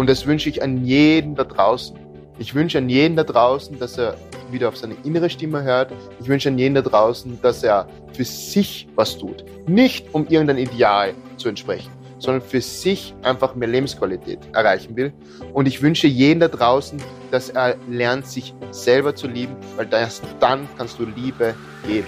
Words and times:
Und 0.00 0.08
das 0.08 0.24
wünsche 0.24 0.48
ich 0.48 0.62
an 0.62 0.86
jeden 0.86 1.34
da 1.34 1.44
draußen. 1.44 1.94
Ich 2.38 2.54
wünsche 2.54 2.78
an 2.78 2.88
jeden 2.88 3.16
da 3.16 3.22
draußen, 3.22 3.78
dass 3.78 3.98
er 3.98 4.16
wieder 4.50 4.68
auf 4.68 4.78
seine 4.78 4.94
innere 5.04 5.28
Stimme 5.28 5.62
hört. 5.62 5.92
Ich 6.22 6.26
wünsche 6.26 6.48
an 6.48 6.56
jeden 6.56 6.74
da 6.74 6.80
draußen, 6.80 7.38
dass 7.42 7.62
er 7.62 7.86
für 8.14 8.24
sich 8.24 8.88
was 8.94 9.18
tut. 9.18 9.44
Nicht 9.68 10.06
um 10.14 10.26
irgendein 10.26 10.56
Ideal 10.56 11.12
zu 11.36 11.50
entsprechen, 11.50 11.90
sondern 12.18 12.40
für 12.40 12.62
sich 12.62 13.12
einfach 13.24 13.54
mehr 13.54 13.68
Lebensqualität 13.68 14.38
erreichen 14.54 14.96
will. 14.96 15.12
Und 15.52 15.68
ich 15.68 15.82
wünsche 15.82 16.06
jeden 16.06 16.40
da 16.40 16.48
draußen, 16.48 16.98
dass 17.30 17.50
er 17.50 17.76
lernt, 17.86 18.26
sich 18.26 18.54
selber 18.70 19.14
zu 19.14 19.26
lieben, 19.26 19.54
weil 19.76 19.86
erst 19.92 20.24
dann 20.40 20.66
kannst 20.78 20.98
du 20.98 21.04
Liebe 21.04 21.54
geben. 21.86 22.06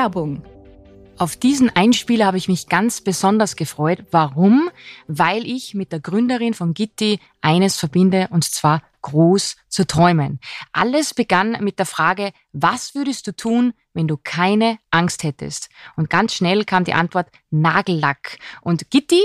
Werbung. 0.00 0.42
Auf 1.18 1.36
diesen 1.36 1.68
Einspieler 1.76 2.24
habe 2.24 2.38
ich 2.38 2.48
mich 2.48 2.70
ganz 2.70 3.02
besonders 3.02 3.54
gefreut. 3.54 4.06
Warum? 4.10 4.70
Weil 5.08 5.46
ich 5.46 5.74
mit 5.74 5.92
der 5.92 6.00
Gründerin 6.00 6.54
von 6.54 6.72
Gitti 6.72 7.20
eines 7.42 7.76
verbinde, 7.76 8.28
und 8.30 8.44
zwar 8.44 8.82
groß 9.02 9.56
zu 9.68 9.86
träumen. 9.86 10.40
Alles 10.72 11.12
begann 11.12 11.58
mit 11.60 11.78
der 11.78 11.84
Frage, 11.84 12.32
was 12.54 12.94
würdest 12.94 13.26
du 13.26 13.36
tun, 13.36 13.74
wenn 13.92 14.08
du 14.08 14.16
keine 14.16 14.78
Angst 14.90 15.22
hättest? 15.22 15.68
Und 15.96 16.08
ganz 16.08 16.32
schnell 16.32 16.64
kam 16.64 16.84
die 16.84 16.94
Antwort 16.94 17.28
Nagellack. 17.50 18.38
Und 18.62 18.90
Gitti 18.90 19.20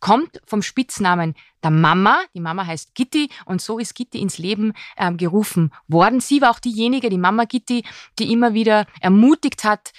kommt 0.00 0.42
vom 0.44 0.60
Spitznamen 0.60 1.36
der 1.62 1.70
Mama. 1.70 2.20
Die 2.34 2.40
Mama 2.40 2.66
heißt 2.66 2.94
Gitti 2.94 3.30
und 3.44 3.60
so 3.60 3.78
ist 3.78 3.94
Gitti 3.94 4.20
ins 4.20 4.38
Leben 4.38 4.72
äh, 4.96 5.12
gerufen 5.12 5.72
worden. 5.88 6.20
Sie 6.20 6.40
war 6.40 6.50
auch 6.50 6.60
diejenige, 6.60 7.10
die 7.10 7.18
Mama 7.18 7.44
Gitti, 7.44 7.84
die 8.18 8.32
immer 8.32 8.54
wieder 8.54 8.86
ermutigt 9.00 9.64
hat, 9.64 9.92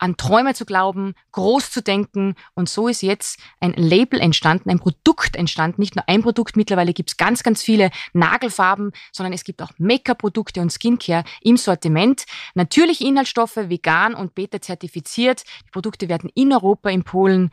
an 0.00 0.16
Träume 0.16 0.54
zu 0.54 0.64
glauben, 0.64 1.14
groß 1.32 1.70
zu 1.70 1.82
denken. 1.82 2.34
Und 2.54 2.68
so 2.68 2.88
ist 2.88 3.02
jetzt 3.02 3.38
ein 3.60 3.74
Label 3.74 4.18
entstanden, 4.18 4.70
ein 4.70 4.80
Produkt 4.80 5.36
entstanden. 5.36 5.80
Nicht 5.80 5.94
nur 5.94 6.08
ein 6.08 6.22
Produkt, 6.22 6.56
mittlerweile 6.56 6.92
gibt 6.94 7.10
es 7.10 7.16
ganz, 7.16 7.42
ganz 7.42 7.62
viele 7.62 7.90
Nagelfarben, 8.14 8.92
sondern 9.12 9.34
es 9.34 9.44
gibt 9.44 9.62
auch 9.62 9.70
Make-up-Produkte 9.78 10.62
und 10.62 10.72
Skincare 10.72 11.24
im 11.42 11.56
Sortiment. 11.56 12.24
Natürliche 12.54 13.04
Inhaltsstoffe, 13.04 13.56
vegan 13.56 14.14
und 14.14 14.34
beta-zertifiziert. 14.34 15.44
Die 15.66 15.70
Produkte 15.70 16.08
werden 16.08 16.30
in 16.34 16.52
Europa, 16.52 16.88
in 16.88 17.04
Polen 17.04 17.50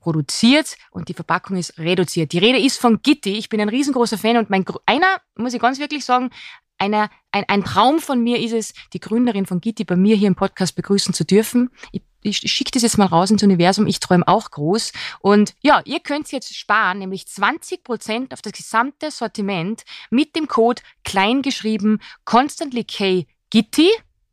produziert 0.00 0.76
und 0.90 1.08
die 1.08 1.14
Verpackung 1.14 1.56
ist 1.56 1.78
reduziert. 1.78 2.32
Die 2.32 2.38
Rede 2.38 2.58
ist 2.58 2.78
von 2.80 3.02
Gitti. 3.02 3.36
Ich 3.36 3.48
bin 3.48 3.60
ein 3.60 3.68
riesengroßer 3.68 4.18
Fan 4.18 4.36
und 4.36 4.50
mein 4.50 4.64
einer, 4.86 5.20
muss 5.36 5.54
ich 5.54 5.60
ganz 5.60 5.78
wirklich 5.78 6.04
sagen, 6.04 6.30
einer, 6.80 7.10
ein, 7.30 7.44
ein 7.46 7.62
Traum 7.62 8.00
von 8.00 8.22
mir 8.22 8.40
ist 8.40 8.52
es, 8.52 8.74
die 8.92 9.00
Gründerin 9.00 9.46
von 9.46 9.60
Gitti 9.60 9.84
bei 9.84 9.96
mir 9.96 10.16
hier 10.16 10.28
im 10.28 10.34
Podcast 10.34 10.74
begrüßen 10.74 11.14
zu 11.14 11.24
dürfen. 11.24 11.70
Ich, 11.92 12.02
ich 12.22 12.38
schicke 12.38 12.70
das 12.72 12.82
jetzt 12.82 12.98
mal 12.98 13.06
raus 13.06 13.30
ins 13.30 13.42
Universum. 13.42 13.86
Ich 13.86 14.00
träume 14.00 14.26
auch 14.26 14.50
groß. 14.50 14.92
Und 15.20 15.54
ja, 15.60 15.82
ihr 15.84 16.00
könnt 16.00 16.32
jetzt 16.32 16.54
sparen, 16.54 16.98
nämlich 16.98 17.28
20 17.28 17.84
Prozent 17.84 18.32
auf 18.32 18.42
das 18.42 18.52
gesamte 18.54 19.10
Sortiment 19.10 19.84
mit 20.10 20.34
dem 20.34 20.48
Code 20.48 20.82
kleingeschrieben 21.04 22.00
Constantly 22.24 22.84
Gitti. 23.50 23.90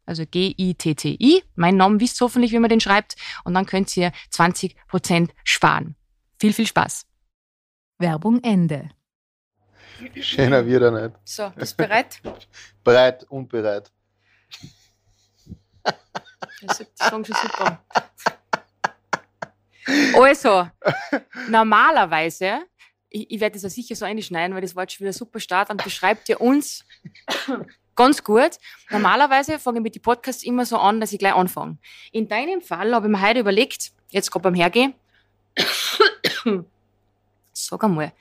Also 0.08 0.26
G-I-T-T-I. 0.26 1.44
Mein 1.56 1.76
Name 1.76 2.00
wisst 2.00 2.20
hoffentlich, 2.22 2.54
wie 2.54 2.60
man 2.60 2.70
den 2.70 2.80
schreibt. 2.80 3.16
Und 3.44 3.54
dann 3.54 3.66
könnt 3.66 3.96
ihr 3.98 4.12
20 4.32 4.76
Prozent 4.88 5.34
sparen. 5.44 5.96
Viel, 6.40 6.54
viel 6.54 6.66
Spaß. 6.66 7.06
Werbung 8.00 8.42
Ende. 8.42 8.90
Schöner 10.22 10.66
wird 10.66 10.84
er 10.84 10.92
nicht. 10.92 11.16
So, 11.26 11.50
bist 11.56 11.74
du 11.74 11.84
bereit? 11.84 12.22
bereit 12.84 13.26
und 13.30 13.50
bereit. 13.50 13.92
Das 16.62 16.80
ist 16.80 17.04
schon 17.10 17.24
super. 17.24 17.84
Also, 20.16 20.70
normalerweise, 21.50 22.66
ich, 23.10 23.32
ich 23.32 23.40
werde 23.40 23.54
das 23.54 23.64
ja 23.64 23.70
sicher 23.70 23.96
so 23.96 24.06
einschneiden, 24.06 24.56
weil 24.56 24.62
das 24.62 24.76
war 24.76 24.84
jetzt 24.84 24.94
schon 24.94 25.06
wieder 25.06 25.14
super 25.14 25.40
Start 25.40 25.70
und 25.70 25.84
beschreibt 25.84 26.30
ja 26.30 26.38
uns 26.38 26.86
ganz 27.98 28.24
gut. 28.24 28.52
Normalerweise 28.90 29.60
fange 29.60 29.80
ich 29.80 29.84
mit 29.84 29.96
den 29.96 30.02
Podcasts 30.02 30.44
immer 30.44 30.66
so 30.66 30.78
an, 30.78 31.02
dass 31.02 31.12
ich 31.12 31.20
gleich 31.20 31.36
anfange. 31.36 31.78
In 32.14 32.30
deinem 32.30 32.62
Fall 32.62 32.96
habe 32.96 33.08
ich 33.08 33.12
mir 33.12 33.22
heute 33.22 33.42
überlegt, 33.42 33.92
jetzt 34.10 34.32
gerade 34.32 34.44
beim 34.44 34.54
Hergehen, 34.54 34.94
sag 37.52 37.84
einmal, 37.84 38.14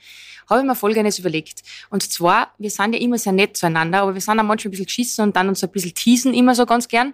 habe 0.49 0.59
ich 0.61 0.65
mir 0.65 0.75
Folgendes 0.75 1.19
überlegt. 1.19 1.63
Und 1.89 2.03
zwar, 2.03 2.53
wir 2.57 2.69
sind 2.69 2.93
ja 2.93 2.99
immer 2.99 3.17
sehr 3.17 3.33
nett 3.33 3.55
zueinander, 3.55 4.01
aber 4.01 4.13
wir 4.13 4.21
sind 4.21 4.39
auch 4.39 4.43
manchmal 4.43 4.69
ein 4.69 4.71
bisschen 4.71 4.85
geschissen 4.87 5.23
und 5.23 5.35
dann 5.35 5.47
uns 5.47 5.63
ein 5.63 5.71
bisschen 5.71 5.93
teasen 5.93 6.33
immer 6.33 6.55
so 6.55 6.65
ganz 6.65 6.87
gern. 6.87 7.13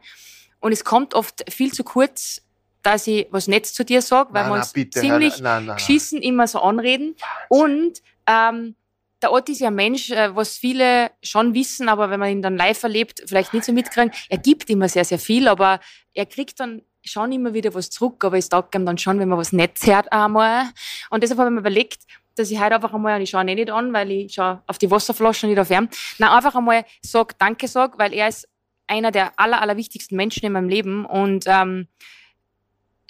Und 0.59 0.71
es 0.71 0.83
kommt 0.83 1.13
oft 1.13 1.43
viel 1.51 1.73
zu 1.73 1.83
kurz, 1.83 2.41
dass 2.83 3.07
ich 3.07 3.27
was 3.31 3.47
Nettes 3.47 3.73
zu 3.73 3.83
dir 3.83 4.01
sage, 4.01 4.33
weil 4.33 4.43
nein, 4.43 4.51
wir 4.51 4.55
uns 4.57 4.75
nein, 4.75 4.91
ziemlich 4.91 5.39
nein, 5.39 5.67
geschissen 5.67 6.21
immer 6.21 6.47
so 6.47 6.59
anreden. 6.61 7.15
Und 7.49 8.01
ähm, 8.27 8.75
der 9.23 9.31
Ort 9.31 9.49
ist 9.49 9.59
ja 9.59 9.69
ein 9.69 9.75
Mensch, 9.75 10.11
äh, 10.11 10.35
was 10.35 10.57
viele 10.57 11.11
schon 11.23 11.53
wissen, 11.53 11.89
aber 11.89 12.09
wenn 12.09 12.19
man 12.19 12.29
ihn 12.29 12.41
dann 12.41 12.57
live 12.57 12.83
erlebt, 12.83 13.23
vielleicht 13.25 13.53
nicht 13.53 13.65
so 13.65 13.73
mitkriegen. 13.73 14.11
Er 14.29 14.37
gibt 14.37 14.69
immer 14.69 14.89
sehr, 14.89 15.05
sehr 15.05 15.19
viel, 15.19 15.47
aber 15.47 15.79
er 16.13 16.25
kriegt 16.25 16.59
dann 16.59 16.81
schon 17.05 17.31
immer 17.31 17.53
wieder 17.53 17.73
was 17.73 17.89
zurück, 17.89 18.23
aber 18.23 18.37
es 18.37 18.49
taugt 18.49 18.75
ihm 18.75 18.85
dann 18.85 18.97
schon, 18.97 19.19
wenn 19.19 19.29
man 19.29 19.37
was 19.37 19.51
Nettes 19.51 19.87
hört 19.87 20.11
einmal. 20.11 20.65
Und 21.09 21.23
deshalb 21.23 21.39
habe 21.39 21.49
ich 21.49 21.53
mir 21.53 21.59
überlegt, 21.59 22.03
dass 22.35 22.51
ich 22.51 22.59
heute 22.59 22.75
einfach 22.75 22.93
einmal, 22.93 23.15
und 23.15 23.21
ich 23.21 23.29
schaue 23.29 23.41
ihn 23.41 23.55
nicht 23.55 23.69
an, 23.69 23.93
weil 23.93 24.11
ich 24.11 24.33
schaue 24.33 24.61
auf 24.67 24.77
die 24.77 24.89
Wasserflaschen 24.89 25.49
nicht 25.49 25.59
auf 25.59 25.69
ihn, 25.69 25.89
nein, 26.17 26.29
einfach 26.29 26.55
einmal 26.55 26.85
sag, 27.01 27.37
danke 27.39 27.67
sag, 27.67 27.97
weil 27.97 28.13
er 28.13 28.27
ist 28.27 28.47
einer 28.87 29.11
der 29.11 29.39
aller, 29.39 29.61
aller 29.61 29.77
wichtigsten 29.77 30.15
Menschen 30.15 30.45
in 30.45 30.51
meinem 30.51 30.69
Leben 30.69 31.05
und 31.05 31.45
ähm, 31.47 31.87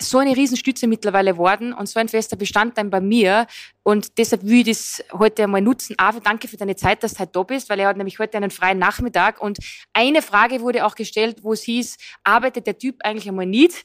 so 0.09 0.19
eine 0.19 0.36
Riesenstütze 0.36 0.88
mittlerweile 0.88 1.38
worden 1.38 1.74
und 1.74 1.88
so 1.88 2.00
ein 2.00 2.08
fester 2.08 2.36
Bestandteil 2.36 2.86
bei 2.86 3.02
mir. 3.02 3.47
Und 3.84 4.18
deshalb 4.18 4.44
will 4.44 4.59
ich 4.59 4.66
das 4.66 5.03
heute 5.12 5.44
einmal 5.44 5.62
nutzen. 5.62 5.96
Ave, 5.97 6.22
danke 6.22 6.47
für 6.47 6.58
deine 6.58 6.75
Zeit, 6.75 7.03
dass 7.03 7.14
du 7.14 7.19
heute 7.19 7.31
da 7.34 7.44
bist, 7.44 7.69
weil 7.69 7.80
er 7.80 7.88
hat 7.88 7.97
nämlich 7.97 8.19
heute 8.19 8.38
einen 8.38 8.52
freien 8.52 8.80
Nachmittag. 8.80 9.41
Und 9.41 9.58
eine 9.94 10.22
Frage 10.22 10.62
wurde 10.62 10.86
auch 10.86 10.96
gestellt, 10.96 11.40
wo 11.41 11.53
es 11.53 11.64
hieß, 11.64 11.97
arbeitet 12.24 12.68
der 12.68 12.78
Typ 12.78 12.97
eigentlich 13.03 13.28
einmal 13.28 13.46
nicht? 13.46 13.84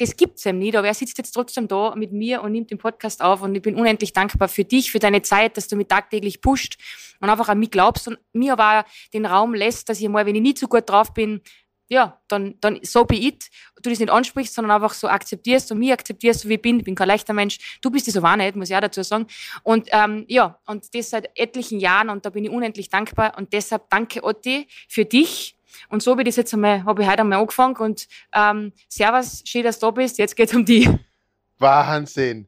das 0.00 0.16
gibt's 0.16 0.46
ihm 0.46 0.58
nicht, 0.58 0.76
aber 0.76 0.86
er 0.88 0.94
sitzt 0.94 1.18
jetzt 1.18 1.32
trotzdem 1.32 1.68
da 1.68 1.94
mit 1.94 2.10
mir 2.10 2.42
und 2.42 2.52
nimmt 2.52 2.70
den 2.70 2.78
Podcast 2.78 3.20
auf 3.20 3.42
und 3.42 3.54
ich 3.54 3.60
bin 3.60 3.74
unendlich 3.74 4.14
dankbar 4.14 4.48
für 4.48 4.64
dich, 4.64 4.90
für 4.90 4.98
deine 4.98 5.20
Zeit, 5.20 5.58
dass 5.58 5.68
du 5.68 5.76
mich 5.76 5.88
tagtäglich 5.88 6.40
pusht 6.40 6.78
und 7.20 7.28
einfach 7.28 7.50
an 7.50 7.58
mich 7.58 7.70
glaubst 7.70 8.08
und 8.08 8.18
mir 8.32 8.54
aber 8.54 8.86
den 9.12 9.26
Raum 9.26 9.52
lässt, 9.52 9.90
dass 9.90 10.00
ich 10.00 10.08
mal, 10.08 10.24
wenn 10.24 10.34
ich 10.34 10.40
nicht 10.40 10.58
so 10.58 10.68
gut 10.68 10.88
drauf 10.88 11.12
bin, 11.12 11.42
ja, 11.90 12.20
dann, 12.28 12.54
dann 12.60 12.78
so 12.82 13.04
be 13.04 13.16
it, 13.16 13.50
du 13.82 13.90
das 13.90 13.98
nicht 13.98 14.10
ansprichst, 14.10 14.54
sondern 14.54 14.70
einfach 14.70 14.94
so 14.94 15.08
akzeptierst 15.08 15.72
und 15.72 15.78
mich 15.80 15.92
akzeptierst, 15.92 16.40
so 16.40 16.48
wie 16.48 16.54
ich 16.54 16.62
bin. 16.62 16.78
Ich 16.78 16.84
bin 16.84 16.94
kein 16.94 17.08
leichter 17.08 17.32
Mensch. 17.32 17.78
Du 17.82 17.90
bist 17.90 18.06
das 18.06 18.16
aber 18.16 18.32
auch 18.32 18.36
nicht, 18.36 18.54
muss 18.54 18.70
ich 18.70 18.76
auch 18.76 18.80
dazu 18.80 19.02
sagen. 19.02 19.26
Und 19.64 19.88
ähm, 19.90 20.24
ja, 20.28 20.58
und 20.66 20.94
das 20.94 21.10
seit 21.10 21.30
etlichen 21.36 21.80
Jahren 21.80 22.08
und 22.08 22.24
da 22.24 22.30
bin 22.30 22.44
ich 22.44 22.50
unendlich 22.50 22.88
dankbar 22.88 23.36
und 23.36 23.52
deshalb 23.52 23.90
danke 23.90 24.22
Otti 24.22 24.68
für 24.88 25.04
dich 25.04 25.56
und 25.88 26.02
so 26.02 26.16
wie 26.16 26.24
das 26.24 26.36
jetzt 26.36 26.54
einmal, 26.54 26.84
habe 26.84 27.02
ich 27.02 27.08
heute 27.08 27.20
einmal 27.20 27.40
angefangen 27.40 27.76
und 27.76 28.06
ähm, 28.32 28.72
Servus, 28.88 29.42
schön, 29.44 29.64
dass 29.64 29.78
du 29.78 29.86
da 29.86 29.90
bist, 29.90 30.18
jetzt 30.18 30.36
geht 30.36 30.48
es 30.48 30.54
um 30.54 30.64
die. 30.64 30.88
Wahnsinn. 31.58 32.46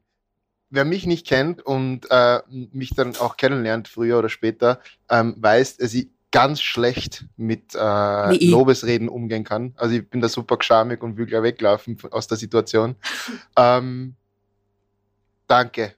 Wer 0.71 0.85
mich 0.85 1.05
nicht 1.05 1.27
kennt 1.27 1.61
und 1.61 2.07
äh, 2.11 2.41
mich 2.49 2.91
dann 2.95 3.17
auch 3.17 3.37
kennenlernt, 3.37 3.89
früher 3.89 4.19
oder 4.19 4.31
später, 4.31 4.81
ähm, 5.11 5.35
weiß, 5.37 5.79
dass 5.79 5.93
ich 5.93 6.09
ganz 6.33 6.61
schlecht 6.61 7.27
mit 7.37 7.75
äh, 7.75 8.45
Lobesreden 8.47 9.09
umgehen 9.09 9.45
kann. 9.45 9.75
Also 9.77 9.95
ich 9.95 10.09
bin 10.09 10.21
da 10.21 10.29
super 10.29 10.57
geschamig 10.57 11.03
und 11.03 11.17
will 11.17 11.27
gleich 11.27 11.43
weglaufen 11.43 11.99
aus 12.11 12.27
der 12.27 12.39
Situation. 12.39 12.97
ähm, 13.57 14.17
danke. 15.47 15.95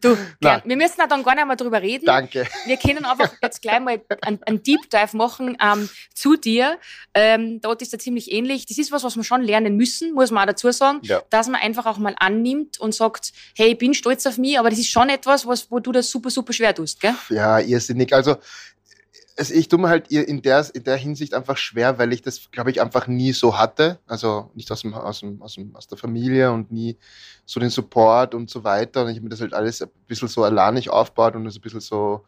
Du, 0.00 0.16
gern. 0.40 0.60
wir 0.64 0.76
müssen 0.76 1.00
auch 1.00 1.08
dann 1.08 1.22
gar 1.22 1.34
nicht 1.34 1.46
mehr 1.46 1.56
drüber 1.56 1.80
reden. 1.80 2.04
Danke. 2.04 2.46
Wir 2.66 2.76
können 2.76 3.04
einfach 3.04 3.32
jetzt 3.42 3.62
gleich 3.62 3.80
mal 3.80 4.00
einen, 4.20 4.62
Deep 4.62 4.90
Dive 4.90 5.16
machen 5.16 5.56
ähm, 5.60 5.88
zu 6.14 6.36
dir. 6.36 6.78
Ähm, 7.14 7.60
dort 7.62 7.80
ist 7.80 7.92
er 7.94 7.98
ziemlich 7.98 8.30
ähnlich. 8.30 8.66
Das 8.66 8.76
ist 8.76 8.92
was, 8.92 9.04
was 9.04 9.16
wir 9.16 9.24
schon 9.24 9.42
lernen 9.42 9.76
müssen, 9.76 10.12
muss 10.12 10.30
man 10.30 10.42
auch 10.42 10.46
dazu 10.46 10.70
sagen, 10.70 11.00
ja. 11.02 11.22
dass 11.30 11.48
man 11.48 11.60
einfach 11.60 11.86
auch 11.86 11.98
mal 11.98 12.14
annimmt 12.18 12.78
und 12.78 12.94
sagt, 12.94 13.32
hey, 13.56 13.72
ich 13.72 13.78
bin 13.78 13.94
stolz 13.94 14.26
auf 14.26 14.36
mich, 14.36 14.58
aber 14.58 14.68
das 14.68 14.78
ist 14.78 14.90
schon 14.90 15.08
etwas, 15.08 15.46
was, 15.46 15.70
wo 15.70 15.78
du 15.78 15.92
das 15.92 16.10
super, 16.10 16.28
super 16.28 16.52
schwer 16.52 16.74
tust, 16.74 17.00
gell? 17.00 17.14
Ja, 17.30 17.58
irrsinnig. 17.58 18.12
Also 18.12 18.36
also 19.40 19.54
ich 19.54 19.68
tue 19.68 19.78
mir 19.78 19.88
halt 19.88 20.08
in 20.12 20.42
der, 20.42 20.66
in 20.74 20.84
der 20.84 20.96
Hinsicht 20.98 21.32
einfach 21.32 21.56
schwer, 21.56 21.98
weil 21.98 22.12
ich 22.12 22.20
das, 22.20 22.50
glaube 22.50 22.70
ich, 22.70 22.82
einfach 22.82 23.06
nie 23.06 23.32
so 23.32 23.56
hatte. 23.56 23.98
Also 24.06 24.50
nicht 24.54 24.70
aus, 24.70 24.82
dem, 24.82 24.92
aus, 24.92 25.20
dem, 25.20 25.40
aus, 25.40 25.54
dem, 25.54 25.74
aus 25.74 25.88
der 25.88 25.96
Familie 25.96 26.52
und 26.52 26.70
nie 26.70 26.98
so 27.46 27.58
den 27.58 27.70
Support 27.70 28.34
und 28.34 28.50
so 28.50 28.64
weiter. 28.64 29.02
Und 29.02 29.12
ich 29.12 29.16
habe 29.16 29.24
mir 29.24 29.30
das 29.30 29.40
halt 29.40 29.54
alles 29.54 29.80
ein 29.80 29.88
bisschen 30.06 30.28
so 30.28 30.44
alleinig 30.44 30.90
aufgebaut 30.90 31.36
und 31.36 31.46
das 31.46 31.56
ein 31.56 31.62
bisschen 31.62 31.80
so. 31.80 32.26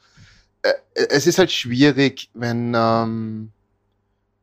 Äh, 0.63 0.73
es 0.95 1.27
ist 1.27 1.39
halt 1.39 1.53
schwierig, 1.53 2.31
wenn, 2.33 2.73
ähm, 2.75 3.53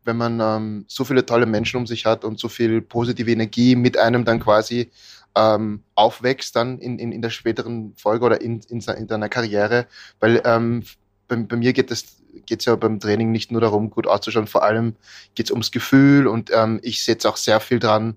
wenn 0.03 0.17
man 0.17 0.39
ähm, 0.39 0.85
so 0.87 1.03
viele 1.03 1.25
tolle 1.25 1.47
Menschen 1.47 1.77
um 1.77 1.87
sich 1.87 2.05
hat 2.05 2.23
und 2.23 2.39
so 2.39 2.49
viel 2.49 2.81
positive 2.81 3.31
Energie 3.31 3.75
mit 3.75 3.97
einem 3.97 4.25
dann 4.25 4.39
quasi 4.39 4.91
ähm, 5.35 5.81
aufwächst 5.95 6.55
dann 6.55 6.77
in, 6.77 6.99
in, 6.99 7.11
in 7.13 7.23
der 7.23 7.31
späteren 7.31 7.95
Folge 7.95 8.25
oder 8.25 8.41
in, 8.41 8.61
in, 8.69 8.79
in 8.79 9.07
deiner 9.07 9.29
Karriere. 9.29 9.87
Weil 10.19 10.39
ähm, 10.45 10.83
bei, 11.29 11.37
bei 11.37 11.55
mir 11.55 11.71
geht 11.71 11.89
es 11.91 12.17
geht 12.45 12.65
ja 12.65 12.75
beim 12.75 12.99
Training 12.99 13.31
nicht 13.31 13.51
nur 13.51 13.61
darum, 13.61 13.89
gut 13.89 14.07
auszuschauen, 14.07 14.47
vor 14.47 14.63
allem 14.63 14.95
geht 15.35 15.47
es 15.47 15.51
ums 15.51 15.71
Gefühl 15.71 16.27
und 16.27 16.51
ähm, 16.53 16.79
ich 16.83 17.03
setze 17.03 17.29
auch 17.29 17.37
sehr 17.37 17.59
viel 17.59 17.79
dran, 17.79 18.15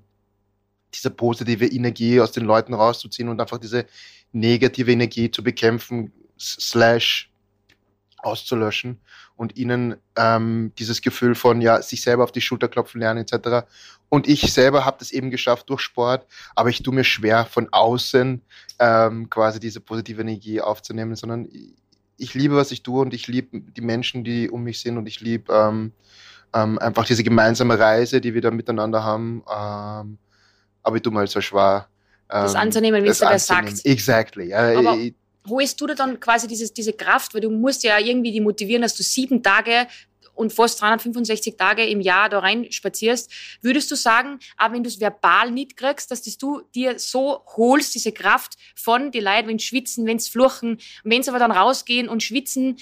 diese 0.94 1.10
positive 1.10 1.66
Energie 1.66 2.20
aus 2.20 2.32
den 2.32 2.44
Leuten 2.44 2.74
rauszuziehen 2.74 3.28
und 3.28 3.40
einfach 3.40 3.58
diese 3.58 3.86
negative 4.32 4.90
Energie 4.90 5.30
zu 5.30 5.42
bekämpfen, 5.42 6.12
slash 6.38 7.30
auszulöschen 8.18 9.00
und 9.36 9.56
ihnen 9.56 9.96
ähm, 10.16 10.72
dieses 10.78 11.02
Gefühl 11.02 11.34
von 11.34 11.60
ja 11.60 11.82
sich 11.82 12.02
selber 12.02 12.24
auf 12.24 12.32
die 12.32 12.40
Schulter 12.40 12.68
klopfen 12.68 13.00
lernen 13.00 13.24
etc. 13.26 13.66
Und 14.08 14.28
ich 14.28 14.52
selber 14.52 14.84
habe 14.84 14.98
das 14.98 15.10
eben 15.10 15.30
geschafft 15.30 15.68
durch 15.70 15.80
Sport, 15.80 16.26
aber 16.54 16.68
ich 16.68 16.82
tue 16.82 16.94
mir 16.94 17.04
schwer 17.04 17.44
von 17.46 17.68
außen 17.72 18.42
ähm, 18.78 19.30
quasi 19.30 19.58
diese 19.58 19.80
positive 19.80 20.20
Energie 20.20 20.60
aufzunehmen, 20.60 21.16
sondern 21.16 21.48
ich 22.22 22.34
liebe, 22.34 22.56
was 22.56 22.70
ich 22.70 22.82
tue 22.82 23.02
und 23.02 23.12
ich 23.12 23.26
liebe 23.26 23.60
die 23.60 23.80
Menschen, 23.80 24.24
die 24.24 24.48
um 24.48 24.62
mich 24.62 24.80
sind 24.80 24.96
und 24.96 25.06
ich 25.06 25.20
liebe 25.20 25.52
ähm, 25.52 25.92
ähm, 26.54 26.78
einfach 26.78 27.04
diese 27.04 27.24
gemeinsame 27.24 27.78
Reise, 27.78 28.20
die 28.20 28.34
wir 28.34 28.40
da 28.40 28.50
miteinander 28.50 29.02
haben. 29.02 29.42
Ähm, 29.50 30.18
aber 30.82 30.96
ich 30.96 31.02
tue 31.02 31.12
mal 31.12 31.26
so 31.26 31.40
schwer. 31.40 31.88
das 32.28 32.54
ähm, 32.54 32.60
anzunehmen, 32.60 33.02
wie 33.04 33.08
es 33.08 33.18
du 33.18 33.24
das 33.24 33.46
sagst. 33.46 33.84
Exactly. 33.84 34.54
Aber 34.54 34.96
holst 35.48 35.80
du 35.80 35.86
dir 35.86 35.94
dann 35.94 36.20
quasi 36.20 36.46
dieses, 36.46 36.72
diese 36.72 36.92
Kraft, 36.92 37.34
weil 37.34 37.40
du 37.40 37.50
musst 37.50 37.82
ja 37.82 37.98
irgendwie 37.98 38.32
die 38.32 38.40
motivieren, 38.40 38.82
dass 38.82 38.94
du 38.94 39.02
sieben 39.02 39.42
Tage 39.42 39.86
und 40.34 40.52
fast 40.52 40.80
365 40.80 41.56
Tage 41.56 41.84
im 41.84 42.00
Jahr 42.00 42.28
da 42.28 42.38
rein 42.38 42.70
spazierst, 42.70 43.30
würdest 43.60 43.90
du 43.90 43.96
sagen, 43.96 44.38
aber 44.56 44.74
wenn 44.74 44.82
du 44.82 44.88
es 44.88 45.00
verbal 45.00 45.50
nicht 45.50 45.76
kriegst, 45.76 46.10
dass 46.10 46.22
das 46.22 46.38
du 46.38 46.62
dir 46.74 46.98
so 46.98 47.44
holst, 47.56 47.94
diese 47.94 48.12
Kraft 48.12 48.56
von 48.74 49.10
die 49.10 49.20
Leute, 49.20 49.48
wenn 49.48 49.58
sie 49.58 49.66
schwitzen, 49.66 50.06
wenn 50.06 50.18
sie 50.18 50.30
fluchen, 50.30 50.78
wenn 51.04 51.22
sie 51.22 51.30
aber 51.30 51.38
dann 51.38 51.52
rausgehen 51.52 52.08
und 52.08 52.22
schwitzen, 52.22 52.76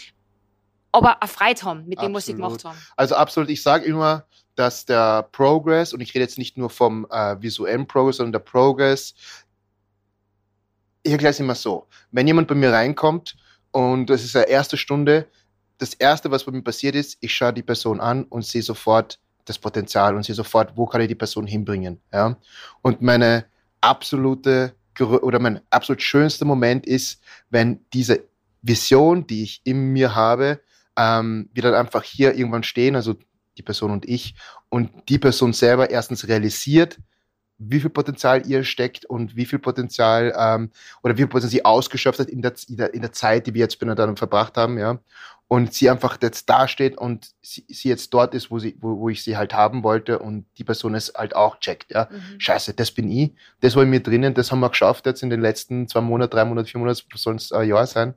aber 0.92 1.22
eine 1.22 1.28
Freude 1.28 1.62
haben 1.62 1.86
mit 1.86 2.00
dem, 2.00 2.14
absolut. 2.14 2.14
was 2.14 2.26
sie 2.26 2.34
gemacht 2.34 2.64
haben. 2.64 2.78
Also 2.96 3.14
absolut, 3.14 3.50
ich 3.50 3.62
sage 3.62 3.84
immer, 3.84 4.26
dass 4.56 4.84
der 4.84 5.22
Progress, 5.32 5.92
und 5.92 6.00
ich 6.00 6.14
rede 6.14 6.24
jetzt 6.24 6.38
nicht 6.38 6.56
nur 6.56 6.70
vom 6.70 7.06
äh, 7.10 7.40
visuellen 7.40 7.86
Progress, 7.86 8.16
sondern 8.16 8.32
der 8.32 8.40
Progress, 8.40 9.14
ich 11.02 11.12
erkläre 11.12 11.30
es 11.30 11.40
immer 11.40 11.54
so, 11.54 11.86
wenn 12.10 12.26
jemand 12.26 12.48
bei 12.48 12.54
mir 12.54 12.72
reinkommt 12.72 13.36
und 13.70 14.06
das 14.06 14.24
ist 14.24 14.36
eine 14.36 14.48
erste 14.48 14.76
Stunde, 14.76 15.28
das 15.80 15.94
Erste, 15.94 16.30
was 16.30 16.44
bei 16.44 16.52
mir 16.52 16.62
passiert 16.62 16.94
ist, 16.94 17.16
ich 17.20 17.34
schaue 17.34 17.54
die 17.54 17.62
Person 17.62 18.00
an 18.00 18.24
und 18.24 18.44
sehe 18.44 18.62
sofort 18.62 19.18
das 19.46 19.58
Potenzial 19.58 20.14
und 20.14 20.24
sehe 20.24 20.34
sofort, 20.34 20.76
wo 20.76 20.86
kann 20.86 21.00
ich 21.00 21.08
die 21.08 21.14
Person 21.14 21.46
hinbringen. 21.46 22.00
Ja? 22.12 22.36
Und 22.82 23.00
meine 23.02 23.46
absolute 23.80 24.74
oder 24.98 25.38
mein 25.38 25.60
absolut 25.70 26.02
schönster 26.02 26.44
Moment 26.44 26.86
ist, 26.86 27.22
wenn 27.48 27.80
diese 27.94 28.24
Vision, 28.60 29.26
die 29.26 29.42
ich 29.42 29.62
in 29.64 29.92
mir 29.92 30.14
habe, 30.14 30.60
ähm, 30.96 31.48
wir 31.54 31.62
dann 31.62 31.74
einfach 31.74 32.02
hier 32.02 32.34
irgendwann 32.34 32.62
stehen, 32.62 32.94
also 32.96 33.14
die 33.56 33.62
Person 33.62 33.90
und 33.90 34.06
ich, 34.06 34.34
und 34.68 34.90
die 35.08 35.18
Person 35.18 35.54
selber 35.54 35.88
erstens 35.88 36.28
realisiert, 36.28 36.98
wie 37.60 37.80
viel 37.80 37.90
Potenzial 37.90 38.46
ihr 38.46 38.64
steckt 38.64 39.04
und 39.04 39.36
wie 39.36 39.44
viel 39.44 39.58
Potenzial 39.58 40.34
ähm, 40.36 40.70
oder 41.02 41.14
wie 41.14 41.22
viel 41.22 41.28
Potenzial 41.28 41.50
sie 41.50 41.64
ausgeschöpft 41.64 42.18
hat 42.18 42.28
in 42.28 42.42
der, 42.42 42.54
in 42.68 42.76
der, 42.76 42.94
in 42.94 43.02
der 43.02 43.12
Zeit, 43.12 43.46
die 43.46 43.54
wir 43.54 43.60
jetzt 43.60 43.80
miteinander 43.80 44.16
verbracht 44.16 44.56
haben, 44.56 44.78
ja 44.78 44.98
und 45.50 45.74
sie 45.74 45.90
einfach 45.90 46.16
jetzt 46.22 46.48
dasteht 46.48 46.96
und 46.96 47.32
sie, 47.42 47.64
sie, 47.66 47.88
jetzt 47.88 48.14
dort 48.14 48.36
ist, 48.36 48.52
wo, 48.52 48.60
sie, 48.60 48.76
wo, 48.80 49.00
wo 49.00 49.08
ich 49.08 49.24
sie 49.24 49.36
halt 49.36 49.52
haben 49.52 49.82
wollte 49.82 50.20
und 50.20 50.46
die 50.58 50.62
Person 50.62 50.94
es 50.94 51.12
halt 51.16 51.34
auch 51.34 51.58
checkt. 51.58 51.90
Ja, 51.90 52.08
mhm. 52.08 52.38
Scheiße, 52.38 52.72
das 52.72 52.92
bin 52.92 53.10
ich, 53.10 53.32
das 53.60 53.74
war 53.74 53.82
in 53.82 53.90
mir 53.90 53.98
drinnen, 53.98 54.32
das 54.32 54.52
haben 54.52 54.60
wir 54.60 54.68
geschafft 54.68 55.06
jetzt 55.06 55.24
in 55.24 55.28
den 55.28 55.40
letzten 55.40 55.88
zwei 55.88 56.02
Monaten, 56.02 56.30
drei 56.30 56.44
Monaten, 56.44 56.68
vier 56.68 56.78
Monaten, 56.78 57.00
soll 57.16 57.34
es 57.34 57.50
ein 57.50 57.68
Jahr 57.68 57.84
sein. 57.88 58.14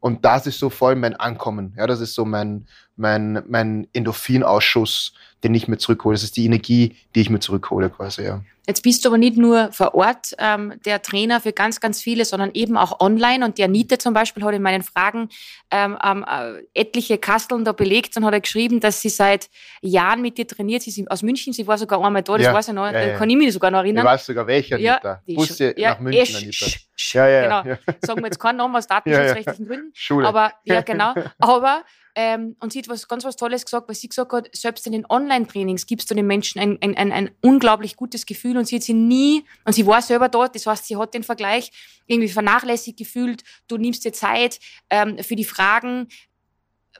Und 0.00 0.24
das 0.24 0.48
ist 0.48 0.58
so 0.58 0.70
voll 0.70 0.96
mein 0.96 1.14
Ankommen. 1.14 1.72
Ja, 1.76 1.86
das 1.86 2.00
ist 2.00 2.14
so 2.14 2.24
mein, 2.24 2.66
mein, 2.96 3.44
mein 3.46 3.86
Endorphinausschuss, 3.92 5.14
den 5.44 5.54
ich 5.54 5.68
mir 5.68 5.78
zurückhole. 5.78 6.14
Das 6.14 6.24
ist 6.24 6.36
die 6.36 6.46
Energie, 6.46 6.96
die 7.14 7.20
ich 7.20 7.30
mir 7.30 7.38
zurückhole 7.38 7.90
quasi, 7.90 8.24
ja. 8.24 8.42
Jetzt 8.66 8.82
bist 8.82 9.04
du 9.04 9.08
aber 9.08 9.18
nicht 9.18 9.36
nur 9.36 9.72
vor 9.72 9.94
Ort 9.94 10.34
ähm, 10.38 10.74
der 10.84 11.02
Trainer 11.02 11.40
für 11.40 11.52
ganz, 11.52 11.80
ganz 11.80 12.00
viele, 12.00 12.24
sondern 12.24 12.50
eben 12.54 12.76
auch 12.76 13.00
online. 13.00 13.44
Und 13.44 13.58
die 13.58 13.64
Anita 13.64 13.98
zum 13.98 14.14
Beispiel 14.14 14.44
hat 14.44 14.54
in 14.54 14.62
meinen 14.62 14.82
Fragen 14.82 15.30
ähm, 15.72 15.96
äh, 16.02 16.62
etliche 16.72 17.18
Kasteln 17.18 17.64
da 17.64 17.72
belegt 17.72 18.16
und 18.16 18.24
hat 18.24 18.34
er 18.34 18.40
geschrieben, 18.40 18.78
dass 18.78 19.00
sie 19.00 19.08
seit 19.08 19.50
Jahren 19.80 20.22
mit 20.22 20.38
dir 20.38 20.46
trainiert. 20.46 20.82
Sie 20.82 20.90
ist 20.90 21.10
aus 21.10 21.22
München, 21.22 21.52
sie 21.52 21.66
war 21.66 21.76
sogar 21.76 22.04
einmal 22.04 22.22
da, 22.22 22.36
das 22.36 22.46
ja, 22.46 22.54
weiß 22.54 22.68
ich 22.68 22.74
noch, 22.74 22.86
ja, 22.86 23.00
ja. 23.00 23.18
kann 23.18 23.28
ich 23.28 23.36
mich 23.36 23.52
sogar 23.52 23.72
noch 23.72 23.80
erinnern. 23.80 24.06
Ich 24.06 24.12
weiß 24.12 24.26
sogar 24.26 24.46
welche 24.46 24.76
Anita. 24.76 25.22
Ja, 25.26 25.36
Wusste 25.36 25.74
ja, 25.76 25.90
nach 25.90 26.00
München, 26.00 26.36
eh, 26.36 26.38
Anita. 26.38 26.66
Ja, 27.12 27.28
ja, 27.28 27.42
genau. 27.42 27.70
ja. 27.70 27.94
Sagen 28.00 28.20
wir 28.20 28.26
jetzt 28.26 28.38
keinen 28.38 28.56
Namen 28.58 28.76
aus 28.76 28.86
datenschutzrechtlichen 28.88 29.66
Gründen. 29.66 29.90
Schule. 29.94 30.28
Aber, 30.28 30.52
ja, 30.64 30.80
genau. 30.82 31.14
Aber 31.40 31.82
ähm, 32.14 32.56
und 32.60 32.72
sie 32.72 32.80
hat 32.80 32.88
was 32.88 33.08
ganz 33.08 33.24
was 33.24 33.36
Tolles 33.36 33.64
gesagt, 33.64 33.88
weil 33.88 33.94
sie 33.94 34.08
gesagt 34.08 34.32
hat, 34.32 34.48
selbst 34.54 34.86
in 34.86 34.92
den 34.92 35.06
Online-Trainings 35.08 35.86
gibst 35.86 36.10
du 36.10 36.14
den 36.14 36.26
Menschen 36.26 36.60
ein, 36.60 36.78
ein, 36.82 36.96
ein, 36.96 37.10
ein 37.10 37.30
unglaublich 37.40 37.96
gutes 37.96 38.26
Gefühl 38.26 38.58
und 38.58 38.66
sie 38.66 38.76
hat 38.76 38.82
sie 38.82 38.92
nie, 38.92 39.44
und 39.64 39.72
sie 39.72 39.86
war 39.86 40.02
selber 40.02 40.28
dort, 40.28 40.54
das 40.54 40.66
heißt, 40.66 40.86
sie 40.86 40.96
hat 40.96 41.14
den 41.14 41.22
Vergleich 41.22 41.72
irgendwie 42.06 42.28
vernachlässigt 42.28 42.98
gefühlt, 42.98 43.44
du 43.66 43.78
nimmst 43.78 44.04
dir 44.04 44.12
Zeit 44.12 44.60
ähm, 44.90 45.18
für 45.18 45.36
die 45.36 45.44
Fragen. 45.44 46.08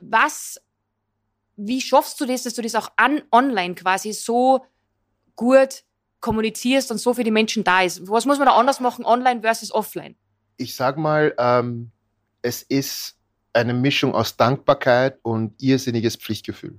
Was, 0.00 0.58
wie 1.56 1.82
schaffst 1.82 2.18
du 2.20 2.24
das, 2.24 2.44
dass 2.44 2.54
du 2.54 2.62
das 2.62 2.74
auch 2.74 2.88
an 2.96 3.22
online 3.30 3.74
quasi 3.74 4.14
so 4.14 4.64
gut 5.36 5.84
kommunizierst 6.20 6.90
und 6.90 6.98
so 6.98 7.12
für 7.12 7.24
die 7.24 7.30
Menschen 7.30 7.64
da 7.64 7.82
ist? 7.82 8.08
Was 8.08 8.24
muss 8.24 8.38
man 8.38 8.46
da 8.46 8.54
anders 8.54 8.80
machen, 8.80 9.04
online 9.04 9.42
versus 9.42 9.72
offline? 9.72 10.16
Ich 10.56 10.74
sag 10.74 10.96
mal, 10.96 11.34
ähm, 11.38 11.90
es 12.40 12.62
ist 12.62 13.18
eine 13.52 13.74
Mischung 13.74 14.14
aus 14.14 14.36
Dankbarkeit 14.36 15.18
und 15.22 15.60
irrsinniges 15.60 16.16
Pflichtgefühl. 16.16 16.78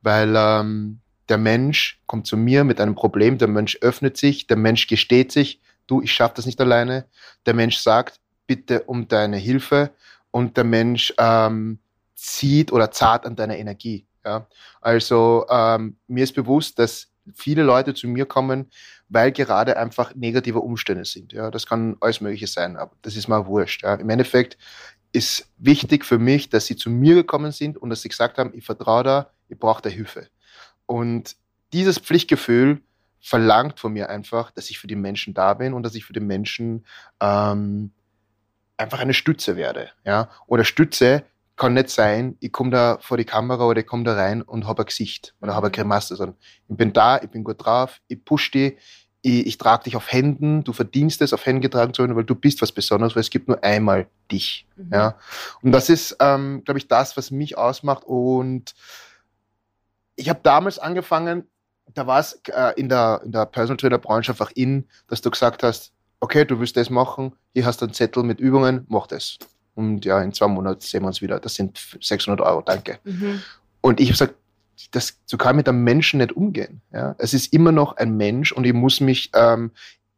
Weil 0.00 0.34
ähm, 0.36 1.00
der 1.28 1.38
Mensch 1.38 2.00
kommt 2.06 2.26
zu 2.26 2.36
mir 2.36 2.64
mit 2.64 2.80
einem 2.80 2.94
Problem, 2.94 3.38
der 3.38 3.48
Mensch 3.48 3.78
öffnet 3.80 4.16
sich, 4.16 4.46
der 4.46 4.56
Mensch 4.56 4.86
gesteht 4.86 5.32
sich, 5.32 5.60
du, 5.86 6.02
ich 6.02 6.12
schaffe 6.12 6.34
das 6.36 6.46
nicht 6.46 6.60
alleine. 6.60 7.06
Der 7.46 7.54
Mensch 7.54 7.78
sagt, 7.78 8.20
bitte 8.46 8.82
um 8.84 9.08
deine 9.08 9.36
Hilfe 9.36 9.90
und 10.30 10.56
der 10.56 10.64
Mensch 10.64 11.12
ähm, 11.18 11.80
zieht 12.14 12.72
oder 12.72 12.90
zahlt 12.90 13.26
an 13.26 13.36
deiner 13.36 13.56
Energie. 13.56 14.06
Ja? 14.24 14.46
Also 14.80 15.46
ähm, 15.50 15.96
mir 16.06 16.24
ist 16.24 16.34
bewusst, 16.34 16.78
dass 16.78 17.08
viele 17.34 17.62
Leute 17.62 17.94
zu 17.94 18.08
mir 18.08 18.26
kommen, 18.26 18.70
weil 19.08 19.32
gerade 19.32 19.76
einfach 19.76 20.14
negative 20.14 20.60
Umstände 20.60 21.04
sind. 21.04 21.32
Ja, 21.32 21.50
das 21.50 21.66
kann 21.66 21.96
alles 22.00 22.20
Mögliche 22.20 22.46
sein, 22.46 22.76
aber 22.76 22.92
das 23.02 23.16
ist 23.16 23.28
mal 23.28 23.46
wurscht. 23.46 23.82
Ja. 23.82 23.94
Im 23.94 24.08
Endeffekt 24.10 24.56
ist 25.12 25.48
wichtig 25.58 26.04
für 26.04 26.18
mich, 26.18 26.50
dass 26.50 26.66
sie 26.66 26.76
zu 26.76 26.90
mir 26.90 27.14
gekommen 27.14 27.52
sind 27.52 27.76
und 27.76 27.90
dass 27.90 28.02
sie 28.02 28.08
gesagt 28.08 28.38
haben, 28.38 28.52
ich 28.54 28.64
vertraue 28.64 29.02
da, 29.02 29.30
ich 29.48 29.58
brauche 29.58 29.82
da 29.82 29.88
Hilfe. 29.88 30.28
Und 30.86 31.36
dieses 31.72 31.98
Pflichtgefühl 31.98 32.80
verlangt 33.20 33.80
von 33.80 33.92
mir 33.92 34.08
einfach, 34.08 34.50
dass 34.50 34.70
ich 34.70 34.78
für 34.78 34.86
die 34.86 34.96
Menschen 34.96 35.34
da 35.34 35.54
bin 35.54 35.74
und 35.74 35.82
dass 35.82 35.94
ich 35.94 36.04
für 36.04 36.12
die 36.12 36.20
Menschen 36.20 36.84
ähm, 37.20 37.90
einfach 38.76 39.00
eine 39.00 39.14
Stütze 39.14 39.56
werde. 39.56 39.90
Ja? 40.04 40.30
Oder 40.46 40.64
Stütze 40.64 41.24
kann 41.56 41.74
nicht 41.74 41.90
sein, 41.90 42.36
ich 42.40 42.52
komme 42.52 42.70
da 42.70 42.98
vor 43.00 43.16
die 43.16 43.24
Kamera 43.24 43.66
oder 43.66 43.80
ich 43.80 43.86
komme 43.86 44.04
da 44.04 44.14
rein 44.14 44.42
und 44.42 44.66
habe 44.66 44.84
ein 44.84 44.86
Gesicht 44.86 45.34
oder 45.40 45.54
habe 45.54 45.66
eine 45.66 45.76
mhm. 45.76 45.80
Grimasse, 45.80 46.16
sondern 46.16 46.36
ich 46.68 46.76
bin 46.76 46.92
da, 46.92 47.20
ich 47.20 47.28
bin 47.28 47.44
gut 47.44 47.64
drauf, 47.64 48.00
ich 48.06 48.24
push 48.24 48.52
die, 48.52 48.78
ich, 49.22 49.46
ich 49.46 49.58
trage 49.58 49.84
dich 49.84 49.96
auf 49.96 50.10
Händen, 50.10 50.64
du 50.64 50.72
verdienst 50.72 51.20
es, 51.22 51.32
auf 51.32 51.44
Händen 51.44 51.62
getragen 51.62 51.94
zu 51.94 52.02
werden, 52.02 52.16
weil 52.16 52.24
du 52.24 52.34
bist 52.34 52.62
was 52.62 52.72
Besonderes, 52.72 53.16
weil 53.16 53.20
es 53.20 53.30
gibt 53.30 53.48
nur 53.48 53.62
einmal 53.64 54.06
dich. 54.30 54.66
Mhm. 54.76 54.90
Ja? 54.92 55.18
Und 55.62 55.72
das 55.72 55.88
ist, 55.88 56.16
ähm, 56.20 56.62
glaube 56.64 56.78
ich, 56.78 56.88
das, 56.88 57.16
was 57.16 57.30
mich 57.30 57.58
ausmacht. 57.58 58.04
Und 58.04 58.74
ich 60.16 60.28
habe 60.28 60.40
damals 60.42 60.78
angefangen, 60.78 61.44
da 61.94 62.06
war 62.06 62.20
es 62.20 62.40
äh, 62.48 62.72
in 62.76 62.88
der, 62.88 63.22
in 63.24 63.32
der 63.32 63.46
Personal 63.46 63.76
Trainer 63.76 63.98
Branche 63.98 64.32
einfach 64.32 64.50
in, 64.54 64.86
dass 65.08 65.20
du 65.20 65.30
gesagt 65.30 65.62
hast, 65.62 65.92
okay, 66.20 66.44
du 66.44 66.58
willst 66.60 66.76
das 66.76 66.90
machen, 66.90 67.32
hier 67.54 67.64
hast 67.64 67.80
du 67.80 67.86
einen 67.86 67.94
Zettel 67.94 68.22
mit 68.22 68.40
Übungen, 68.40 68.84
mach 68.88 69.06
das. 69.06 69.38
Und 69.74 70.04
ja, 70.04 70.20
in 70.20 70.32
zwei 70.32 70.48
Monaten 70.48 70.80
sehen 70.80 71.02
wir 71.02 71.06
uns 71.06 71.22
wieder. 71.22 71.38
Das 71.38 71.54
sind 71.54 71.78
600 72.00 72.44
Euro, 72.44 72.62
danke. 72.62 72.98
Mhm. 73.04 73.42
Und 73.80 74.00
ich 74.00 74.08
habe 74.08 74.14
gesagt, 74.14 74.34
das, 74.90 75.20
so 75.26 75.36
kann 75.36 75.54
ich 75.54 75.56
mit 75.58 75.68
einem 75.68 75.84
Menschen 75.84 76.18
nicht 76.18 76.32
umgehen. 76.32 76.80
Ja? 76.92 77.14
Es 77.18 77.34
ist 77.34 77.52
immer 77.52 77.72
noch 77.72 77.96
ein 77.96 78.16
Mensch 78.16 78.52
und 78.52 78.64
ich 78.64 78.72
muss 78.72 79.00
mich 79.00 79.30
ähm, 79.34 79.70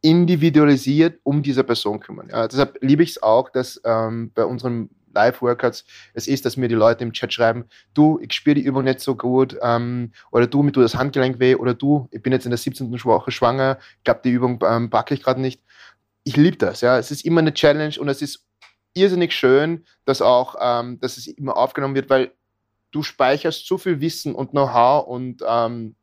individualisiert 0.02 1.20
um 1.24 1.42
diese 1.42 1.64
Person 1.64 2.00
kümmern. 2.00 2.28
Ja? 2.30 2.48
Deshalb 2.48 2.78
liebe 2.80 3.02
ich 3.02 3.10
es 3.10 3.22
auch, 3.22 3.50
dass 3.50 3.80
ähm, 3.84 4.30
bei 4.34 4.44
unseren 4.44 4.90
Live-Workouts 5.12 5.84
es 6.14 6.28
ist, 6.28 6.44
dass 6.44 6.56
mir 6.56 6.68
die 6.68 6.74
Leute 6.74 7.02
im 7.02 7.12
Chat 7.12 7.32
schreiben, 7.32 7.64
du, 7.94 8.20
ich 8.22 8.32
spüre 8.32 8.54
die 8.54 8.62
Übung 8.62 8.84
nicht 8.84 9.00
so 9.00 9.16
gut 9.16 9.56
ähm, 9.60 10.12
oder 10.30 10.46
du, 10.46 10.62
mir 10.62 10.72
tut 10.72 10.84
das 10.84 10.94
Handgelenk 10.94 11.40
weh 11.40 11.56
oder 11.56 11.74
du, 11.74 12.08
ich 12.12 12.22
bin 12.22 12.32
jetzt 12.32 12.44
in 12.44 12.50
der 12.50 12.58
17. 12.58 12.92
Woche 13.04 13.30
schwanger, 13.30 13.78
ich 13.98 14.04
glaube, 14.04 14.20
die 14.24 14.30
Übung 14.30 14.62
ähm, 14.66 14.88
packe 14.88 15.14
ich 15.14 15.22
gerade 15.22 15.40
nicht. 15.40 15.62
Ich 16.22 16.36
liebe 16.36 16.58
das. 16.58 16.80
Ja? 16.80 16.98
Es 16.98 17.10
ist 17.10 17.24
immer 17.24 17.40
eine 17.40 17.54
Challenge 17.54 17.94
und 17.98 18.08
es 18.08 18.22
ist 18.22 18.46
irrsinnig 18.94 19.32
schön, 19.32 19.84
dass 20.04 20.22
auch, 20.22 20.56
ähm, 20.60 21.00
dass 21.00 21.16
es 21.16 21.26
immer 21.26 21.56
aufgenommen 21.56 21.94
wird, 21.94 22.10
weil 22.10 22.32
du 22.90 23.02
speicherst 23.02 23.66
so 23.66 23.78
viel 23.78 24.00
Wissen 24.00 24.34
und 24.34 24.50
Know-how 24.50 25.06
und 25.06 25.42
ähm, 25.46 25.94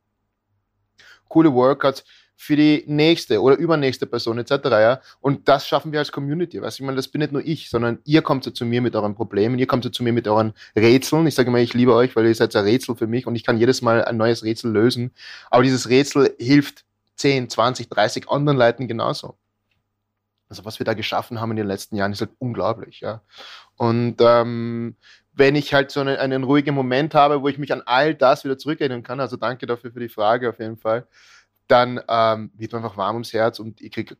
coole 1.27 1.53
Workouts 1.53 2.03
für 2.39 2.55
die 2.55 2.83
nächste 2.85 3.41
oder 3.41 3.57
übernächste 3.57 4.05
Person 4.05 4.37
etc. 4.37 4.51
Ja? 4.65 5.01
Und 5.19 5.47
das 5.47 5.67
schaffen 5.67 5.91
wir 5.91 5.99
als 5.99 6.11
Community. 6.11 6.61
Weißt? 6.61 6.79
Ich 6.79 6.85
meine, 6.85 6.95
das 6.95 7.07
bin 7.07 7.19
nicht 7.19 7.33
nur 7.33 7.43
ich, 7.43 7.69
sondern 7.69 7.97
ihr 8.05 8.21
kommt 8.21 8.45
ja 8.45 8.53
zu 8.53 8.63
mir 8.63 8.81
mit 8.81 8.95
euren 8.95 9.15
Problemen, 9.15 9.57
ihr 9.57 9.65
kommt 9.65 9.85
ja 9.85 9.91
zu 9.91 10.03
mir 10.03 10.13
mit 10.13 10.27
euren 10.27 10.53
Rätseln. 10.75 11.25
Ich 11.25 11.33
sage 11.33 11.49
immer, 11.49 11.57
ich 11.57 11.73
liebe 11.73 11.95
euch, 11.95 12.15
weil 12.15 12.27
ihr 12.27 12.35
seid 12.35 12.55
ein 12.55 12.63
Rätsel 12.63 12.95
für 12.95 13.07
mich 13.07 13.25
und 13.25 13.35
ich 13.35 13.43
kann 13.43 13.57
jedes 13.57 13.81
Mal 13.81 14.05
ein 14.05 14.17
neues 14.17 14.43
Rätsel 14.43 14.71
lösen. 14.71 15.11
Aber 15.49 15.63
dieses 15.63 15.89
Rätsel 15.89 16.35
hilft 16.37 16.85
10, 17.15 17.49
20, 17.49 17.89
30 17.89 18.29
anderen 18.29 18.59
Leuten 18.59 18.87
genauso. 18.87 19.35
Also 20.47 20.63
was 20.63 20.79
wir 20.79 20.85
da 20.85 20.93
geschaffen 20.93 21.41
haben 21.41 21.51
in 21.51 21.57
den 21.57 21.67
letzten 21.67 21.95
Jahren 21.95 22.11
ist 22.11 22.21
halt 22.21 22.31
unglaublich, 22.37 23.01
ja. 23.01 23.21
Und 23.75 24.17
ähm, 24.21 24.95
wenn 25.37 25.55
ich 25.55 25.73
halt 25.73 25.91
so 25.91 25.99
einen, 25.99 26.17
einen 26.17 26.43
ruhigen 26.43 26.73
Moment 26.73 27.13
habe, 27.13 27.41
wo 27.41 27.47
ich 27.47 27.57
mich 27.57 27.71
an 27.71 27.83
all 27.85 28.15
das 28.15 28.43
wieder 28.43 28.57
zurückerinnern 28.57 29.03
kann, 29.03 29.19
also 29.19 29.37
danke 29.37 29.67
dafür 29.67 29.91
für 29.91 29.99
die 29.99 30.09
Frage 30.09 30.49
auf 30.49 30.59
jeden 30.59 30.77
Fall, 30.77 31.07
dann 31.67 32.01
ähm, 32.07 32.51
wird 32.57 32.73
man 32.73 32.83
einfach 32.83 32.97
warm 32.97 33.15
ums 33.15 33.33
Herz 33.33 33.59
und 33.59 33.79
ich 33.81 33.91
kriege 33.91 34.17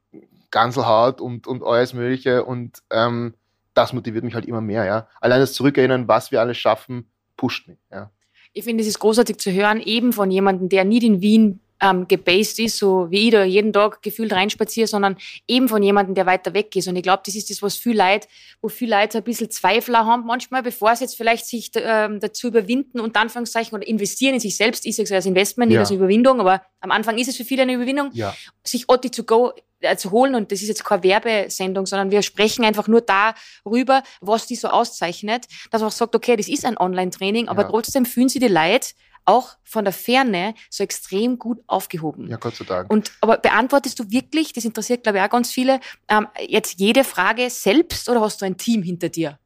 Ganselhaut 0.51 1.19
und, 1.19 1.47
und 1.47 1.63
alles 1.63 1.93
Mögliche 1.93 2.45
und 2.45 2.83
ähm, 2.91 3.33
das 3.73 3.93
motiviert 3.93 4.23
mich 4.23 4.35
halt 4.35 4.45
immer 4.45 4.61
mehr, 4.61 4.85
ja. 4.85 5.07
Allein 5.19 5.39
das 5.39 5.53
Zurückerinnern, 5.53 6.07
was 6.07 6.31
wir 6.31 6.39
alles 6.39 6.57
schaffen, 6.57 7.09
pusht 7.35 7.67
mich, 7.67 7.79
ja. 7.91 8.11
Ich 8.53 8.63
finde, 8.63 8.81
es 8.81 8.87
ist 8.87 8.99
großartig 8.99 9.37
zu 9.37 9.51
hören, 9.51 9.81
eben 9.81 10.13
von 10.13 10.31
jemandem, 10.31 10.69
der 10.69 10.83
nie 10.83 11.03
in 11.05 11.21
Wien 11.21 11.59
ähm, 11.81 12.07
gebased 12.07 12.59
ist, 12.59 12.77
so 12.77 13.09
wie 13.09 13.27
ich 13.27 13.31
da 13.31 13.43
jeden 13.43 13.73
Tag 13.73 14.01
gefühlt 14.01 14.33
reinspaziere, 14.33 14.87
sondern 14.87 15.17
eben 15.47 15.67
von 15.67 15.83
jemandem, 15.83 16.15
der 16.15 16.25
weiter 16.25 16.53
weg 16.53 16.75
ist. 16.75 16.87
Und 16.87 16.95
ich 16.95 17.03
glaube, 17.03 17.23
das 17.25 17.35
ist 17.35 17.49
das, 17.49 17.61
was 17.61 17.75
viel 17.75 17.97
Leute, 17.97 18.27
wo 18.61 18.69
viel 18.69 18.89
Leute 18.89 19.13
so 19.13 19.17
ein 19.19 19.23
bisschen 19.23 19.49
Zweifler 19.51 20.05
haben 20.05 20.25
manchmal, 20.25 20.63
bevor 20.63 20.95
sie 20.95 21.03
jetzt 21.03 21.15
vielleicht 21.15 21.45
sich 21.45 21.71
ähm, 21.75 22.19
dazu 22.19 22.47
überwinden 22.47 22.99
und 22.99 23.15
Anführungszeichen 23.15 23.75
oder 23.75 23.87
investieren 23.87 24.35
in 24.35 24.39
sich 24.39 24.57
selbst, 24.57 24.85
ist 24.85 24.99
es 24.99 25.11
als 25.11 25.25
Investment, 25.25 25.69
nicht 25.69 25.75
ja. 25.75 25.81
als 25.81 25.91
Überwindung, 25.91 26.39
aber 26.39 26.61
am 26.79 26.91
Anfang 26.91 27.17
ist 27.17 27.27
es 27.27 27.37
für 27.37 27.45
viele 27.45 27.63
eine 27.63 27.73
Überwindung, 27.73 28.11
ja. 28.13 28.35
sich 28.63 28.89
Otti 28.89 29.09
to 29.09 29.23
go 29.23 29.53
äh, 29.79 29.95
zu 29.95 30.11
holen 30.11 30.33
und 30.33 30.51
das 30.51 30.61
ist 30.61 30.69
jetzt 30.69 30.83
keine 30.83 31.03
Werbesendung, 31.03 31.85
sondern 31.85 32.09
wir 32.09 32.23
sprechen 32.23 32.65
einfach 32.65 32.87
nur 32.87 33.01
darüber, 33.01 34.01
was 34.21 34.47
die 34.47 34.55
so 34.55 34.69
auszeichnet, 34.69 35.45
dass 35.69 35.81
man 35.81 35.89
auch 35.89 35.93
sagt, 35.93 36.15
okay, 36.15 36.35
das 36.35 36.47
ist 36.47 36.65
ein 36.65 36.77
Online-Training, 36.77 37.47
aber 37.47 37.63
ja. 37.63 37.69
trotzdem 37.69 38.05
fühlen 38.05 38.29
sie 38.29 38.39
die 38.39 38.47
Leute 38.47 38.89
auch 39.27 39.57
von 39.63 39.83
der 39.83 39.93
Ferne 39.93 40.55
so 40.69 40.83
extrem 40.83 41.37
gut 41.37 41.59
aufgehoben. 41.67 42.29
Ja, 42.29 42.37
Gott 42.37 42.55
sei 42.55 42.65
Dank. 42.65 42.89
Und, 42.89 43.11
aber 43.21 43.37
beantwortest 43.37 43.99
du 43.99 44.09
wirklich, 44.09 44.53
das 44.53 44.65
interessiert 44.65 45.03
glaube 45.03 45.19
ich 45.19 45.23
auch 45.23 45.29
ganz 45.29 45.51
viele, 45.51 45.79
ähm, 46.07 46.27
jetzt 46.47 46.79
jede 46.79 47.03
Frage 47.03 47.49
selbst 47.49 48.07
oder 48.09 48.21
hast 48.21 48.41
du 48.41 48.45
ein 48.45 48.57
Team 48.57 48.81
hinter 48.81 49.09
dir? 49.09 49.37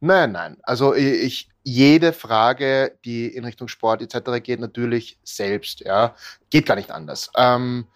Nein, 0.00 0.32
nein. 0.32 0.58
Also 0.62 0.94
ich, 0.94 1.48
jede 1.62 2.12
Frage, 2.12 2.96
die 3.04 3.26
in 3.26 3.44
Richtung 3.44 3.66
Sport 3.66 4.02
etc. 4.02 4.42
geht, 4.42 4.60
natürlich 4.60 5.18
selbst. 5.24 5.80
Ja, 5.80 6.14
geht 6.50 6.66
gar 6.66 6.76
nicht 6.76 6.90
anders. 6.92 7.30
Ähm, 7.36 7.86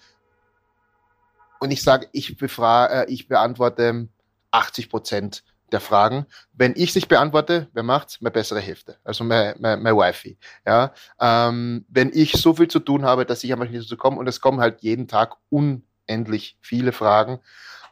und 1.61 1.71
ich 1.71 1.83
sage, 1.83 2.09
ich, 2.13 2.37
befrage, 2.37 2.95
äh, 2.95 3.13
ich 3.13 3.29
beantworte 3.29 4.09
80 4.51 4.91
Prozent 4.91 5.45
der 5.73 5.81
Fragen. 5.81 6.27
Wenn 6.53 6.75
ich 6.77 6.93
sich 6.93 7.09
beantworte, 7.09 7.69
wer 7.73 7.83
macht's? 7.83 8.21
Meine 8.21 8.33
bessere 8.33 8.61
Hälfte, 8.61 8.99
also 9.05 9.25
meine, 9.25 9.55
meine, 9.59 9.81
meine 9.81 9.97
Wifi. 9.97 10.39
Ja? 10.67 10.93
Ähm, 11.21 11.85
wenn 11.89 12.11
ich 12.13 12.33
so 12.33 12.55
viel 12.55 12.69
zu 12.69 12.81
tun 12.81 13.05
habe, 13.05 13.25
dass 13.25 13.45
ich 13.45 13.53
einfach 13.53 13.69
nicht 13.69 13.85
dazu 13.85 13.97
komme 13.97 14.19
und 14.19 14.27
es 14.27 14.41
kommen 14.41 14.61
halt 14.61 14.83
jeden 14.83 15.09
Tag 15.09 15.37
unendlich 15.49 16.59
viele 16.61 16.93
Fragen. 16.93 17.41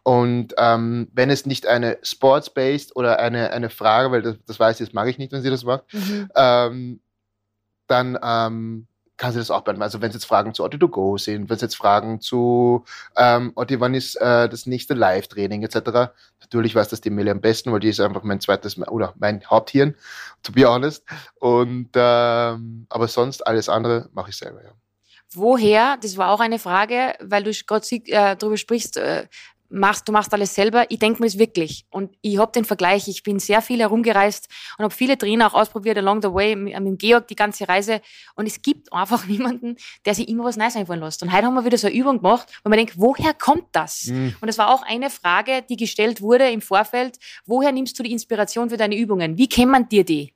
Und 0.02 0.54
ähm, 0.56 1.08
wenn 1.12 1.30
es 1.30 1.44
nicht 1.46 1.66
eine 1.66 1.98
Sports-based 2.02 2.96
oder 2.96 3.18
eine, 3.18 3.50
eine 3.50 3.70
Frage, 3.70 4.10
weil 4.10 4.22
das, 4.22 4.36
das 4.46 4.58
weiß 4.58 4.80
ich, 4.80 4.88
das 4.88 4.94
mag 4.94 5.08
ich 5.08 5.18
nicht, 5.18 5.32
wenn 5.32 5.42
sie 5.42 5.50
das 5.50 5.64
macht, 5.64 5.84
mhm. 5.92 6.30
ähm, 6.34 7.00
dann 7.86 8.18
ähm, 8.22 8.87
kann 9.18 9.32
sie 9.32 9.38
das 9.38 9.50
auch 9.50 9.60
beantworten. 9.60 9.82
Also 9.82 10.00
wenn 10.00 10.08
es 10.08 10.14
jetzt 10.14 10.24
Fragen 10.24 10.54
zu 10.54 10.64
Otti 10.64 10.78
to 10.78 10.88
Go 10.88 11.18
sind, 11.18 11.50
wenn 11.50 11.56
es 11.56 11.62
jetzt 11.62 11.76
Fragen 11.76 12.20
zu 12.20 12.84
ähm, 13.16 13.52
Otti, 13.56 13.78
wann 13.80 13.94
ist 13.94 14.14
äh, 14.16 14.48
das 14.48 14.64
nächste 14.66 14.94
Live-Training 14.94 15.62
etc. 15.62 16.12
Natürlich 16.40 16.74
weiß 16.74 16.88
das 16.88 17.00
die 17.00 17.10
Mille 17.10 17.32
am 17.32 17.40
besten, 17.40 17.72
weil 17.72 17.80
die 17.80 17.88
ist 17.88 18.00
einfach 18.00 18.22
mein 18.22 18.40
zweites 18.40 18.78
oder 18.78 19.12
mein 19.18 19.44
Haupthirn, 19.44 19.94
to 20.42 20.52
be 20.52 20.64
honest. 20.64 21.04
Und 21.34 21.90
ähm, 21.94 22.86
aber 22.88 23.08
sonst 23.08 23.46
alles 23.46 23.68
andere 23.68 24.08
mache 24.12 24.30
ich 24.30 24.36
selber, 24.36 24.62
ja. 24.62 24.70
Woher, 25.34 25.98
das 26.00 26.16
war 26.16 26.30
auch 26.30 26.40
eine 26.40 26.58
Frage, 26.58 27.14
weil 27.20 27.42
du 27.42 27.52
gerade 27.66 27.86
äh, 27.90 28.34
darüber 28.36 28.56
sprichst, 28.56 28.96
äh, 28.96 29.26
machst, 29.68 30.08
du 30.08 30.12
machst 30.12 30.32
alles 30.32 30.54
selber. 30.54 30.86
Ich 30.90 30.98
denke 30.98 31.20
mir 31.20 31.26
es 31.26 31.38
wirklich. 31.38 31.86
Und 31.90 32.16
ich 32.22 32.38
habe 32.38 32.52
den 32.52 32.64
Vergleich. 32.64 33.08
Ich 33.08 33.22
bin 33.22 33.38
sehr 33.38 33.62
viel 33.62 33.80
herumgereist 33.80 34.48
und 34.78 34.84
habe 34.84 34.94
viele 34.94 35.18
Trainer 35.18 35.46
auch 35.48 35.54
ausprobiert 35.54 35.98
along 35.98 36.22
the 36.22 36.32
way, 36.32 36.56
mit, 36.56 36.78
mit 36.80 36.98
Georg 36.98 37.28
die 37.28 37.36
ganze 37.36 37.68
Reise. 37.68 38.00
Und 38.34 38.46
es 38.46 38.62
gibt 38.62 38.92
einfach 38.92 39.26
niemanden, 39.28 39.76
der 40.04 40.14
sich 40.14 40.28
immer 40.28 40.44
was 40.44 40.56
Neues 40.56 40.76
einfallen 40.76 41.00
lässt. 41.00 41.22
Und 41.22 41.32
heute 41.32 41.46
haben 41.46 41.54
wir 41.54 41.64
wieder 41.64 41.78
so 41.78 41.86
eine 41.86 41.96
Übung 41.96 42.18
gemacht, 42.18 42.48
wo 42.64 42.70
man 42.70 42.78
denkt, 42.78 42.94
woher 42.96 43.34
kommt 43.34 43.66
das? 43.72 44.06
Mhm. 44.06 44.36
Und 44.40 44.46
das 44.46 44.58
war 44.58 44.72
auch 44.72 44.82
eine 44.82 45.10
Frage, 45.10 45.62
die 45.68 45.76
gestellt 45.76 46.20
wurde 46.20 46.50
im 46.50 46.60
Vorfeld. 46.60 47.18
Woher 47.46 47.72
nimmst 47.72 47.98
du 47.98 48.02
die 48.02 48.12
Inspiration 48.12 48.70
für 48.70 48.76
deine 48.76 48.96
Übungen? 48.96 49.38
Wie 49.38 49.48
kennt 49.48 49.70
man 49.70 49.88
dir 49.88 50.04
die? 50.04 50.32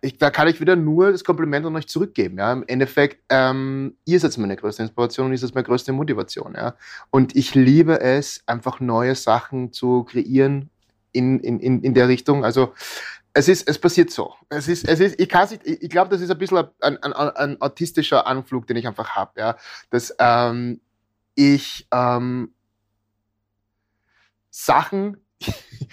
Ich, 0.00 0.18
da 0.18 0.30
kann 0.30 0.48
ich 0.48 0.60
wieder 0.60 0.76
nur 0.76 1.12
das 1.12 1.24
Kompliment 1.24 1.66
an 1.66 1.76
euch 1.76 1.88
zurückgeben. 1.88 2.38
Ja? 2.38 2.52
Im 2.52 2.64
Endeffekt, 2.66 3.22
ähm, 3.28 3.96
ihr 4.04 4.20
seid 4.20 4.36
meine 4.38 4.56
größte 4.56 4.82
Inspiration 4.82 5.26
und 5.26 5.32
ihr 5.32 5.38
seid 5.38 5.54
meine 5.54 5.66
größte 5.66 5.92
Motivation. 5.92 6.54
Ja? 6.54 6.76
Und 7.10 7.34
ich 7.36 7.54
liebe 7.54 8.00
es, 8.00 8.42
einfach 8.46 8.80
neue 8.80 9.14
Sachen 9.14 9.72
zu 9.72 10.04
kreieren 10.04 10.70
in, 11.12 11.40
in, 11.40 11.60
in, 11.60 11.82
in 11.82 11.94
der 11.94 12.08
Richtung. 12.08 12.44
Also 12.44 12.74
es 13.32 13.48
ist, 13.48 13.68
es 13.68 13.78
passiert 13.78 14.10
so. 14.10 14.34
Es 14.48 14.68
ist, 14.68 14.88
es 14.88 15.00
ist, 15.00 15.20
ich 15.20 15.28
kann 15.28 15.48
ich, 15.50 15.82
ich 15.82 15.90
glaube, 15.90 16.10
das 16.10 16.20
ist 16.20 16.30
ein 16.30 16.38
bisschen 16.38 16.64
ein, 16.80 17.02
ein, 17.02 17.12
ein 17.12 17.60
autistischer 17.60 18.26
Anflug, 18.26 18.66
den 18.66 18.76
ich 18.76 18.86
einfach 18.86 19.10
habe. 19.10 19.40
Ja? 19.40 19.56
Dass 19.90 20.14
ähm, 20.18 20.80
ich 21.34 21.86
ähm, 21.92 22.52
Sachen 24.50 25.18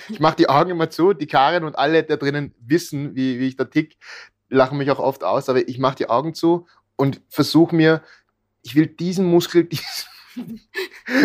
ich 0.09 0.19
mache 0.19 0.35
die 0.37 0.49
Augen 0.49 0.71
immer 0.71 0.89
zu, 0.89 1.13
die 1.13 1.27
Karin 1.27 1.63
und 1.63 1.77
alle 1.77 2.03
da 2.03 2.15
drinnen 2.15 2.53
wissen, 2.59 3.15
wie, 3.15 3.39
wie 3.39 3.47
ich 3.47 3.55
da 3.55 3.65
tick, 3.65 3.97
lachen 4.49 4.77
mich 4.77 4.89
auch 4.91 4.99
oft 4.99 5.23
aus, 5.23 5.49
aber 5.49 5.67
ich 5.67 5.79
mache 5.79 5.95
die 5.95 6.09
Augen 6.09 6.33
zu 6.33 6.67
und 6.95 7.21
versuche 7.29 7.75
mir, 7.75 8.01
ich 8.61 8.75
will 8.75 8.87
diesen 8.87 9.25
Muskel, 9.25 9.63
diesen, 9.65 10.07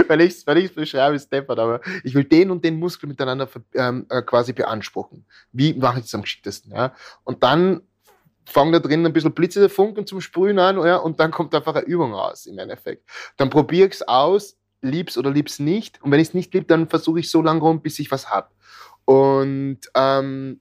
weil 0.08 0.20
ich 0.20 0.34
es 0.34 0.46
weil 0.46 0.68
beschreibe, 0.68 1.16
ist 1.16 1.32
deppert, 1.32 1.58
aber 1.58 1.80
ich 2.04 2.14
will 2.14 2.24
den 2.24 2.50
und 2.50 2.64
den 2.64 2.78
Muskel 2.78 3.08
miteinander 3.08 3.48
ähm, 3.74 4.06
äh, 4.10 4.22
quasi 4.22 4.52
beanspruchen. 4.52 5.24
Wie 5.52 5.74
mache 5.74 5.98
ich 5.98 6.04
das 6.04 6.14
am 6.14 6.22
geschicktesten? 6.22 6.72
Ja? 6.72 6.94
Und 7.24 7.42
dann 7.42 7.82
fangen 8.44 8.72
da 8.72 8.78
drin 8.78 9.04
ein 9.04 9.12
bisschen 9.12 9.32
Blitze 9.32 9.68
Funken 9.68 10.06
zum 10.06 10.20
Sprühen 10.20 10.58
an 10.58 10.82
ja, 10.84 10.96
und 10.96 11.20
dann 11.20 11.30
kommt 11.30 11.54
einfach 11.54 11.74
eine 11.74 11.84
Übung 11.84 12.14
raus 12.14 12.46
im 12.46 12.58
Endeffekt. 12.58 13.08
Dann 13.36 13.50
probiere 13.50 13.88
ich 13.88 13.94
es 13.94 14.08
aus, 14.08 14.57
lieb's 14.80 15.18
oder 15.18 15.30
lieb's 15.30 15.58
nicht. 15.58 16.02
Und 16.02 16.10
wenn 16.10 16.20
ich 16.20 16.28
es 16.28 16.34
nicht 16.34 16.52
lieb, 16.54 16.68
dann 16.68 16.88
versuche 16.88 17.20
ich 17.20 17.30
so 17.30 17.42
lange 17.42 17.60
rum, 17.60 17.82
bis 17.82 17.98
ich 17.98 18.10
was 18.10 18.30
hab. 18.30 18.52
Und 19.04 19.80
ähm, 19.94 20.60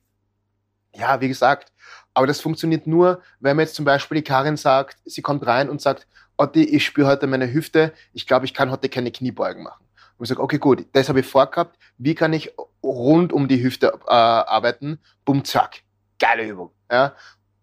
ja, 0.96 1.22
wie 1.22 1.28
gesagt, 1.28 1.72
aber 2.14 2.28
das 2.28 2.42
funktioniert 2.42 2.88
nur, 2.88 3.22
wenn 3.40 3.56
mir 3.56 3.64
jetzt 3.64 3.76
zum 3.76 3.86
Beispiel 3.86 4.16
die 4.16 4.24
Karin 4.24 4.58
sagt, 4.58 4.98
sie 5.06 5.22
kommt 5.22 5.46
rein 5.46 5.70
und 5.70 5.82
sagt, 5.82 6.08
Otti, 6.38 6.64
ich 6.64 6.86
spüre 6.86 7.08
heute 7.08 7.28
meine 7.28 7.52
Hüfte, 7.52 7.94
ich 8.14 8.26
glaube, 8.26 8.46
ich 8.46 8.54
kann 8.54 8.72
heute 8.72 8.90
keine 8.90 9.12
Kniebeugen 9.12 9.64
machen. 9.64 9.86
Und 10.18 10.24
ich 10.24 10.30
sage, 10.30 10.42
okay, 10.42 10.58
gut, 10.58 10.86
das 10.94 11.10
habe 11.10 11.20
ich 11.20 11.28
vorgehabt, 11.28 11.78
wie 11.98 12.16
kann 12.16 12.34
ich 12.34 12.52
rund 12.84 13.34
um 13.34 13.48
die 13.48 13.62
Hüfte 13.62 13.94
äh, 14.08 14.12
arbeiten? 14.12 15.00
Bumm, 15.26 15.44
zack, 15.46 15.82
geile 16.20 16.48
Übung. 16.48 16.72
Ja? 16.92 17.16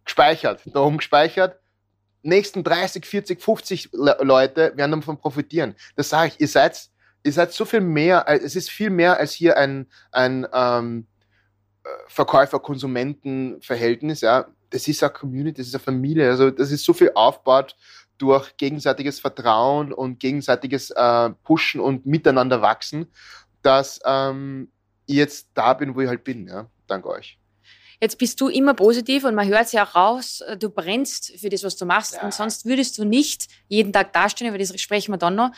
Gespeichert, 0.05 0.61
da 0.67 0.81
oben 0.81 0.99
gespeichert, 0.99 1.59
nächsten 2.25 2.65
30, 2.65 3.07
40, 3.07 3.43
50 3.43 3.91
Leute 3.93 4.73
werden 4.77 4.93
davon 4.93 5.19
profitieren. 5.19 5.75
Das 5.97 6.09
sage 6.09 6.29
ich, 6.29 6.41
ihr 6.41 6.49
seid, 6.49 6.89
ihr 7.23 7.33
seid 7.33 7.53
so 7.53 7.65
viel 7.65 7.81
mehr, 7.81 8.25
es 8.29 8.57
ist 8.57 8.71
viel 8.71 8.91
mehr 8.91 9.19
als 9.19 9.33
hier 9.33 9.57
ein, 9.57 9.87
ein 10.11 10.47
ähm, 10.53 11.07
Verkäufer-Konsumenten-Verhältnis. 12.09 14.23
Ja. 14.23 14.47
Das 14.71 14.89
ist 14.89 15.03
eine 15.03 15.13
Community, 15.13 15.59
das 15.59 15.67
ist 15.69 15.75
eine 15.75 15.85
Familie. 15.85 16.31
Also 16.31 16.51
das 16.51 16.73
ist 16.73 16.85
so 16.85 16.93
viel 16.93 17.13
aufgebaut 17.15 17.77
durch 18.19 18.57
gegenseitiges 18.57 19.21
Vertrauen 19.21 19.93
und 19.93 20.19
gegenseitiges 20.21 20.91
äh, 20.91 21.31
Pushen 21.43 21.81
und 21.81 22.07
miteinander 22.07 22.63
wachsen, 22.63 23.07
dass 23.63 24.01
ähm, 24.05 24.71
ich 25.07 25.17
jetzt 25.17 25.49
da 25.55 25.75
bin, 25.75 25.95
wo 25.95 26.01
ich 26.01 26.09
halt 26.09 26.25
bin. 26.25 26.49
Ja. 26.49 26.67
Danke 26.87 27.09
euch. 27.09 27.39
Jetzt 28.05 28.19
bist 28.19 28.39
du 28.43 28.49
immer 28.49 28.75
positiv 28.75 29.25
und 29.25 29.35
man 29.35 29.49
hört 29.49 29.65
es 29.65 29.73
ja 29.73 29.83
auch 29.83 29.95
raus, 29.95 30.43
äh, 30.43 30.59
du 30.59 30.69
brennst 30.69 31.41
für 31.41 31.49
das, 31.49 31.65
was 31.65 31.77
du 31.77 31.87
machst. 31.87 32.17
Ja. 32.17 32.23
Und 32.23 32.35
sonst 32.35 32.67
würdest 32.67 32.99
du 32.99 33.05
nicht 33.07 33.49
jeden 33.69 33.95
Tag 33.95 34.13
dastehen, 34.13 34.47
über 34.47 34.59
das 34.59 34.79
sprechen 34.79 35.11
wir 35.11 35.17
dann 35.17 35.37
noch. 35.37 35.53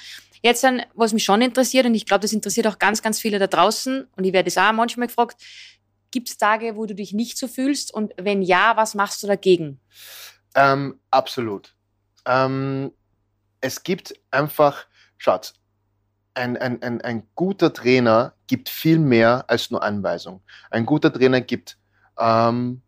Jetzt, 0.44 0.62
dann, 0.62 0.82
was 0.94 1.12
mich 1.12 1.24
schon 1.24 1.42
interessiert, 1.42 1.86
und 1.86 1.96
ich 1.96 2.06
glaube, 2.06 2.20
das 2.20 2.32
interessiert 2.32 2.68
auch 2.68 2.78
ganz, 2.78 3.02
ganz 3.02 3.18
viele 3.18 3.40
da 3.40 3.48
draußen, 3.48 4.06
und 4.16 4.22
ich 4.22 4.32
werde 4.32 4.46
es 4.46 4.56
auch 4.58 4.70
manchmal 4.70 5.08
gefragt, 5.08 5.42
gibt 6.12 6.28
es 6.28 6.38
Tage, 6.38 6.76
wo 6.76 6.86
du 6.86 6.94
dich 6.94 7.12
nicht 7.12 7.36
so 7.36 7.48
fühlst? 7.48 7.92
Und 7.92 8.12
wenn 8.16 8.42
ja, 8.42 8.76
was 8.76 8.94
machst 8.94 9.24
du 9.24 9.26
dagegen? 9.26 9.80
Ähm, 10.54 11.00
absolut. 11.10 11.74
Ähm, 12.26 12.92
es 13.60 13.82
gibt 13.82 14.14
einfach, 14.30 14.86
schaut, 15.18 15.52
ein, 16.34 16.56
ein, 16.58 16.80
ein, 16.80 17.00
ein 17.00 17.26
guter 17.34 17.72
Trainer 17.72 18.34
gibt 18.46 18.68
viel 18.68 19.00
mehr 19.00 19.46
als 19.48 19.72
nur 19.72 19.82
Anweisung. 19.82 20.42
Ein 20.70 20.86
guter 20.86 21.12
Trainer 21.12 21.40
gibt 21.40 21.76
ähm, 22.18 22.82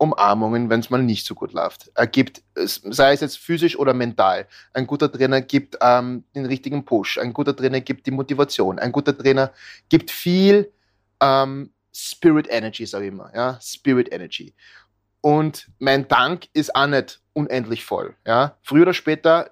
Umarmungen, 0.00 0.70
wenn 0.70 0.80
es 0.80 0.88
mal 0.88 1.02
nicht 1.02 1.26
so 1.26 1.34
gut 1.34 1.52
läuft. 1.52 1.90
Er 1.94 2.06
gibt, 2.06 2.42
sei 2.54 3.12
es 3.12 3.20
jetzt 3.20 3.38
physisch 3.38 3.78
oder 3.78 3.92
mental. 3.92 4.46
Ein 4.72 4.86
guter 4.86 5.12
Trainer 5.12 5.42
gibt 5.42 5.76
ähm, 5.82 6.24
den 6.34 6.46
richtigen 6.46 6.86
Push. 6.86 7.18
Ein 7.18 7.34
guter 7.34 7.54
Trainer 7.54 7.82
gibt 7.82 8.06
die 8.06 8.10
Motivation. 8.10 8.78
Ein 8.78 8.92
guter 8.92 9.16
Trainer 9.16 9.52
gibt 9.90 10.10
viel 10.10 10.72
ähm, 11.20 11.70
Spirit 11.92 12.48
Energy, 12.48 12.86
sage 12.86 13.06
ich 13.06 13.12
immer. 13.12 13.30
Ja? 13.34 13.58
Spirit 13.60 14.10
Energy. 14.10 14.54
Und 15.20 15.68
mein 15.78 16.08
Dank 16.08 16.48
ist 16.54 16.74
auch 16.74 16.86
nicht 16.86 17.20
unendlich 17.34 17.84
voll. 17.84 18.16
Ja? 18.26 18.56
Früher 18.62 18.82
oder 18.82 18.94
später 18.94 19.50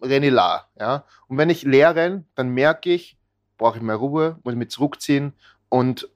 renne 0.00 0.26
ich 0.26 0.32
la. 0.32 0.68
Ja? 0.78 1.04
Und 1.26 1.38
wenn 1.38 1.50
ich 1.50 1.64
leer 1.64 1.96
renne, 1.96 2.24
dann 2.36 2.50
merke 2.50 2.92
ich, 2.92 3.18
brauche 3.56 3.78
ich 3.78 3.82
mehr 3.82 3.96
Ruhe, 3.96 4.38
muss 4.44 4.54
mich 4.54 4.70
zurückziehen 4.70 5.32
und 5.68 6.08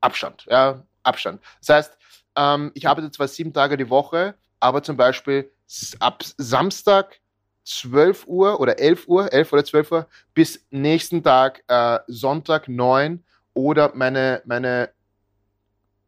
Abstand. 0.00 0.46
Ja? 0.50 0.82
Abstand. 1.02 1.40
Das 1.60 1.68
heißt, 1.68 1.98
ähm, 2.36 2.70
ich 2.74 2.88
arbeite 2.88 3.10
zwar 3.10 3.28
sieben 3.28 3.52
Tage 3.52 3.76
die 3.76 3.90
Woche, 3.90 4.34
aber 4.60 4.82
zum 4.82 4.96
Beispiel 4.96 5.50
ab 5.98 6.22
Samstag 6.36 7.20
12 7.64 8.26
Uhr 8.26 8.60
oder 8.60 8.78
11 8.78 9.08
Uhr, 9.08 9.32
11 9.32 9.52
oder 9.52 9.64
12 9.64 9.92
Uhr 9.92 10.06
bis 10.34 10.66
nächsten 10.70 11.22
Tag 11.22 11.62
äh, 11.68 11.98
Sonntag 12.06 12.68
9 12.68 13.22
oder 13.54 13.92
meine, 13.94 14.42
meine 14.44 14.90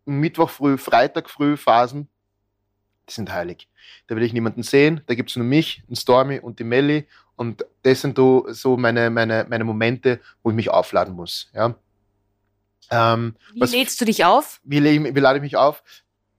Mittwoch 0.05 0.51
früh, 0.51 0.77
Freitag 0.77 1.31
früh 1.31 1.57
Phasen, 1.57 2.09
die 3.09 3.13
sind 3.13 3.33
heilig. 3.33 3.69
Da 4.07 4.17
will 4.17 4.23
ich 4.23 4.33
niemanden 4.33 4.63
sehen, 4.63 5.03
da 5.07 5.15
gibt 5.15 5.31
es 5.31 5.37
nur 5.37 5.47
mich, 5.47 5.83
den 5.89 5.97
Stormy 5.97 6.41
und 6.41 6.59
die 6.59 6.65
Melli 6.65 7.07
und 7.37 7.65
das 7.83 8.01
sind 8.01 8.17
so 8.17 8.77
meine, 8.77 9.11
meine, 9.11 9.47
meine 9.49 9.65
Momente, 9.65 10.21
wo 10.43 10.51
ich 10.51 10.57
mich 10.57 10.71
aufladen 10.71 11.15
muss. 11.15 11.51
Ja. 11.55 11.75
Ähm, 12.91 13.37
wie 13.53 13.61
was, 13.61 13.73
lädst 13.73 14.01
du 14.01 14.05
dich 14.05 14.25
auf? 14.25 14.61
Wie, 14.65 14.83
wie 14.83 15.21
lade 15.21 15.39
ich 15.39 15.43
mich 15.43 15.57
auf? 15.57 15.83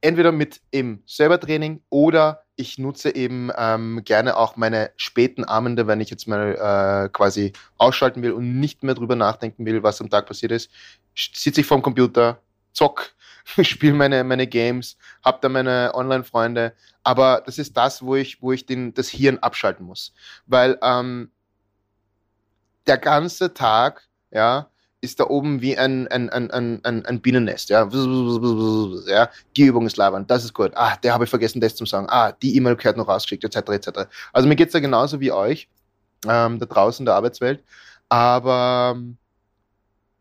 Entweder 0.01 0.31
mit 0.31 0.61
eben 0.71 1.01
selber 1.05 1.39
Training 1.39 1.81
oder 1.89 2.45
ich 2.55 2.77
nutze 2.77 3.13
eben 3.13 3.51
ähm, 3.57 4.01
gerne 4.05 4.37
auch 4.37 4.55
meine 4.55 4.91
späten 4.95 5.43
Abende, 5.43 5.87
wenn 5.87 5.99
ich 5.99 6.09
jetzt 6.09 6.27
mal 6.27 6.55
äh, 7.05 7.09
quasi 7.09 7.53
ausschalten 7.77 8.21
will 8.21 8.31
und 8.31 8.59
nicht 8.59 8.83
mehr 8.83 8.95
drüber 8.95 9.15
nachdenken 9.15 9.65
will, 9.65 9.83
was 9.83 9.99
am 10.01 10.09
Tag 10.09 10.25
passiert 10.25 10.51
ist. 10.51 10.71
Sitze 11.15 11.61
ich 11.61 11.67
vorm 11.67 11.81
Computer, 11.81 12.39
zock, 12.71 13.13
spiele 13.61 13.93
meine, 13.93 14.23
meine 14.23 14.47
Games, 14.47 14.97
habe 15.23 15.39
da 15.41 15.49
meine 15.49 15.91
Online-Freunde. 15.93 16.73
Aber 17.03 17.43
das 17.45 17.57
ist 17.57 17.75
das, 17.75 18.01
wo 18.01 18.15
ich, 18.15 18.41
wo 18.41 18.51
ich 18.51 18.65
den, 18.65 18.93
das 18.93 19.09
Hirn 19.09 19.39
abschalten 19.39 19.85
muss. 19.85 20.13
Weil 20.45 20.77
ähm, 20.81 21.31
der 22.87 22.97
ganze 22.97 23.53
Tag, 23.53 24.07
ja, 24.31 24.69
ist 25.05 25.19
da 25.19 25.25
oben 25.25 25.61
wie 25.61 25.77
ein, 25.77 26.07
ein, 26.09 26.29
ein, 26.29 26.51
ein, 26.51 27.05
ein 27.05 27.21
Bienennest. 27.21 27.69
Ja? 27.69 27.87
ja, 29.07 29.29
die 29.55 29.63
Übung 29.63 29.85
ist 29.85 29.97
labern, 29.97 30.27
das 30.27 30.43
ist 30.43 30.53
gut. 30.53 30.71
Ah, 30.75 30.97
der 30.97 31.13
habe 31.13 31.23
ich 31.23 31.29
vergessen, 31.29 31.61
das 31.61 31.75
zu 31.75 31.85
sagen. 31.85 32.07
Ah, 32.09 32.31
die 32.31 32.55
E-Mail 32.57 32.75
gehört 32.75 32.97
noch 32.97 33.07
rausgeschickt, 33.07 33.43
etc. 33.43 33.69
etc. 33.69 33.89
Also 34.33 34.47
mir 34.47 34.55
geht 34.55 34.67
es 34.67 34.73
da 34.73 34.79
genauso 34.79 35.19
wie 35.19 35.31
euch, 35.31 35.69
ähm, 36.27 36.59
da 36.59 36.65
draußen 36.65 37.03
in 37.03 37.05
der 37.05 37.15
Arbeitswelt. 37.15 37.63
Aber 38.09 38.99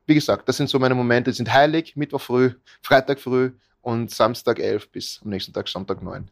wie 0.07 0.15
gesagt, 0.15 0.49
das 0.49 0.57
sind 0.57 0.71
so 0.71 0.79
meine 0.79 0.95
Momente, 0.95 1.31
die 1.31 1.37
sind 1.37 1.53
heilig, 1.53 1.97
Mittwoch 1.97 2.21
früh, 2.21 2.53
Freitag 2.83 3.21
früh 3.21 3.53
und 3.83 4.11
Samstag 4.11 4.59
11 4.59 4.91
bis 4.91 5.21
am 5.23 5.31
nächsten 5.31 5.53
Tag 5.53 5.69
Sonntag 5.69 6.03
9 6.03 6.29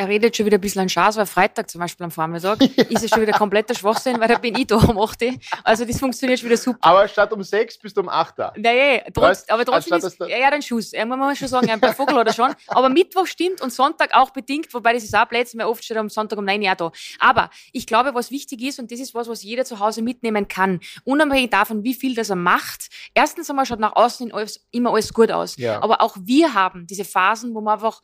er 0.00 0.08
redet 0.08 0.34
schon 0.34 0.46
wieder 0.46 0.56
ein 0.56 0.62
bisschen 0.62 0.80
an 0.80 0.88
Schaß, 0.88 1.16
weil 1.18 1.26
Freitag 1.26 1.68
zum 1.68 1.78
Beispiel 1.78 2.04
am 2.04 2.10
Vormittag 2.10 2.58
ist 2.88 3.04
es 3.04 3.10
schon 3.10 3.20
wieder 3.20 3.32
kompletter 3.32 3.74
Schwachsinn, 3.74 4.18
weil 4.18 4.28
da 4.28 4.38
bin 4.38 4.56
ich 4.56 4.66
da 4.66 4.76
um 4.76 4.98
8 4.98 5.24
Also 5.62 5.84
das 5.84 5.98
funktioniert 5.98 6.40
schon 6.40 6.48
wieder 6.48 6.56
super. 6.56 6.78
Aber 6.80 7.06
statt 7.06 7.30
um 7.34 7.42
6 7.42 7.78
bist 7.78 7.98
du 7.98 8.00
um 8.00 8.08
8 8.08 8.38
da. 8.38 8.52
Naja, 8.56 9.02
trotz, 9.12 9.44
aber 9.48 9.66
trotzdem 9.66 9.98
ist, 9.98 10.18
ja, 10.18 10.38
ja, 10.38 10.50
den 10.50 10.62
Schuss. 10.62 10.92
Ja, 10.92 11.04
muss 11.04 11.18
man 11.18 11.36
schon 11.36 11.48
sagen, 11.48 11.68
ein 11.68 11.94
Vogel 11.94 12.16
oder 12.16 12.32
schon. 12.32 12.54
Aber 12.68 12.88
Mittwoch 12.88 13.26
stimmt 13.26 13.60
und 13.60 13.74
Sonntag 13.74 14.14
auch 14.14 14.30
bedingt, 14.30 14.72
wobei 14.72 14.94
das 14.94 15.04
ist 15.04 15.14
auch 15.14 15.28
Plätze, 15.28 15.58
weil 15.58 15.66
oft 15.66 15.84
steht 15.84 15.98
am 15.98 16.08
Sonntag 16.08 16.38
um 16.38 16.46
9 16.46 16.62
Uhr 16.62 16.74
da. 16.74 16.92
Aber 17.18 17.50
ich 17.72 17.86
glaube, 17.86 18.14
was 18.14 18.30
wichtig 18.30 18.62
ist, 18.62 18.78
und 18.78 18.90
das 18.90 19.00
ist 19.00 19.14
was, 19.14 19.28
was 19.28 19.42
jeder 19.42 19.66
zu 19.66 19.80
Hause 19.80 20.00
mitnehmen 20.00 20.48
kann, 20.48 20.80
unabhängig 21.04 21.50
davon, 21.50 21.84
wie 21.84 21.92
viel 21.92 22.14
das 22.14 22.30
er 22.30 22.36
macht, 22.36 22.88
erstens 23.12 23.50
einmal 23.50 23.66
schaut 23.66 23.80
nach 23.80 23.96
außen 23.96 24.32
immer 24.70 24.92
alles 24.92 25.12
gut 25.12 25.30
aus. 25.30 25.58
Ja. 25.58 25.82
Aber 25.82 26.00
auch 26.00 26.16
wir 26.18 26.54
haben 26.54 26.86
diese 26.86 27.04
Phasen, 27.04 27.54
wo 27.54 27.60
man 27.60 27.74
einfach 27.74 28.00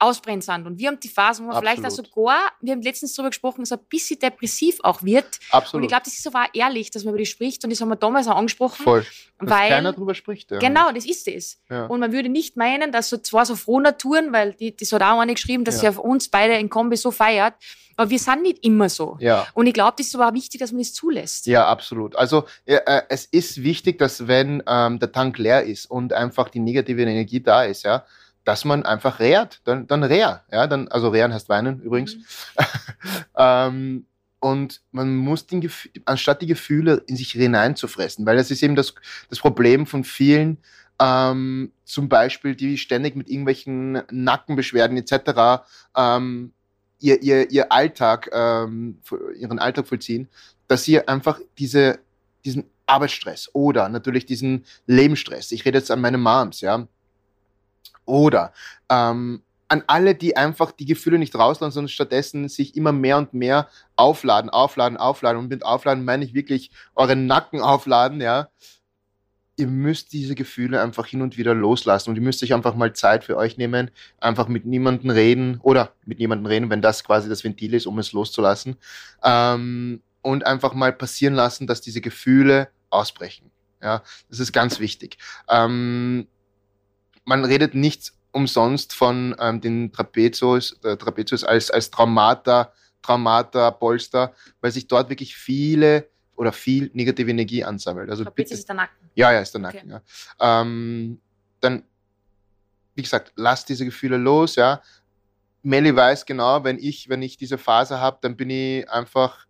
ausbrennt 0.00 0.42
sind. 0.42 0.66
Und 0.66 0.78
wir 0.78 0.88
haben 0.88 0.98
die 0.98 1.08
Phasen, 1.08 1.44
wo 1.44 1.48
man 1.48 1.56
Absolut. 1.56 1.78
vielleicht 1.78 1.92
auch 1.92 2.04
sogar, 2.04 2.38
wir 2.60 2.72
haben 2.72 2.82
letztens 2.82 3.14
darüber 3.14 3.30
gesprochen, 3.30 3.64
so 3.64 3.76
ein 3.76 3.82
bisschen 3.88 4.18
depressiv 4.18 4.78
auch 4.82 5.02
wird. 5.02 5.38
Absolut. 5.50 5.74
Und 5.74 5.82
ich 5.84 5.88
glaube, 5.88 6.04
das 6.04 6.14
ist 6.14 6.26
aber 6.26 6.44
auch 6.44 6.54
ehrlich, 6.54 6.90
dass 6.90 7.04
man 7.04 7.14
über 7.14 7.22
das 7.22 7.28
spricht. 7.28 7.62
Und 7.64 7.70
das 7.70 7.80
haben 7.80 7.88
wir 7.88 7.96
damals 7.96 8.26
auch 8.26 8.36
angesprochen. 8.36 8.82
Voll. 8.82 9.06
Dass 9.38 9.50
weil, 9.50 9.68
keiner 9.68 9.92
drüber 9.92 10.14
spricht. 10.14 10.50
Ja. 10.50 10.58
Genau, 10.58 10.90
das 10.92 11.04
ist 11.04 11.28
es. 11.28 11.60
Ja. 11.68 11.86
Und 11.86 12.00
man 12.00 12.12
würde 12.12 12.28
nicht 12.28 12.56
meinen, 12.56 12.92
dass 12.92 13.08
so 13.08 13.18
zwei 13.18 13.44
so 13.44 13.56
Frohnaturen, 13.56 14.32
weil 14.32 14.54
die, 14.54 14.74
das 14.74 14.92
hat 14.92 15.02
auch 15.02 15.20
eine 15.20 15.34
geschrieben, 15.34 15.64
dass 15.64 15.76
ja. 15.76 15.80
sie 15.80 15.88
auf 15.88 15.98
uns 15.98 16.28
beide 16.28 16.54
in 16.54 16.70
Kombi 16.70 16.96
so 16.96 17.10
feiert. 17.10 17.54
Aber 17.96 18.08
wir 18.08 18.18
sind 18.18 18.42
nicht 18.42 18.64
immer 18.64 18.88
so. 18.88 19.18
Ja. 19.20 19.46
Und 19.52 19.66
ich 19.66 19.74
glaube, 19.74 19.94
das 19.98 20.06
ist 20.06 20.14
aber 20.16 20.34
wichtig, 20.34 20.60
dass 20.60 20.72
man 20.72 20.80
das 20.80 20.94
zulässt. 20.94 21.46
Ja, 21.46 21.66
absolut. 21.66 22.16
Also 22.16 22.46
äh, 22.64 23.02
es 23.10 23.26
ist 23.26 23.62
wichtig, 23.62 23.98
dass 23.98 24.26
wenn 24.26 24.62
ähm, 24.66 24.98
der 24.98 25.12
Tank 25.12 25.36
leer 25.36 25.64
ist 25.64 25.84
und 25.84 26.14
einfach 26.14 26.48
die 26.48 26.60
negative 26.60 27.02
Energie 27.02 27.42
da 27.42 27.64
ist, 27.64 27.82
ja, 27.82 28.06
dass 28.44 28.64
man 28.64 28.84
einfach 28.84 29.20
rehrt, 29.20 29.60
dann, 29.64 29.86
dann 29.86 30.02
rehr, 30.02 30.44
ja, 30.50 30.66
dann, 30.66 30.88
also 30.88 31.08
rehren 31.08 31.32
heißt 31.32 31.48
weinen 31.48 31.80
übrigens. 31.80 32.16
Mhm. 32.16 32.22
ähm, 33.36 34.06
und 34.40 34.80
man 34.90 35.16
muss 35.16 35.46
den 35.46 35.60
Gefühl, 35.60 35.92
anstatt 36.06 36.40
die 36.40 36.46
Gefühle 36.46 37.02
in 37.06 37.16
sich 37.16 37.32
hineinzufressen, 37.32 38.24
weil 38.24 38.36
das 38.36 38.50
ist 38.50 38.62
eben 38.62 38.74
das, 38.74 38.94
das 39.28 39.38
Problem 39.38 39.86
von 39.86 40.02
vielen, 40.02 40.58
ähm, 40.98 41.72
zum 41.84 42.08
Beispiel, 42.08 42.54
die 42.54 42.78
ständig 42.78 43.16
mit 43.16 43.28
irgendwelchen 43.28 44.02
Nackenbeschwerden 44.10 44.96
etc. 44.96 45.64
Ähm, 45.96 46.52
ihr, 47.00 47.22
ihr, 47.22 47.50
ihr 47.50 47.72
Alltag, 47.72 48.30
ähm, 48.32 48.98
ihren 49.38 49.58
Alltag 49.58 49.86
vollziehen, 49.86 50.28
dass 50.68 50.84
sie 50.84 51.06
einfach 51.06 51.40
diese, 51.58 51.98
diesen 52.44 52.64
Arbeitsstress 52.86 53.50
oder 53.54 53.88
natürlich 53.88 54.26
diesen 54.26 54.64
Lebensstress, 54.86 55.52
ich 55.52 55.64
rede 55.64 55.78
jetzt 55.78 55.90
an 55.90 56.00
meine 56.00 56.18
Moms, 56.18 56.60
ja, 56.60 56.86
oder 58.06 58.52
ähm, 58.88 59.42
an 59.70 59.84
alle, 59.86 60.16
die 60.16 60.36
einfach 60.36 60.72
die 60.72 60.84
Gefühle 60.84 61.18
nicht 61.18 61.36
rauslassen, 61.36 61.74
sondern 61.74 61.88
stattdessen 61.88 62.48
sich 62.48 62.76
immer 62.76 62.90
mehr 62.90 63.18
und 63.18 63.34
mehr 63.34 63.68
aufladen, 63.94 64.50
aufladen, 64.50 64.98
aufladen. 64.98 65.38
Und 65.38 65.48
mit 65.48 65.64
aufladen 65.64 66.04
meine 66.04 66.24
ich 66.24 66.34
wirklich 66.34 66.72
euren 66.96 67.26
Nacken 67.26 67.60
aufladen, 67.60 68.20
ja. 68.20 68.48
Ihr 69.56 69.68
müsst 69.68 70.12
diese 70.12 70.34
Gefühle 70.34 70.80
einfach 70.80 71.06
hin 71.06 71.22
und 71.22 71.36
wieder 71.36 71.54
loslassen 71.54 72.10
und 72.10 72.16
ihr 72.16 72.22
müsst 72.22 72.42
euch 72.42 72.52
einfach 72.52 72.74
mal 72.74 72.94
Zeit 72.94 73.22
für 73.22 73.36
euch 73.36 73.58
nehmen, 73.58 73.90
einfach 74.18 74.48
mit 74.48 74.64
niemandem 74.64 75.10
reden 75.10 75.60
oder 75.62 75.92
mit 76.04 76.18
niemandem 76.18 76.46
reden, 76.46 76.70
wenn 76.70 76.82
das 76.82 77.04
quasi 77.04 77.28
das 77.28 77.44
Ventil 77.44 77.74
ist, 77.74 77.86
um 77.86 77.98
es 78.00 78.12
loszulassen. 78.12 78.76
Ähm, 79.22 80.02
und 80.22 80.46
einfach 80.46 80.74
mal 80.74 80.92
passieren 80.92 81.34
lassen, 81.34 81.68
dass 81.68 81.80
diese 81.80 82.00
Gefühle 82.00 82.70
ausbrechen. 82.88 83.50
Ja, 83.80 84.02
das 84.28 84.40
ist 84.40 84.52
ganz 84.52 84.80
wichtig. 84.80 85.16
Ähm, 85.48 86.26
man 87.30 87.44
redet 87.44 87.76
nicht 87.76 88.12
umsonst 88.32 88.92
von 88.92 89.36
ähm, 89.38 89.60
den 89.60 89.92
Trapezius, 89.92 90.76
äh, 90.82 90.96
Trapezius 90.96 91.44
als, 91.44 91.70
als 91.70 91.88
Traumata, 91.88 92.72
Traumata, 93.02 93.70
Polster, 93.70 94.34
weil 94.60 94.72
sich 94.72 94.88
dort 94.88 95.08
wirklich 95.10 95.36
viele 95.36 96.08
oder 96.34 96.50
viel 96.50 96.90
negative 96.92 97.30
Energie 97.30 97.62
ansammelt. 97.62 98.10
Also 98.10 98.24
Trapezius 98.24 98.48
bitte, 98.48 98.58
ist 98.58 98.68
der 98.68 98.74
Nacken. 98.74 99.10
Ja, 99.14 99.32
ja, 99.32 99.40
ist 99.40 99.54
der 99.54 99.60
Nacken. 99.60 99.92
Okay. 99.92 100.02
Ja. 100.40 100.60
Ähm, 100.62 101.20
dann, 101.60 101.84
wie 102.96 103.02
gesagt, 103.02 103.32
lasst 103.36 103.68
diese 103.68 103.84
Gefühle 103.84 104.16
los, 104.16 104.56
ja. 104.56 104.82
Melly 105.62 105.94
weiß 105.94 106.26
genau, 106.26 106.64
wenn 106.64 106.78
ich, 106.78 107.08
wenn 107.10 107.22
ich 107.22 107.36
diese 107.36 107.58
Phase 107.58 108.00
habe, 108.00 108.18
dann 108.22 108.36
bin 108.36 108.50
ich 108.50 108.90
einfach 108.90 109.46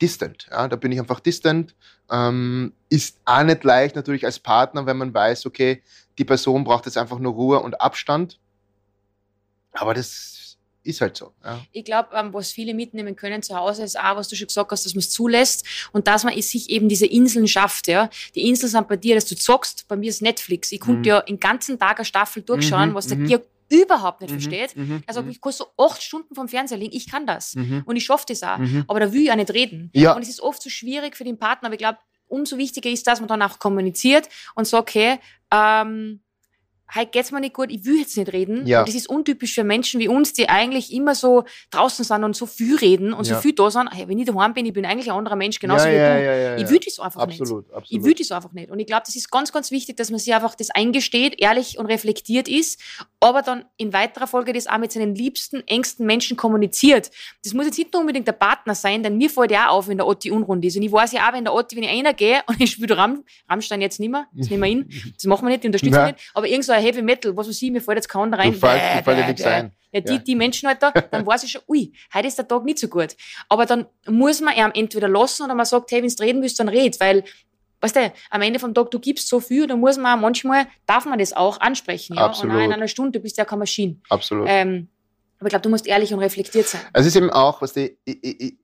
distant. 0.00 0.46
Ja, 0.50 0.66
da 0.66 0.76
bin 0.76 0.92
ich 0.92 1.00
einfach 1.00 1.20
distant. 1.20 1.74
Ähm, 2.10 2.72
ist 2.88 3.20
auch 3.26 3.42
nicht 3.42 3.64
leicht 3.64 3.96
natürlich 3.96 4.24
als 4.24 4.38
Partner, 4.38 4.86
wenn 4.86 4.96
man 4.96 5.12
weiß, 5.12 5.44
okay, 5.44 5.82
die 6.18 6.24
Person 6.24 6.64
braucht 6.64 6.86
jetzt 6.86 6.98
einfach 6.98 7.18
nur 7.18 7.32
Ruhe 7.32 7.60
und 7.60 7.80
Abstand. 7.80 8.38
Aber 9.72 9.94
das 9.94 10.56
ist 10.86 11.00
halt 11.00 11.16
so. 11.16 11.32
Ja. 11.44 11.60
Ich 11.72 11.84
glaube, 11.84 12.10
ähm, 12.14 12.32
was 12.32 12.52
viele 12.52 12.72
mitnehmen 12.72 13.16
können 13.16 13.42
zu 13.42 13.56
Hause, 13.56 13.82
ist 13.82 13.98
auch, 13.98 14.16
was 14.16 14.28
du 14.28 14.36
schon 14.36 14.46
gesagt 14.46 14.70
hast, 14.70 14.86
dass 14.86 14.94
man 14.94 15.00
es 15.00 15.10
zulässt 15.10 15.66
und 15.92 16.06
dass 16.06 16.24
man 16.24 16.40
sich 16.40 16.70
eben 16.70 16.88
diese 16.88 17.06
Inseln 17.06 17.48
schafft. 17.48 17.88
Ja. 17.88 18.08
Die 18.34 18.48
Inseln 18.48 18.70
sind 18.70 18.88
bei 18.88 18.96
dir, 18.96 19.14
dass 19.14 19.26
du 19.26 19.36
zockst, 19.36 19.88
bei 19.88 19.96
mir 19.96 20.08
ist 20.08 20.22
Netflix. 20.22 20.72
Ich 20.72 20.80
konnte 20.80 21.00
mhm. 21.00 21.04
ja 21.04 21.20
den 21.22 21.40
ganzen 21.40 21.78
Tag 21.78 21.98
eine 21.98 22.04
Staffel 22.04 22.42
durchschauen, 22.42 22.90
mhm. 22.90 22.94
was 22.94 23.08
der 23.08 23.18
mhm. 23.18 23.26
Dirk 23.26 23.46
überhaupt 23.68 24.20
nicht 24.20 24.30
mhm. 24.30 24.40
versteht. 24.40 24.76
Mhm. 24.76 25.02
Also 25.06 25.24
ich 25.28 25.40
kann 25.40 25.52
so 25.52 25.66
acht 25.76 26.02
Stunden 26.02 26.34
vom 26.34 26.48
Fernseher 26.48 26.78
liegen, 26.78 26.96
ich 26.96 27.10
kann 27.10 27.26
das. 27.26 27.56
Mhm. 27.56 27.82
Und 27.84 27.96
ich 27.96 28.04
schaffe 28.04 28.26
das 28.28 28.42
auch. 28.42 28.58
Mhm. 28.58 28.84
Aber 28.86 29.00
da 29.00 29.12
will 29.12 29.22
ich 29.22 29.30
auch 29.30 29.36
nicht 29.36 29.50
reden. 29.52 29.90
Ja. 29.92 30.14
Und 30.14 30.22
es 30.22 30.28
ist 30.28 30.40
oft 30.40 30.62
so 30.62 30.70
schwierig 30.70 31.16
für 31.16 31.24
den 31.24 31.38
Partner, 31.38 31.66
aber 31.66 31.74
ich 31.74 31.80
glaube, 31.80 31.98
umso 32.28 32.58
wichtiger 32.58 32.90
ist, 32.90 33.06
dass 33.06 33.20
man 33.20 33.28
dann 33.28 33.42
auch 33.42 33.58
kommuniziert 33.58 34.28
und 34.54 34.66
sagt, 34.66 34.82
okay, 34.82 35.18
ähm, 35.52 36.20
heute 36.94 37.10
geht's 37.10 37.32
mir 37.32 37.40
nicht 37.40 37.54
gut, 37.54 37.70
ich 37.70 37.84
will 37.84 37.98
jetzt 37.98 38.16
nicht 38.16 38.32
reden. 38.32 38.66
Ja. 38.66 38.80
Und 38.80 38.88
das 38.88 38.94
ist 38.94 39.08
untypisch 39.08 39.54
für 39.54 39.64
Menschen 39.64 40.00
wie 40.00 40.08
uns, 40.08 40.32
die 40.32 40.48
eigentlich 40.48 40.92
immer 40.92 41.14
so 41.14 41.44
draußen 41.70 42.04
sind 42.04 42.24
und 42.24 42.36
so 42.36 42.46
viel 42.46 42.76
reden 42.76 43.12
und 43.12 43.26
ja. 43.26 43.36
so 43.36 43.40
viel 43.40 43.54
da 43.54 43.70
sind. 43.70 43.88
Hey, 43.92 44.08
wenn 44.08 44.18
ich 44.18 44.26
daheim 44.26 44.54
bin, 44.54 44.66
ich 44.66 44.72
bin 44.72 44.84
eigentlich 44.84 45.10
ein 45.10 45.16
anderer 45.16 45.36
Mensch, 45.36 45.58
genauso 45.58 45.88
ja, 45.88 45.92
wie 45.92 46.56
du. 46.56 46.62
ich 46.62 46.70
will 46.70 46.80
das 46.84 46.98
einfach 47.00 47.20
absolut, 47.20 47.66
nicht. 47.66 47.74
Absolut. 47.74 47.86
Ich 47.90 48.04
will 48.04 48.14
das 48.14 48.32
einfach 48.32 48.52
nicht. 48.52 48.70
Und 48.70 48.78
ich 48.78 48.86
glaube, 48.86 49.02
das 49.06 49.16
ist 49.16 49.30
ganz, 49.30 49.52
ganz 49.52 49.70
wichtig, 49.70 49.96
dass 49.96 50.10
man 50.10 50.18
sich 50.18 50.34
einfach 50.34 50.54
das 50.54 50.70
eingesteht, 50.70 51.40
ehrlich 51.40 51.78
und 51.78 51.86
reflektiert 51.86 52.48
ist 52.48 52.80
aber 53.26 53.42
dann 53.42 53.64
in 53.76 53.92
weiterer 53.92 54.26
Folge 54.26 54.52
das 54.52 54.66
auch 54.66 54.78
mit 54.78 54.92
seinen 54.92 55.14
liebsten, 55.14 55.66
engsten 55.66 56.06
Menschen 56.06 56.36
kommuniziert. 56.36 57.10
Das 57.42 57.54
muss 57.54 57.66
jetzt 57.66 57.78
nicht 57.78 57.92
nur 57.92 58.00
unbedingt 58.00 58.28
der 58.28 58.32
Partner 58.32 58.74
sein, 58.74 59.02
denn 59.02 59.16
mir 59.16 59.30
fällt 59.30 59.50
ja 59.50 59.68
auch 59.68 59.78
auf, 59.78 59.88
wenn 59.88 59.96
der 59.96 60.06
Otti 60.06 60.30
unrund 60.30 60.64
ist. 60.64 60.76
Und 60.76 60.82
ich 60.82 60.92
weiß 60.92 61.12
ja 61.12 61.28
auch, 61.28 61.32
wenn 61.32 61.44
der 61.44 61.52
Otti, 61.52 61.76
wenn 61.76 61.82
ich 61.82 61.90
einer 61.90 62.14
gehe 62.14 62.40
und 62.46 62.60
ich 62.60 62.70
spiele 62.70 62.96
Ram, 62.96 63.24
Rammstein 63.48 63.80
jetzt 63.80 63.98
nicht 64.00 64.10
mehr, 64.10 64.26
das 64.32 64.48
nehmen 64.48 64.62
wir 64.62 64.70
ihn, 64.70 65.12
das 65.14 65.24
machen 65.24 65.44
wir 65.44 65.50
nicht, 65.50 65.64
die 65.64 65.68
unterstützen 65.68 65.96
wir 65.96 66.06
nicht, 66.06 66.30
aber 66.34 66.46
irgend 66.46 66.64
so 66.64 66.72
ein 66.76 66.82
Heavy 66.82 67.02
Metal, 67.02 67.36
was 67.36 67.48
weiß 67.48 67.62
ich, 67.62 67.70
mir 67.70 67.80
fällt 67.80 67.98
jetzt 67.98 68.08
kein 68.08 68.32
rein. 68.32 68.52
Du 68.52 68.58
fällt, 68.58 68.80
dir 68.80 69.02
fällt 69.02 69.18
dir 69.18 69.26
nichts 69.26 69.44
ein. 69.44 69.72
Ja, 69.92 70.00
die, 70.00 70.22
die 70.22 70.34
Menschen 70.34 70.68
halt 70.68 70.82
da, 70.82 70.90
dann 70.90 71.26
weiß 71.26 71.44
ich 71.44 71.52
schon, 71.52 71.62
ui, 71.68 71.92
heute 72.12 72.28
ist 72.28 72.36
der 72.36 72.46
Tag 72.46 72.64
nicht 72.64 72.78
so 72.78 72.88
gut. 72.88 73.16
Aber 73.48 73.64
dann 73.64 73.86
muss 74.06 74.40
man 74.40 74.54
ihm 74.54 74.70
entweder 74.74 75.08
lassen 75.08 75.44
oder 75.44 75.54
man 75.54 75.64
sagt, 75.64 75.90
hey, 75.90 76.02
wenn 76.02 76.10
du 76.10 76.22
reden 76.22 76.42
willst, 76.42 76.60
dann 76.60 76.68
red, 76.68 77.00
weil 77.00 77.24
weißt 77.80 77.96
du, 77.96 78.12
am 78.30 78.42
Ende 78.42 78.58
vom 78.58 78.74
Tag, 78.74 78.90
du 78.90 78.98
gibst 78.98 79.28
so 79.28 79.40
viel, 79.40 79.66
da 79.66 79.76
muss 79.76 79.96
man 79.96 80.18
auch 80.18 80.20
manchmal, 80.20 80.66
darf 80.86 81.04
man 81.06 81.18
das 81.18 81.32
auch 81.32 81.60
ansprechen. 81.60 82.16
Ja? 82.16 82.26
Absolut. 82.26 82.54
Und 82.54 82.60
auch 82.60 82.64
in 82.64 82.72
einer 82.72 82.88
Stunde, 82.88 83.12
du 83.12 83.20
bist 83.20 83.36
ja 83.38 83.44
keine 83.44 83.60
Maschine. 83.60 83.96
Absolut. 84.08 84.46
Ähm, 84.48 84.88
aber 85.38 85.48
ich 85.48 85.50
glaube, 85.50 85.62
du 85.62 85.68
musst 85.68 85.86
ehrlich 85.86 86.12
und 86.12 86.20
reflektiert 86.20 86.66
sein. 86.66 86.80
Es 86.92 87.06
ist 87.06 87.16
eben 87.16 87.30
auch, 87.30 87.60
was 87.60 87.74
die, 87.74 87.96
ich, 88.04 88.18
ich, 88.22 88.40
ich, 88.40 88.54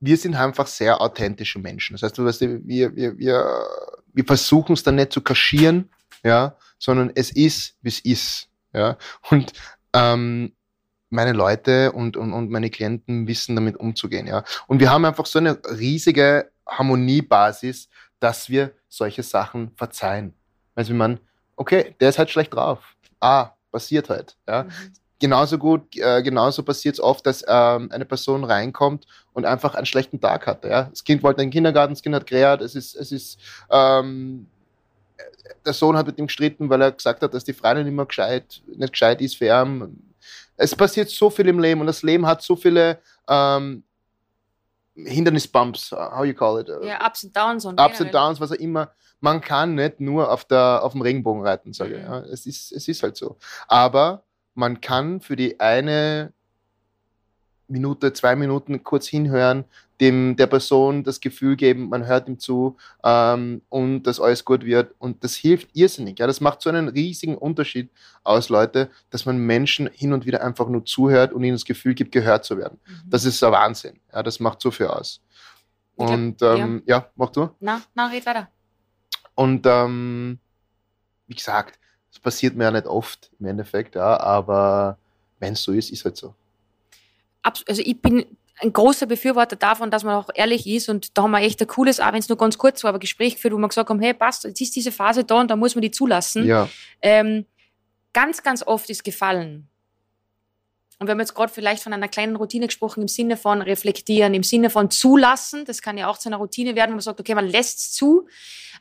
wir 0.00 0.16
sind 0.16 0.34
einfach 0.34 0.66
sehr 0.66 1.00
authentische 1.00 1.58
Menschen. 1.58 1.94
Das 1.94 2.02
heißt, 2.02 2.18
du 2.18 2.24
weißt, 2.24 2.40
wir, 2.40 2.94
wir, 2.94 3.18
wir, 3.18 3.66
wir 4.12 4.24
versuchen 4.24 4.72
es 4.72 4.82
dann 4.82 4.96
nicht 4.96 5.12
zu 5.12 5.20
kaschieren, 5.20 5.90
ja, 6.22 6.56
sondern 6.78 7.10
es 7.14 7.30
ist, 7.30 7.76
wie 7.82 7.88
es 7.88 8.00
ist, 8.00 8.48
ja. 8.72 8.96
Und 9.30 9.52
ähm, 9.92 10.52
meine 11.10 11.32
Leute 11.32 11.92
und, 11.92 12.16
und, 12.16 12.32
und 12.32 12.50
meine 12.50 12.70
Klienten 12.70 13.26
wissen 13.26 13.54
damit 13.54 13.76
umzugehen, 13.76 14.26
ja. 14.26 14.44
Und 14.66 14.80
wir 14.80 14.90
haben 14.90 15.04
einfach 15.04 15.26
so 15.26 15.38
eine 15.38 15.58
riesige 15.78 16.50
Harmoniebasis, 16.66 17.88
dass 18.18 18.48
wir 18.48 18.72
solche 18.88 19.22
Sachen 19.22 19.72
verzeihen. 19.76 20.34
Also 20.74 20.94
man, 20.94 21.20
okay, 21.56 21.94
der 22.00 22.08
ist 22.08 22.18
halt 22.18 22.30
schlecht 22.30 22.54
drauf. 22.54 22.96
Ah, 23.20 23.50
passiert 23.70 24.08
halt. 24.08 24.36
Ja. 24.48 24.64
Mhm. 24.64 24.70
Genauso 25.18 25.56
gut, 25.56 25.96
äh, 25.96 26.20
genauso 26.22 26.64
passiert 26.64 26.96
es 26.96 27.00
oft, 27.00 27.24
dass 27.26 27.44
ähm, 27.46 27.90
eine 27.92 28.04
Person 28.04 28.42
reinkommt 28.42 29.06
und 29.32 29.46
einfach 29.46 29.76
einen 29.76 29.86
schlechten 29.86 30.20
Tag 30.20 30.46
hat. 30.46 30.64
Ja. 30.64 30.84
Das 30.84 31.04
Kind 31.04 31.22
wollte 31.22 31.42
in 31.42 31.48
den 31.48 31.52
Kindergarten, 31.52 31.94
das 31.94 32.02
Kind 32.02 32.14
hat 32.14 32.26
gerät, 32.26 32.60
es 32.60 32.74
ist, 32.74 32.96
es 32.96 33.12
ist, 33.12 33.38
ähm, 33.70 34.48
der 35.64 35.72
Sohn 35.72 35.96
hat 35.96 36.06
mit 36.06 36.18
ihm 36.18 36.26
gestritten, 36.26 36.68
weil 36.70 36.82
er 36.82 36.92
gesagt 36.92 37.22
hat, 37.22 37.34
dass 37.34 37.44
die 37.44 37.52
nicht 37.52 37.86
immer 37.86 38.06
gescheit, 38.06 38.62
nicht 38.66 38.92
gescheit 38.92 39.20
ist 39.20 39.36
für 39.36 39.46
ihn. 39.46 40.14
Es 40.56 40.74
passiert 40.74 41.08
so 41.10 41.30
viel 41.30 41.48
im 41.48 41.58
Leben 41.58 41.80
und 41.80 41.86
das 41.86 42.02
Leben 42.02 42.26
hat 42.26 42.42
so 42.42 42.56
viele 42.56 42.98
ähm, 43.28 43.82
Hindernisbumps, 44.94 45.92
how 45.92 46.24
you 46.24 46.34
call 46.34 46.60
it. 46.60 46.68
Ja, 46.82 47.04
Ups 47.06 47.24
and 47.24 47.36
Downs 47.36 47.64
und 47.64 47.80
Ups 47.80 48.00
and 48.00 48.14
Downs, 48.14 48.40
was 48.40 48.52
auch 48.52 48.56
immer. 48.56 48.92
Man 49.20 49.40
kann 49.40 49.74
nicht 49.74 50.00
nur 50.00 50.30
auf, 50.30 50.44
der, 50.44 50.82
auf 50.82 50.92
dem 50.92 51.00
Regenbogen 51.00 51.46
reiten, 51.46 51.72
sage 51.72 51.96
ich. 51.96 52.02
Mhm. 52.02 52.12
Ja. 52.12 52.18
Es, 52.20 52.44
ist, 52.46 52.72
es 52.72 52.88
ist 52.88 53.02
halt 53.02 53.16
so. 53.16 53.38
Aber 53.68 54.24
man 54.54 54.80
kann 54.80 55.20
für 55.20 55.36
die 55.36 55.58
eine 55.60 56.32
Minute, 57.68 58.12
zwei 58.12 58.36
Minuten 58.36 58.82
kurz 58.84 59.06
hinhören, 59.06 59.64
dem 60.00 60.34
der 60.36 60.48
Person 60.48 61.04
das 61.04 61.20
Gefühl 61.20 61.54
geben, 61.54 61.88
man 61.88 62.06
hört 62.06 62.28
ihm 62.28 62.38
zu 62.38 62.76
ähm, 63.04 63.62
und 63.68 64.02
dass 64.02 64.18
alles 64.18 64.44
gut 64.44 64.64
wird. 64.64 64.94
Und 64.98 65.22
das 65.22 65.36
hilft 65.36 65.68
irrsinnig. 65.74 66.18
Ja, 66.18 66.26
das 66.26 66.40
macht 66.40 66.60
so 66.60 66.70
einen 66.70 66.88
riesigen 66.88 67.38
Unterschied 67.38 67.88
aus, 68.24 68.48
Leute, 68.48 68.90
dass 69.10 69.26
man 69.26 69.38
Menschen 69.38 69.88
hin 69.92 70.12
und 70.12 70.26
wieder 70.26 70.42
einfach 70.42 70.68
nur 70.68 70.84
zuhört 70.84 71.32
und 71.32 71.44
ihnen 71.44 71.54
das 71.54 71.64
Gefühl 71.64 71.94
gibt, 71.94 72.10
gehört 72.10 72.44
zu 72.44 72.58
werden. 72.58 72.80
Mhm. 72.84 73.10
Das 73.10 73.24
ist 73.24 73.42
ein 73.44 73.52
Wahnsinn. 73.52 74.00
Ja, 74.12 74.22
das 74.22 74.40
macht 74.40 74.60
so 74.60 74.72
viel 74.72 74.86
aus. 74.86 75.20
Und 75.94 76.38
glaub, 76.38 76.58
ähm, 76.58 76.82
ja. 76.84 76.96
ja, 76.96 77.10
mach 77.14 77.30
du? 77.30 77.50
Na, 77.60 77.80
na, 77.94 78.08
red 78.08 78.26
weiter. 78.26 78.48
Und 79.34 79.64
ähm, 79.66 80.40
wie 81.28 81.34
gesagt, 81.34 81.78
das 82.10 82.18
passiert 82.18 82.56
mir 82.56 82.64
ja 82.64 82.70
nicht 82.72 82.86
oft 82.86 83.30
im 83.38 83.46
Endeffekt, 83.46 83.94
ja, 83.94 84.18
aber 84.18 84.98
wenn 85.38 85.54
es 85.54 85.62
so 85.62 85.72
ist, 85.72 85.90
ist 85.90 86.04
halt 86.04 86.16
so 86.16 86.34
also 87.42 87.82
ich 87.84 88.00
bin 88.00 88.24
ein 88.60 88.72
großer 88.72 89.06
Befürworter 89.06 89.56
davon, 89.56 89.90
dass 89.90 90.04
man 90.04 90.14
auch 90.14 90.30
ehrlich 90.34 90.66
ist 90.66 90.88
und 90.88 91.16
da 91.16 91.22
haben 91.22 91.32
wir 91.32 91.40
echt 91.40 91.60
ein 91.60 91.66
cooles, 91.66 92.00
auch 92.00 92.12
wenn 92.12 92.20
es 92.20 92.28
nur 92.28 92.38
ganz 92.38 92.58
kurz 92.58 92.84
war, 92.84 92.90
aber 92.90 92.98
Gespräch 92.98 93.34
geführt, 93.34 93.54
wo 93.54 93.58
wir 93.58 93.68
gesagt 93.68 93.90
haben, 93.90 94.00
hey, 94.00 94.14
passt, 94.14 94.44
jetzt 94.44 94.60
ist 94.60 94.76
diese 94.76 94.92
Phase 94.92 95.24
da 95.24 95.40
und 95.40 95.50
da 95.50 95.56
muss 95.56 95.74
man 95.74 95.82
die 95.82 95.90
zulassen. 95.90 96.46
Ja. 96.46 96.68
Ähm, 97.00 97.46
ganz, 98.12 98.42
ganz 98.42 98.62
oft 98.64 98.88
ist 98.90 99.04
gefallen. 99.04 99.68
Und 101.02 101.08
wir 101.08 101.14
haben 101.14 101.18
jetzt 101.18 101.34
gerade 101.34 101.52
vielleicht 101.52 101.82
von 101.82 101.92
einer 101.92 102.06
kleinen 102.06 102.36
Routine 102.36 102.66
gesprochen 102.66 103.02
im 103.02 103.08
Sinne 103.08 103.36
von 103.36 103.60
reflektieren, 103.60 104.34
im 104.34 104.44
Sinne 104.44 104.70
von 104.70 104.88
zulassen. 104.88 105.64
Das 105.64 105.82
kann 105.82 105.98
ja 105.98 106.06
auch 106.06 106.16
zu 106.16 106.28
einer 106.28 106.36
Routine 106.36 106.76
werden, 106.76 106.90
wo 106.90 106.94
man 106.94 107.00
sagt, 107.00 107.18
okay, 107.18 107.34
man 107.34 107.48
lässt 107.48 107.78
es 107.78 107.92
zu. 107.92 108.28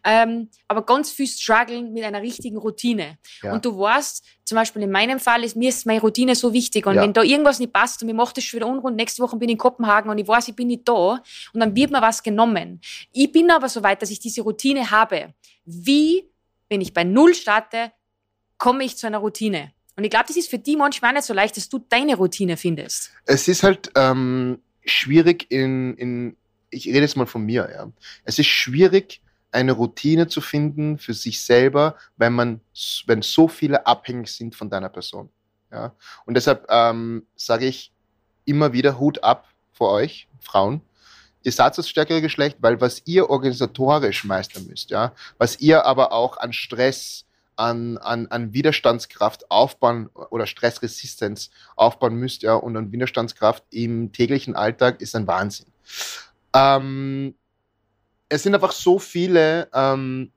Ähm, 0.03 0.49
aber 0.67 0.85
ganz 0.85 1.09
viel 1.09 1.25
strugglen 1.25 1.91
mit 1.93 2.03
einer 2.03 2.21
richtigen 2.21 2.57
Routine. 2.57 3.17
Ja. 3.41 3.53
Und 3.53 3.65
du 3.65 3.75
weißt, 3.75 4.23
zum 4.45 4.55
Beispiel 4.55 4.83
in 4.83 4.91
meinem 4.91 5.19
Fall 5.19 5.43
ist 5.43 5.55
mir 5.55 5.69
ist 5.69 5.87
meine 5.87 5.99
Routine 5.99 6.35
so 6.35 6.53
wichtig. 6.53 6.85
Und 6.85 6.93
ja. 6.93 7.01
wenn 7.01 7.13
da 7.13 7.23
irgendwas 7.23 7.57
nicht 7.57 7.73
passt 7.73 8.03
und 8.03 8.05
mir 8.05 8.13
macht 8.13 8.37
es 8.37 8.43
schon 8.43 8.59
wieder 8.59 8.67
unrund, 8.67 8.97
nächste 8.97 9.23
Woche 9.23 9.37
bin 9.37 9.49
ich 9.49 9.53
in 9.53 9.57
Kopenhagen 9.57 10.11
und 10.11 10.19
ich 10.19 10.27
weiß, 10.27 10.47
ich 10.47 10.55
bin 10.55 10.67
nicht 10.67 10.87
da 10.87 11.23
und 11.53 11.59
dann 11.59 11.75
wird 11.75 11.89
mir 11.89 12.03
was 12.03 12.21
genommen. 12.21 12.81
Ich 13.11 13.31
bin 13.31 13.49
aber 13.49 13.67
so 13.67 13.81
weit, 13.81 13.99
dass 13.99 14.11
ich 14.11 14.19
diese 14.19 14.43
Routine 14.43 14.91
habe. 14.91 15.33
Wie, 15.65 16.29
wenn 16.69 16.81
ich 16.81 16.93
bei 16.93 17.03
Null 17.03 17.33
starte, 17.33 17.91
komme 18.59 18.83
ich 18.83 18.95
zu 18.95 19.07
einer 19.07 19.17
Routine? 19.17 19.73
Und 19.95 20.03
ich 20.03 20.09
glaube, 20.09 20.25
das 20.27 20.37
ist 20.37 20.49
für 20.49 20.59
die 20.59 20.75
manchmal 20.75 21.13
nicht 21.13 21.25
so 21.25 21.33
leicht, 21.33 21.57
dass 21.57 21.69
du 21.69 21.79
deine 21.79 22.15
Routine 22.15 22.57
findest. 22.57 23.11
Es 23.25 23.47
ist 23.47 23.63
halt 23.63 23.91
ähm, 23.95 24.59
schwierig 24.85 25.47
in, 25.49 25.95
in, 25.95 26.37
ich 26.69 26.87
rede 26.87 27.01
jetzt 27.01 27.17
mal 27.17 27.25
von 27.25 27.43
mir, 27.43 27.69
ja. 27.71 27.91
Es 28.23 28.39
ist 28.39 28.47
schwierig, 28.47 29.21
eine 29.51 29.73
Routine 29.73 30.27
zu 30.27 30.41
finden 30.41 30.97
für 30.97 31.13
sich 31.13 31.43
selber, 31.43 31.95
wenn 32.17 32.33
man, 32.33 32.61
wenn 33.05 33.21
so 33.21 33.47
viele 33.47 33.85
abhängig 33.85 34.29
sind 34.29 34.55
von 34.55 34.69
deiner 34.69 34.89
Person. 34.89 35.29
Ja? 35.71 35.93
Und 36.25 36.35
deshalb 36.35 36.65
ähm, 36.69 37.25
sage 37.35 37.65
ich 37.65 37.91
immer 38.45 38.73
wieder 38.73 38.99
Hut 38.99 39.23
ab 39.23 39.47
vor 39.73 39.91
euch, 39.91 40.27
Frauen. 40.39 40.81
Ihr 41.43 41.51
seid 41.51 41.77
das 41.77 41.89
stärkere 41.89 42.21
Geschlecht, 42.21 42.57
weil 42.61 42.79
was 42.81 43.01
ihr 43.05 43.29
organisatorisch 43.29 44.23
meistern 44.25 44.67
müsst, 44.67 44.91
ja, 44.91 45.13
was 45.39 45.59
ihr 45.59 45.85
aber 45.85 46.11
auch 46.11 46.37
an 46.37 46.53
Stress, 46.53 47.25
an, 47.61 47.97
an, 47.99 48.25
an 48.27 48.53
Widerstandskraft 48.53 49.51
aufbauen 49.51 50.09
oder 50.31 50.47
Stressresistenz 50.47 51.51
aufbauen 51.75 52.15
müsst, 52.15 52.41
ja, 52.41 52.55
und 52.55 52.75
an 52.75 52.91
Widerstandskraft 52.91 53.63
im 53.69 54.11
täglichen 54.11 54.55
Alltag 54.55 54.99
ist 54.99 55.15
ein 55.15 55.27
Wahnsinn. 55.27 55.67
Ähm, 56.55 57.35
es 58.29 58.43
sind 58.43 58.55
einfach 58.55 58.71
so 58.71 58.97
viele, 58.97 59.69
ähm, 59.73 60.31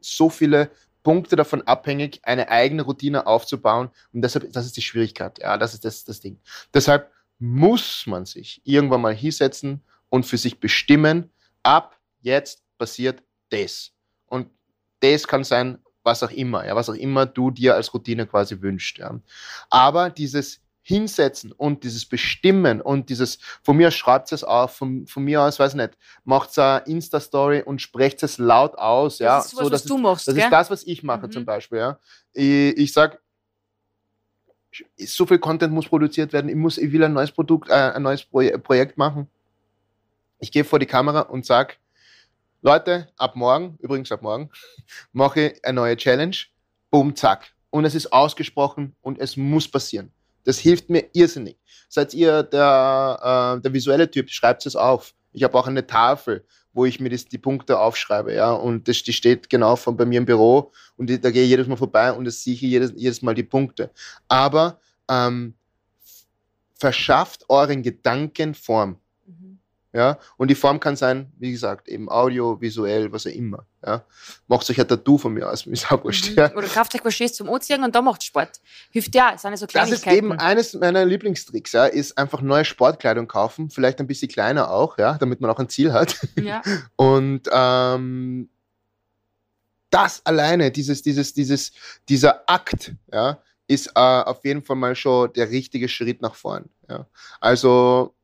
so 0.00 0.28
viele 0.28 0.70
Punkte 1.02 1.36
davon 1.36 1.62
abhängig, 1.62 2.20
eine 2.22 2.50
eigene 2.50 2.82
Routine 2.82 3.26
aufzubauen. 3.26 3.88
Und 4.12 4.20
deshalb, 4.20 4.52
das 4.52 4.66
ist 4.66 4.76
die 4.76 4.82
Schwierigkeit. 4.82 5.38
Ja, 5.38 5.56
das 5.56 5.72
ist 5.72 5.86
das, 5.86 6.04
das 6.04 6.20
Ding. 6.20 6.38
Deshalb 6.74 7.10
muss 7.38 8.04
man 8.06 8.26
sich 8.26 8.60
irgendwann 8.64 9.00
mal 9.00 9.14
hinsetzen 9.14 9.82
und 10.10 10.26
für 10.26 10.36
sich 10.36 10.60
bestimmen, 10.60 11.30
ab 11.62 11.98
jetzt 12.20 12.62
passiert 12.76 13.22
das. 13.48 13.92
Und 14.26 14.50
das 15.00 15.26
kann 15.26 15.44
sein, 15.44 15.78
was 16.02 16.22
auch 16.22 16.30
immer, 16.30 16.66
ja, 16.66 16.74
was 16.76 16.88
auch 16.88 16.94
immer 16.94 17.26
du 17.26 17.50
dir 17.50 17.74
als 17.74 17.92
Routine 17.92 18.26
quasi 18.26 18.60
wünschst. 18.60 18.98
Ja. 18.98 19.18
Aber 19.68 20.10
dieses 20.10 20.60
hinsetzen 20.82 21.52
und 21.52 21.84
dieses 21.84 22.06
Bestimmen 22.06 22.80
und 22.80 23.10
dieses, 23.10 23.38
von 23.62 23.76
mir 23.76 23.88
aus 23.88 23.94
schreibt 23.94 24.32
es 24.32 24.42
auf, 24.42 24.76
von, 24.76 25.06
von 25.06 25.22
mir 25.22 25.42
aus, 25.42 25.58
weiß 25.58 25.74
nicht, 25.74 25.96
macht 26.24 26.58
eine 26.58 26.84
Insta-Story 26.86 27.62
und 27.62 27.82
sprecht 27.82 28.22
es 28.22 28.38
laut 28.38 28.76
aus, 28.76 29.18
das 29.18 29.24
ja. 29.24 29.38
Ist 29.38 29.50
sowas, 29.50 29.66
so, 29.66 29.72
was 29.72 29.84
du 29.84 29.98
machst, 29.98 30.28
Das 30.28 30.34
gell? 30.34 30.44
ist 30.44 30.50
das, 30.50 30.70
was 30.70 30.86
ich 30.86 31.02
mache 31.02 31.26
mhm. 31.26 31.32
zum 31.32 31.44
Beispiel, 31.44 31.78
ja. 31.78 31.98
Ich, 32.32 32.76
ich 32.78 32.92
sag, 32.92 33.20
so 34.96 35.26
viel 35.26 35.38
Content 35.38 35.72
muss 35.72 35.88
produziert 35.88 36.32
werden, 36.32 36.48
ich 36.48 36.56
muss, 36.56 36.78
ich 36.78 36.90
will 36.92 37.04
ein 37.04 37.12
neues 37.12 37.30
Produkt, 37.30 37.68
äh, 37.68 37.74
ein 37.74 38.02
neues 38.02 38.24
Pro 38.24 38.40
Projekt 38.58 38.96
machen. 38.96 39.28
Ich 40.38 40.50
gehe 40.50 40.64
vor 40.64 40.78
die 40.78 40.86
Kamera 40.86 41.20
und 41.20 41.44
sag, 41.44 41.78
Leute, 42.62 43.08
ab 43.16 43.36
morgen, 43.36 43.78
übrigens 43.80 44.12
ab 44.12 44.20
morgen, 44.20 44.50
mache 45.12 45.40
ich 45.40 45.64
eine 45.64 45.76
neue 45.76 45.96
Challenge, 45.96 46.36
boom, 46.90 47.16
zack. 47.16 47.52
Und 47.70 47.86
es 47.86 47.94
ist 47.94 48.12
ausgesprochen 48.12 48.94
und 49.00 49.18
es 49.18 49.36
muss 49.38 49.66
passieren. 49.66 50.12
Das 50.44 50.58
hilft 50.58 50.90
mir 50.90 51.08
irrsinnig. 51.14 51.56
Seid 51.88 52.12
ihr 52.12 52.42
der, 52.42 53.56
äh, 53.56 53.62
der 53.62 53.72
visuelle 53.72 54.10
Typ, 54.10 54.28
schreibt 54.28 54.66
es 54.66 54.76
auf. 54.76 55.14
Ich 55.32 55.42
habe 55.42 55.56
auch 55.56 55.66
eine 55.66 55.86
Tafel, 55.86 56.44
wo 56.74 56.84
ich 56.84 57.00
mir 57.00 57.08
das, 57.08 57.24
die 57.24 57.38
Punkte 57.38 57.78
aufschreibe, 57.78 58.34
ja, 58.34 58.52
und 58.52 58.86
das, 58.88 59.02
die 59.02 59.12
steht 59.12 59.48
genau 59.48 59.76
von 59.76 59.96
bei 59.96 60.04
mir 60.04 60.18
im 60.18 60.26
Büro 60.26 60.70
und 60.96 61.08
die, 61.08 61.20
da 61.20 61.30
gehe 61.30 61.44
ich 61.44 61.50
jedes 61.50 61.66
Mal 61.66 61.76
vorbei 61.76 62.12
und 62.12 62.26
das 62.26 62.44
sehe 62.44 62.54
ich 62.54 62.60
jedes, 62.60 62.92
jedes 62.94 63.22
Mal 63.22 63.34
die 63.34 63.42
Punkte. 63.42 63.90
Aber 64.28 64.80
ähm, 65.08 65.54
verschafft 66.74 67.44
euren 67.48 67.82
Gedanken 67.82 68.54
Form. 68.54 68.99
Ja, 69.92 70.18
und 70.36 70.48
die 70.48 70.54
Form 70.54 70.78
kann 70.78 70.94
sein, 70.94 71.32
wie 71.38 71.50
gesagt, 71.50 71.88
eben 71.88 72.08
Audio, 72.08 72.60
visuell, 72.60 73.10
was 73.10 73.26
auch 73.26 73.30
immer. 73.30 73.66
Ja, 73.84 74.04
macht 74.46 74.70
euch 74.70 74.80
ein 74.80 74.86
Tattoo 74.86 75.18
von 75.18 75.32
mir 75.32 75.50
aus, 75.50 75.66
ist 75.66 75.90
auch 75.90 76.04
wurscht. 76.04 76.30
Mhm. 76.30 76.36
Ja. 76.36 76.54
Oder 76.54 76.68
kauft 76.68 76.94
euch 76.94 77.04
was 77.04 77.14
Schönes 77.14 77.32
zum 77.32 77.50
Anziehen 77.50 77.82
und 77.82 77.92
da 77.92 78.00
macht 78.00 78.22
Sport. 78.22 78.60
Hilft 78.90 79.14
ja, 79.16 79.32
das 79.32 79.42
sind 79.42 79.56
so 79.56 79.66
Kleinigkeiten. 79.66 80.04
Das 80.04 80.12
ist 80.12 80.16
eben 80.16 80.32
eines 80.32 80.74
meiner 80.74 81.04
Lieblingstricks, 81.04 81.72
ja, 81.72 81.86
ist 81.86 82.16
einfach 82.16 82.40
neue 82.40 82.64
Sportkleidung 82.64 83.26
kaufen, 83.26 83.68
vielleicht 83.68 83.98
ein 83.98 84.06
bisschen 84.06 84.28
kleiner 84.28 84.70
auch, 84.70 84.96
ja, 84.96 85.14
damit 85.18 85.40
man 85.40 85.50
auch 85.50 85.58
ein 85.58 85.68
Ziel 85.68 85.92
hat. 85.92 86.16
Ja. 86.36 86.62
Und 86.96 87.48
ähm, 87.50 88.48
das 89.90 90.24
alleine, 90.24 90.70
dieses, 90.70 91.02
dieses, 91.02 91.34
dieses, 91.34 91.72
dieser 92.08 92.48
Akt, 92.48 92.92
ja, 93.12 93.42
ist 93.66 93.88
äh, 93.88 94.00
auf 94.00 94.44
jeden 94.44 94.62
Fall 94.62 94.76
mal 94.76 94.94
schon 94.94 95.32
der 95.32 95.50
richtige 95.50 95.88
Schritt 95.88 96.22
nach 96.22 96.36
vorn. 96.36 96.70
Ja. 96.88 97.06
Also 97.40 98.14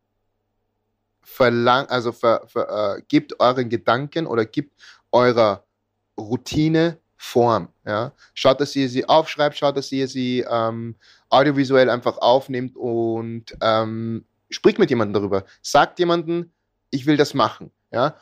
verlang, 1.27 1.87
also 1.87 2.13
ver, 2.13 2.45
ver, 2.47 2.97
äh, 2.97 3.03
gebt 3.09 3.39
euren 3.41 3.69
Gedanken 3.69 4.27
oder 4.27 4.45
gebt 4.45 4.81
eurer 5.11 5.65
Routine 6.17 6.99
Form. 7.17 7.69
Ja. 7.85 8.13
Schaut, 8.35 8.61
dass 8.61 8.77
ihr 8.77 8.89
sie 8.89 9.09
aufschreibt, 9.09 9.57
schaut, 9.57 9.77
dass 9.77 9.91
ihr 9.91 10.07
sie 10.07 10.45
ähm, 10.49 10.95
audiovisuell 11.29 11.91
einfach 11.91 12.19
aufnimmt 12.19 12.77
und 12.77 13.57
ähm, 13.61 14.25
spricht 14.51 14.79
mit 14.79 14.91
jemandem 14.91 15.15
darüber. 15.15 15.45
Sagt 15.63 15.99
jemandem, 15.99 16.53
ich 16.91 17.07
will 17.07 17.17
das 17.17 17.35
machen. 17.35 17.73
Ja. 17.91 18.17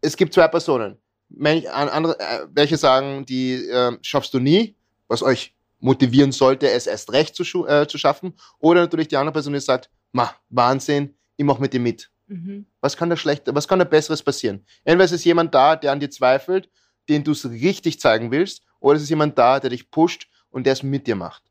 Es 0.00 0.16
gibt 0.16 0.32
zwei 0.32 0.48
Personen. 0.48 0.96
Andere, 1.38 2.18
äh, 2.18 2.46
welche 2.52 2.78
sagen, 2.78 3.26
die 3.26 3.68
äh, 3.68 3.98
schaffst 4.00 4.32
du 4.32 4.38
nie, 4.38 4.76
was 5.08 5.22
euch 5.22 5.54
motivieren 5.80 6.32
sollte, 6.32 6.70
es 6.70 6.86
erst 6.86 7.12
recht 7.12 7.36
zu, 7.36 7.66
äh, 7.66 7.86
zu 7.86 7.98
schaffen. 7.98 8.34
Oder 8.60 8.80
natürlich 8.80 9.08
die 9.08 9.16
andere 9.16 9.34
Person, 9.34 9.52
die 9.52 9.60
sagt, 9.60 9.90
ma, 10.12 10.34
Wahnsinn, 10.48 11.14
ich 11.36 11.44
mach 11.44 11.58
mit 11.58 11.74
dir 11.74 11.80
mit. 11.80 12.10
Mhm. 12.26 12.66
Was 12.80 12.96
kann 12.96 13.10
da 13.10 13.16
schlechter, 13.16 13.54
was 13.54 13.68
kann 13.68 13.78
da 13.78 13.84
Besseres 13.84 14.22
passieren? 14.22 14.64
Entweder 14.84 15.04
ist 15.04 15.12
es 15.12 15.24
jemand 15.24 15.54
da, 15.54 15.76
der 15.76 15.92
an 15.92 16.00
dir 16.00 16.10
zweifelt, 16.10 16.70
den 17.08 17.22
du 17.24 17.32
es 17.32 17.48
richtig 17.48 18.00
zeigen 18.00 18.30
willst, 18.30 18.62
oder 18.80 18.96
es 18.96 19.02
ist 19.02 19.10
jemand 19.10 19.38
da, 19.38 19.60
der 19.60 19.70
dich 19.70 19.90
pusht 19.90 20.28
und 20.50 20.64
der 20.64 20.72
es 20.74 20.82
mit 20.82 21.06
dir 21.06 21.16
macht. 21.16 21.42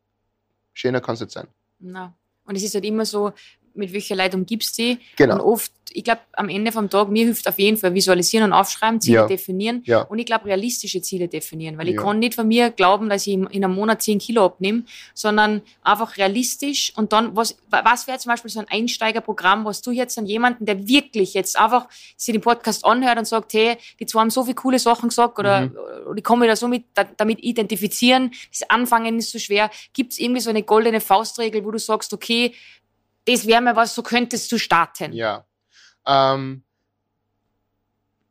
Schöner 0.73 1.01
kann 1.01 1.15
es 1.15 1.21
nicht 1.21 1.31
sein. 1.31 1.47
Na. 1.79 2.15
Und 2.45 2.55
es 2.55 2.63
ist 2.63 2.73
halt 2.73 2.85
immer 2.85 3.05
so, 3.05 3.31
mit 3.73 3.93
welcher 3.93 4.15
Leitung 4.15 4.45
gibst 4.45 4.77
du 4.77 4.83
die? 4.83 4.99
Genau. 5.15 5.35
Und 5.35 5.41
oft 5.41 5.71
ich 5.95 6.03
glaube, 6.03 6.21
am 6.33 6.49
Ende 6.49 6.71
vom 6.71 6.89
Tag, 6.89 7.09
mir 7.09 7.25
hilft 7.25 7.47
auf 7.47 7.59
jeden 7.59 7.77
Fall 7.77 7.93
visualisieren 7.93 8.51
und 8.51 8.53
aufschreiben, 8.53 8.99
Ziele 8.99 9.17
ja. 9.17 9.27
definieren 9.27 9.83
ja. 9.85 10.01
und 10.01 10.19
ich 10.19 10.25
glaube, 10.25 10.45
realistische 10.45 11.01
Ziele 11.01 11.27
definieren, 11.27 11.77
weil 11.77 11.87
ja. 11.87 11.93
ich 11.93 11.99
kann 11.99 12.19
nicht 12.19 12.35
von 12.35 12.47
mir 12.47 12.71
glauben, 12.71 13.09
dass 13.09 13.27
ich 13.27 13.33
in 13.33 13.47
einem 13.47 13.73
Monat 13.73 14.01
10 14.01 14.19
Kilo 14.19 14.45
abnehme, 14.45 14.83
sondern 15.13 15.61
einfach 15.83 16.17
realistisch 16.17 16.93
und 16.95 17.13
dann, 17.13 17.35
was, 17.35 17.57
was 17.69 18.07
wäre 18.07 18.17
zum 18.19 18.31
Beispiel 18.31 18.51
so 18.51 18.59
ein 18.59 18.67
Einsteigerprogramm, 18.69 19.65
was 19.65 19.81
du 19.81 19.91
jetzt 19.91 20.17
an 20.17 20.25
jemanden, 20.25 20.65
der 20.65 20.87
wirklich 20.87 21.33
jetzt 21.33 21.57
einfach 21.57 21.87
sich 22.17 22.33
den 22.33 22.41
Podcast 22.41 22.85
anhört 22.85 23.17
und 23.17 23.25
sagt, 23.25 23.53
hey, 23.53 23.77
die 23.99 24.05
zwei 24.05 24.21
haben 24.21 24.29
so 24.29 24.43
viele 24.43 24.55
coole 24.55 24.79
Sachen 24.79 25.09
gesagt 25.09 25.39
oder, 25.39 25.61
mhm. 25.61 25.77
oder 26.07 26.17
ich 26.17 26.23
kann 26.23 26.39
mich 26.39 26.49
da 26.49 26.55
so 26.55 26.67
mit, 26.67 26.85
damit 27.17 27.43
identifizieren, 27.43 28.31
das 28.51 28.69
Anfangen 28.69 29.19
ist 29.19 29.31
so 29.31 29.39
schwer, 29.39 29.69
gibt 29.93 30.13
es 30.13 30.19
irgendwie 30.19 30.41
so 30.41 30.49
eine 30.49 30.63
goldene 30.63 31.01
Faustregel, 31.01 31.63
wo 31.65 31.71
du 31.71 31.79
sagst, 31.79 32.13
okay, 32.13 32.53
das 33.25 33.47
wäre 33.47 33.61
mir 33.61 33.75
was, 33.75 33.95
so 33.95 34.03
könntest 34.03 34.51
du 34.51 34.57
starten. 34.57 35.13
Ja. 35.13 35.45
Ähm, 36.05 36.63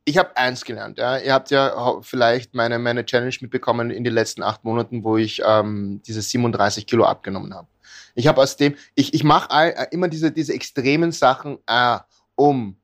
ich 0.04 0.18
habe 0.18 0.36
eins 0.36 0.64
gelernt. 0.64 0.98
Ja. 0.98 1.18
Ihr 1.18 1.32
habt 1.32 1.50
ja 1.50 2.00
vielleicht 2.02 2.54
meine, 2.54 2.78
meine 2.78 3.04
Challenge 3.04 3.34
mitbekommen 3.40 3.90
in 3.90 4.04
den 4.04 4.12
letzten 4.12 4.42
acht 4.42 4.64
Monaten, 4.64 5.04
wo 5.04 5.16
ich 5.16 5.42
ähm, 5.44 6.02
diese 6.06 6.22
37 6.22 6.86
Kilo 6.86 7.04
abgenommen 7.04 7.54
habe. 7.54 7.68
Ich 8.14 8.26
habe 8.26 8.40
aus 8.40 8.56
dem, 8.56 8.76
ich, 8.94 9.14
ich 9.14 9.24
mache 9.24 9.48
äh, 9.50 9.86
immer 9.90 10.08
diese, 10.08 10.32
diese 10.32 10.52
extremen 10.52 11.12
Sachen, 11.12 11.58
äh, 11.66 11.98
um 12.34 12.76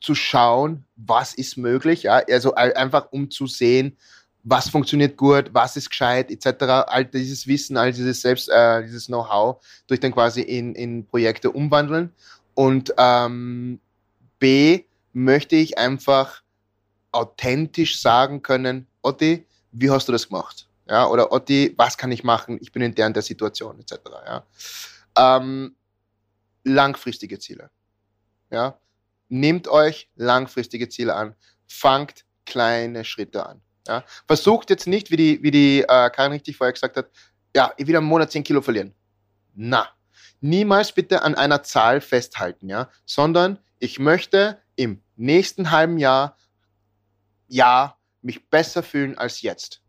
zu 0.00 0.14
schauen, 0.14 0.86
was 0.96 1.34
ist 1.34 1.56
möglich. 1.56 2.04
Ja. 2.04 2.22
Also 2.28 2.54
einfach 2.54 3.12
um 3.12 3.30
zu 3.30 3.46
sehen, 3.46 3.96
was 4.42 4.68
funktioniert 4.68 5.16
gut, 5.16 5.50
was 5.52 5.76
ist 5.76 5.90
gescheit, 5.90 6.30
etc. 6.30 6.62
All 6.86 7.04
dieses 7.04 7.46
Wissen, 7.46 7.76
all 7.76 7.92
dieses 7.92 8.22
Selbst, 8.22 8.48
äh, 8.48 8.82
dieses 8.82 9.06
Know-how 9.06 9.62
durch 9.86 10.00
dann 10.00 10.12
quasi 10.12 10.40
in, 10.40 10.74
in 10.74 11.06
Projekte 11.06 11.50
umwandeln. 11.50 12.12
Und 12.54 12.92
ähm, 12.96 13.80
B, 14.38 14.84
möchte 15.12 15.56
ich 15.56 15.78
einfach 15.78 16.42
authentisch 17.12 18.00
sagen 18.00 18.42
können, 18.42 18.86
Otti, 19.02 19.46
wie 19.72 19.90
hast 19.90 20.08
du 20.08 20.12
das 20.12 20.28
gemacht? 20.28 20.68
Ja, 20.88 21.06
oder 21.06 21.32
Otti, 21.32 21.74
was 21.76 21.96
kann 21.96 22.12
ich 22.12 22.24
machen? 22.24 22.58
Ich 22.60 22.72
bin 22.72 22.82
in 22.82 22.94
der 22.94 23.06
und 23.06 23.14
der 23.14 23.22
Situation, 23.22 23.78
etc. 23.80 23.96
Ja. 24.26 24.46
Ähm, 25.16 25.76
langfristige 26.64 27.38
Ziele. 27.38 27.70
Ja. 28.50 28.78
Nehmt 29.28 29.68
euch 29.68 30.10
langfristige 30.16 30.88
Ziele 30.88 31.14
an. 31.14 31.34
Fangt 31.68 32.24
kleine 32.44 33.04
Schritte 33.04 33.46
an. 33.46 33.62
Ja. 33.86 34.04
Versucht 34.26 34.70
jetzt 34.70 34.86
nicht, 34.86 35.10
wie 35.10 35.16
die, 35.16 35.42
wie 35.42 35.50
die 35.50 35.80
äh, 35.82 36.10
Karin 36.10 36.32
richtig 36.32 36.56
vorher 36.56 36.72
gesagt 36.72 36.96
hat, 36.96 37.10
ja, 37.54 37.72
ich 37.76 37.86
will 37.86 37.96
am 37.96 38.04
Monat 38.04 38.30
10 38.30 38.44
Kilo 38.44 38.60
verlieren. 38.60 38.94
Na, 39.54 39.88
niemals 40.40 40.92
bitte 40.92 41.22
an 41.22 41.34
einer 41.34 41.62
Zahl 41.62 42.00
festhalten, 42.00 42.68
ja, 42.68 42.88
sondern 43.04 43.58
ich 43.78 43.98
möchte 43.98 44.60
im 44.76 45.02
nächsten 45.16 45.70
halben 45.70 45.98
Jahr, 45.98 46.36
ja, 47.48 47.96
mich 48.22 48.48
besser 48.48 48.82
fühlen 48.82 49.18
als 49.18 49.42
jetzt. 49.42 49.82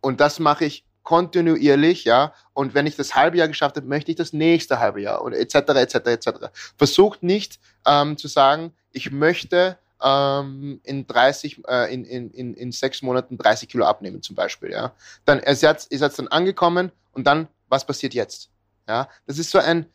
Und 0.00 0.20
das 0.20 0.38
mache 0.38 0.64
ich 0.64 0.86
kontinuierlich, 1.02 2.04
ja. 2.04 2.32
Und 2.52 2.74
wenn 2.74 2.86
ich 2.86 2.96
das 2.96 3.14
halbe 3.14 3.38
Jahr 3.38 3.48
geschafft 3.48 3.76
habe, 3.76 3.86
möchte 3.86 4.10
ich 4.10 4.16
das 4.16 4.32
nächste 4.32 4.80
halbe 4.80 5.00
Jahr 5.00 5.22
oder 5.22 5.38
etc. 5.38 5.54
etc. 5.54 5.94
etc. 5.94 6.28
Versucht 6.76 7.22
nicht 7.22 7.60
ähm, 7.86 8.16
zu 8.16 8.28
sagen, 8.28 8.74
ich 8.90 9.12
möchte 9.12 9.78
ähm, 10.02 10.80
in 10.84 11.06
30, 11.06 11.62
äh, 11.68 11.92
in, 11.92 12.04
in, 12.04 12.30
in, 12.30 12.54
in 12.54 12.72
sechs 12.72 13.02
Monaten 13.02 13.38
30 13.38 13.68
Kilo 13.68 13.84
abnehmen 13.84 14.22
zum 14.22 14.36
Beispiel, 14.36 14.70
ja. 14.70 14.92
Dann 15.24 15.42
ihr 15.42 15.56
seid, 15.56 15.86
ihr 15.90 15.98
seid 15.98 16.18
dann 16.18 16.28
angekommen 16.28 16.92
und 17.12 17.26
dann, 17.26 17.48
was 17.68 17.86
passiert 17.86 18.14
jetzt? 18.14 18.50
Ja, 18.88 19.08
das 19.26 19.38
ist 19.38 19.50
so 19.50 19.58
ein 19.58 19.86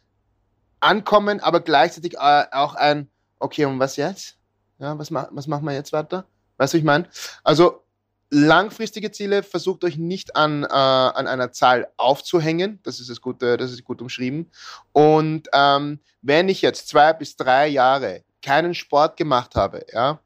Ankommen, 0.79 1.39
aber 1.39 1.61
gleichzeitig 1.61 2.15
äh, 2.15 2.45
auch 2.51 2.75
ein, 2.75 3.09
okay, 3.39 3.65
und 3.65 3.79
was 3.79 3.95
jetzt? 3.95 4.37
Ja, 4.79 4.97
was, 4.97 5.11
ma 5.11 5.29
was 5.31 5.47
machen 5.47 5.65
wir 5.65 5.73
jetzt 5.73 5.93
weiter? 5.93 6.25
Weißt 6.57 6.73
du, 6.73 6.77
ich 6.77 6.83
meine? 6.83 7.07
Also 7.43 7.83
langfristige 8.31 9.11
Ziele 9.11 9.43
versucht 9.43 9.83
euch 9.83 9.97
nicht 9.97 10.35
an, 10.35 10.63
äh, 10.63 10.67
an 10.67 11.27
einer 11.27 11.51
Zahl 11.51 11.87
aufzuhängen. 11.97 12.79
Das 12.83 12.99
ist 12.99 13.09
das 13.09 13.21
Gute, 13.21 13.57
das 13.57 13.71
ist 13.71 13.83
gut 13.83 14.01
umschrieben. 14.01 14.49
Und 14.93 15.49
ähm, 15.53 15.99
wenn 16.21 16.49
ich 16.49 16.61
jetzt 16.61 16.87
zwei 16.87 17.13
bis 17.13 17.35
drei 17.35 17.67
Jahre 17.67 18.23
keinen 18.41 18.73
Sport 18.73 19.17
gemacht 19.17 19.55
habe, 19.55 19.85
ja, 19.93 20.19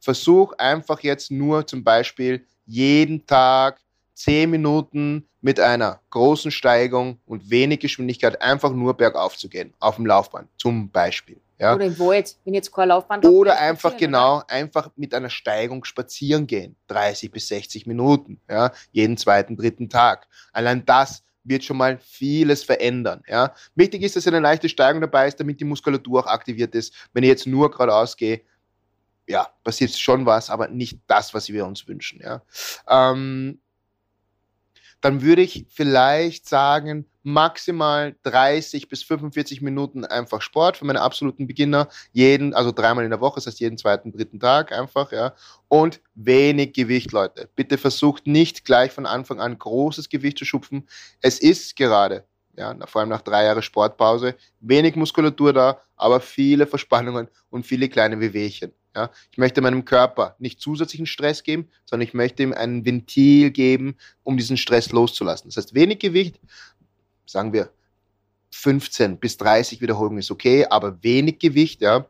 versuch 0.00 0.52
einfach 0.58 1.00
jetzt 1.00 1.30
nur 1.30 1.66
zum 1.66 1.84
Beispiel 1.84 2.44
jeden 2.66 3.26
Tag 3.26 3.80
zehn 4.14 4.50
Minuten 4.50 5.26
mit 5.40 5.58
einer 5.58 6.00
großen 6.10 6.50
Steigung 6.50 7.18
und 7.26 7.50
wenig 7.50 7.80
Geschwindigkeit 7.80 8.40
einfach 8.40 8.72
nur 8.72 8.94
bergauf 8.94 9.36
zu 9.36 9.48
gehen, 9.48 9.74
auf 9.80 9.96
dem 9.96 10.06
Laufband 10.06 10.48
zum 10.56 10.90
Beispiel. 10.90 11.40
Ja. 11.58 11.74
Oder 11.74 11.86
im 11.86 11.98
Wald, 11.98 12.36
wenn 12.44 12.54
jetzt 12.54 12.72
kein 12.72 12.88
Laufband 12.88 13.24
Oder 13.24 13.58
einfach 13.58 13.96
genau, 13.96 14.38
oder? 14.38 14.50
einfach 14.50 14.90
mit 14.96 15.14
einer 15.14 15.30
Steigung 15.30 15.84
spazieren 15.84 16.48
gehen. 16.48 16.74
30 16.88 17.30
bis 17.30 17.46
60 17.48 17.86
Minuten, 17.86 18.40
ja, 18.50 18.72
jeden 18.90 19.16
zweiten, 19.16 19.56
dritten 19.56 19.88
Tag. 19.88 20.26
Allein 20.52 20.84
das 20.84 21.22
wird 21.44 21.64
schon 21.64 21.76
mal 21.76 21.98
vieles 21.98 22.62
verändern. 22.64 23.22
Ja. 23.26 23.54
Wichtig 23.74 24.02
ist, 24.02 24.16
dass 24.16 24.26
eine 24.26 24.40
leichte 24.40 24.68
Steigung 24.68 25.00
dabei 25.00 25.28
ist, 25.28 25.40
damit 25.40 25.60
die 25.60 25.64
Muskulatur 25.64 26.20
auch 26.20 26.26
aktiviert 26.26 26.74
ist. 26.74 26.94
Wenn 27.12 27.24
ich 27.24 27.28
jetzt 27.28 27.46
nur 27.46 27.70
geradeaus 27.70 28.16
gehe, 28.16 28.42
ja, 29.26 29.48
passiert 29.64 29.96
schon 29.96 30.26
was, 30.26 30.50
aber 30.50 30.68
nicht 30.68 31.00
das, 31.06 31.32
was 31.32 31.48
wir 31.48 31.64
uns 31.64 31.86
wünschen. 31.86 32.20
Ja. 32.20 32.42
Ähm, 32.88 33.61
dann 35.02 35.20
würde 35.20 35.42
ich 35.42 35.66
vielleicht 35.68 36.48
sagen, 36.48 37.06
maximal 37.24 38.16
30 38.22 38.88
bis 38.88 39.02
45 39.02 39.60
Minuten 39.60 40.04
einfach 40.04 40.42
Sport 40.42 40.76
für 40.76 40.84
meine 40.84 41.00
absoluten 41.00 41.46
Beginner. 41.46 41.88
Jeden, 42.12 42.54
also 42.54 42.72
dreimal 42.72 43.04
in 43.04 43.10
der 43.10 43.20
Woche, 43.20 43.36
das 43.36 43.46
heißt 43.46 43.60
jeden 43.60 43.78
zweiten, 43.78 44.12
dritten 44.12 44.40
Tag 44.40 44.72
einfach, 44.72 45.12
ja. 45.12 45.34
Und 45.68 46.00
wenig 46.14 46.72
Gewicht, 46.72 47.12
Leute. 47.12 47.48
Bitte 47.54 47.78
versucht 47.78 48.26
nicht 48.26 48.64
gleich 48.64 48.92
von 48.92 49.06
Anfang 49.06 49.40
an 49.40 49.58
großes 49.58 50.08
Gewicht 50.08 50.38
zu 50.38 50.44
schupfen. 50.44 50.88
Es 51.20 51.38
ist 51.38 51.76
gerade, 51.76 52.24
ja, 52.56 52.76
vor 52.86 53.00
allem 53.00 53.10
nach 53.10 53.22
drei 53.22 53.44
Jahren 53.44 53.62
Sportpause, 53.62 54.34
wenig 54.60 54.96
Muskulatur 54.96 55.52
da, 55.52 55.80
aber 55.96 56.20
viele 56.20 56.66
Verspannungen 56.66 57.28
und 57.50 57.66
viele 57.66 57.88
kleine 57.88 58.20
Wehwehchen. 58.20 58.72
Ja, 58.94 59.10
ich 59.30 59.38
möchte 59.38 59.62
meinem 59.62 59.86
Körper 59.86 60.36
nicht 60.38 60.60
zusätzlichen 60.60 61.06
Stress 61.06 61.42
geben, 61.42 61.70
sondern 61.86 62.06
ich 62.06 62.12
möchte 62.12 62.42
ihm 62.42 62.52
ein 62.52 62.84
Ventil 62.84 63.50
geben, 63.50 63.96
um 64.22 64.36
diesen 64.36 64.58
Stress 64.58 64.92
loszulassen. 64.92 65.48
Das 65.48 65.56
heißt, 65.56 65.74
wenig 65.74 65.98
Gewicht, 65.98 66.38
sagen 67.24 67.54
wir 67.54 67.70
15 68.50 69.18
bis 69.18 69.38
30 69.38 69.80
Wiederholungen 69.80 70.18
ist 70.18 70.30
okay, 70.30 70.66
aber 70.66 71.02
wenig 71.02 71.38
Gewicht, 71.38 71.80
ja. 71.80 72.06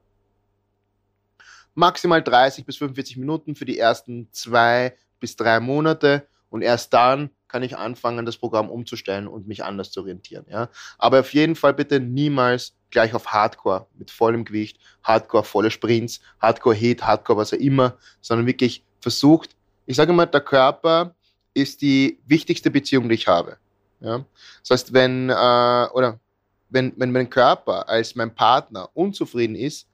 Maximal 1.74 2.22
30 2.22 2.66
bis 2.66 2.76
45 2.78 3.16
Minuten 3.16 3.55
für 3.55 3.64
die 3.64 3.78
ersten 3.78 4.28
zwei 4.33 4.96
bis 5.20 5.37
drei 5.37 5.61
Monate 5.61 6.26
und 6.53 6.61
erst 6.61 6.93
dann 6.93 7.31
kann 7.49 7.62
ich 7.62 7.79
anfangen, 7.79 8.27
das 8.27 8.37
Programm 8.37 8.71
umzustellen 8.71 9.27
und 9.27 9.49
mich 9.49 9.65
anders 9.65 9.91
zu 9.91 10.01
orientieren. 10.01 10.45
Ja? 10.51 10.69
Aber 10.99 11.21
auf 11.21 11.33
jeden 11.33 11.57
Fall 11.57 11.73
bitte 11.73 11.99
niemals 11.99 12.77
gleich 12.91 13.15
auf 13.15 13.29
Hardcore 13.29 13.87
mit 13.95 14.11
vollem 14.11 14.45
Gewicht, 14.45 14.79
Hardcore 15.03 15.45
volle 15.45 15.71
Sprints, 15.71 16.21
Hardcore 16.41 16.75
Heat, 16.75 17.07
Hardcore 17.07 17.38
was 17.38 17.55
auch 17.55 17.59
immer, 17.59 17.97
sondern 18.21 18.47
wirklich 18.47 18.85
versucht, 19.01 19.57
ich 19.87 19.97
sage 19.97 20.12
mal, 20.12 20.27
der 20.27 20.43
Körper 20.43 21.15
ist 21.55 21.81
die 21.81 22.21
wichtigste 22.27 22.71
Beziehung, 22.71 23.09
die 23.09 23.15
ich 23.15 23.27
habe. 23.27 23.57
Ja? 24.01 24.23
Das 24.61 24.71
heißt, 24.71 24.93
wenn, 24.93 25.31
äh, 25.31 25.87
oder 25.95 26.21
wenn, 26.69 26.93
wenn 26.97 27.12
mein 27.12 27.31
Körper 27.31 27.88
als 27.88 28.15
mein 28.15 28.35
Partner 28.35 28.91
unzufrieden 28.93 29.57
ist, 29.57 29.88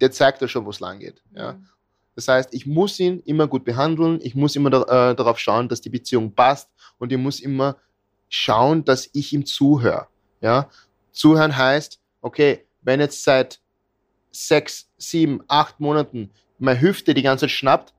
der 0.00 0.10
zeigt 0.10 0.40
ja 0.40 0.48
schon, 0.48 0.64
wo 0.64 0.70
es 0.70 0.80
lang 0.80 0.98
geht. 0.98 1.22
Ja? 1.34 1.52
Mhm. 1.52 1.66
Das 2.14 2.28
heißt, 2.28 2.52
ich 2.52 2.66
muss 2.66 2.98
ihn 3.00 3.20
immer 3.20 3.46
gut 3.46 3.64
behandeln, 3.64 4.18
ich 4.22 4.34
muss 4.34 4.56
immer 4.56 4.70
da, 4.70 5.10
äh, 5.10 5.14
darauf 5.14 5.38
schauen, 5.38 5.68
dass 5.68 5.80
die 5.80 5.90
Beziehung 5.90 6.34
passt 6.34 6.70
und 6.98 7.12
ich 7.12 7.18
muss 7.18 7.40
immer 7.40 7.76
schauen, 8.28 8.84
dass 8.84 9.08
ich 9.12 9.32
ihm 9.32 9.46
zuhöre. 9.46 10.06
Ja? 10.40 10.68
Zuhören 11.12 11.56
heißt, 11.56 12.00
okay, 12.20 12.66
wenn 12.82 13.00
jetzt 13.00 13.24
seit 13.24 13.60
sechs, 14.30 14.90
sieben, 14.96 15.42
acht 15.48 15.80
Monaten 15.80 16.30
meine 16.58 16.80
Hüfte 16.80 17.14
die 17.14 17.22
ganze 17.22 17.42
Zeit 17.42 17.50
schnappt, 17.50 17.94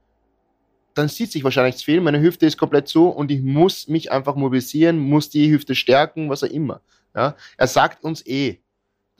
dann 0.93 1.08
sieht 1.08 1.32
sich 1.32 1.43
wahrscheinlich 1.43 1.78
zu 1.78 1.86
viel. 1.86 2.02
Meine 2.02 2.21
Hüfte 2.21 2.45
ist 2.45 2.58
komplett 2.58 2.88
zu 2.88 3.08
und 3.08 3.32
ich 3.32 3.41
muss 3.41 3.88
mich 3.88 4.12
einfach 4.12 4.36
mobilisieren, 4.36 5.00
muss 5.00 5.30
die 5.30 5.50
Hüfte 5.52 5.76
stärken, 5.76 6.30
was 6.30 6.43
auch 6.43 6.50
immer. 6.50 6.82
Ja? 7.15 7.36
Er 7.58 7.67
sagt 7.67 8.04
uns 8.04 8.26
eh, 8.26 8.60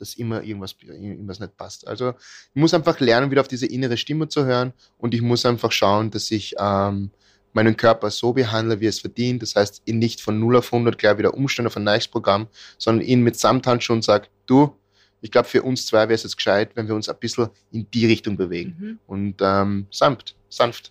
dass 0.02 0.14
immer 0.14 0.42
irgendwas, 0.42 0.74
irgendwas 0.82 1.38
nicht 1.38 1.56
passt. 1.56 1.86
Also 1.86 2.10
ich 2.54 2.60
muss 2.60 2.74
einfach 2.74 2.98
lernen, 2.98 3.30
wieder 3.30 3.40
auf 3.40 3.48
diese 3.48 3.66
innere 3.66 3.96
Stimme 3.96 4.28
zu 4.28 4.44
hören 4.44 4.72
und 4.98 5.14
ich 5.14 5.22
muss 5.22 5.46
einfach 5.46 5.70
schauen, 5.70 6.10
dass 6.10 6.30
ich 6.32 6.56
ähm, 6.58 7.12
meinen 7.52 7.76
Körper 7.76 8.10
so 8.10 8.32
behandle, 8.32 8.80
wie 8.80 8.86
es 8.86 8.98
verdient. 8.98 9.42
Das 9.42 9.54
heißt, 9.54 9.82
ihn 9.84 10.00
nicht 10.00 10.20
von 10.20 10.40
0 10.40 10.56
auf 10.56 10.72
100 10.72 10.98
gleich 10.98 11.18
wieder 11.18 11.34
umstellen 11.34 11.68
auf 11.68 11.76
ein 11.76 11.84
neues 11.84 12.08
Programm, 12.08 12.48
sondern 12.78 13.06
ihn 13.06 13.22
mit 13.22 13.38
Samthandschuhen 13.38 14.02
sage, 14.02 14.26
du, 14.46 14.76
ich 15.20 15.30
glaube, 15.30 15.46
für 15.46 15.62
uns 15.62 15.86
zwei 15.86 16.08
wäre 16.08 16.14
es 16.14 16.24
jetzt 16.24 16.36
gescheit, 16.36 16.72
wenn 16.74 16.88
wir 16.88 16.96
uns 16.96 17.08
ein 17.08 17.16
bisschen 17.20 17.50
in 17.70 17.88
die 17.92 18.06
Richtung 18.06 18.36
bewegen. 18.36 18.76
Mhm. 18.78 18.98
Und 19.06 19.34
ähm, 19.40 19.86
sanft, 19.92 20.34
sanft 20.48 20.90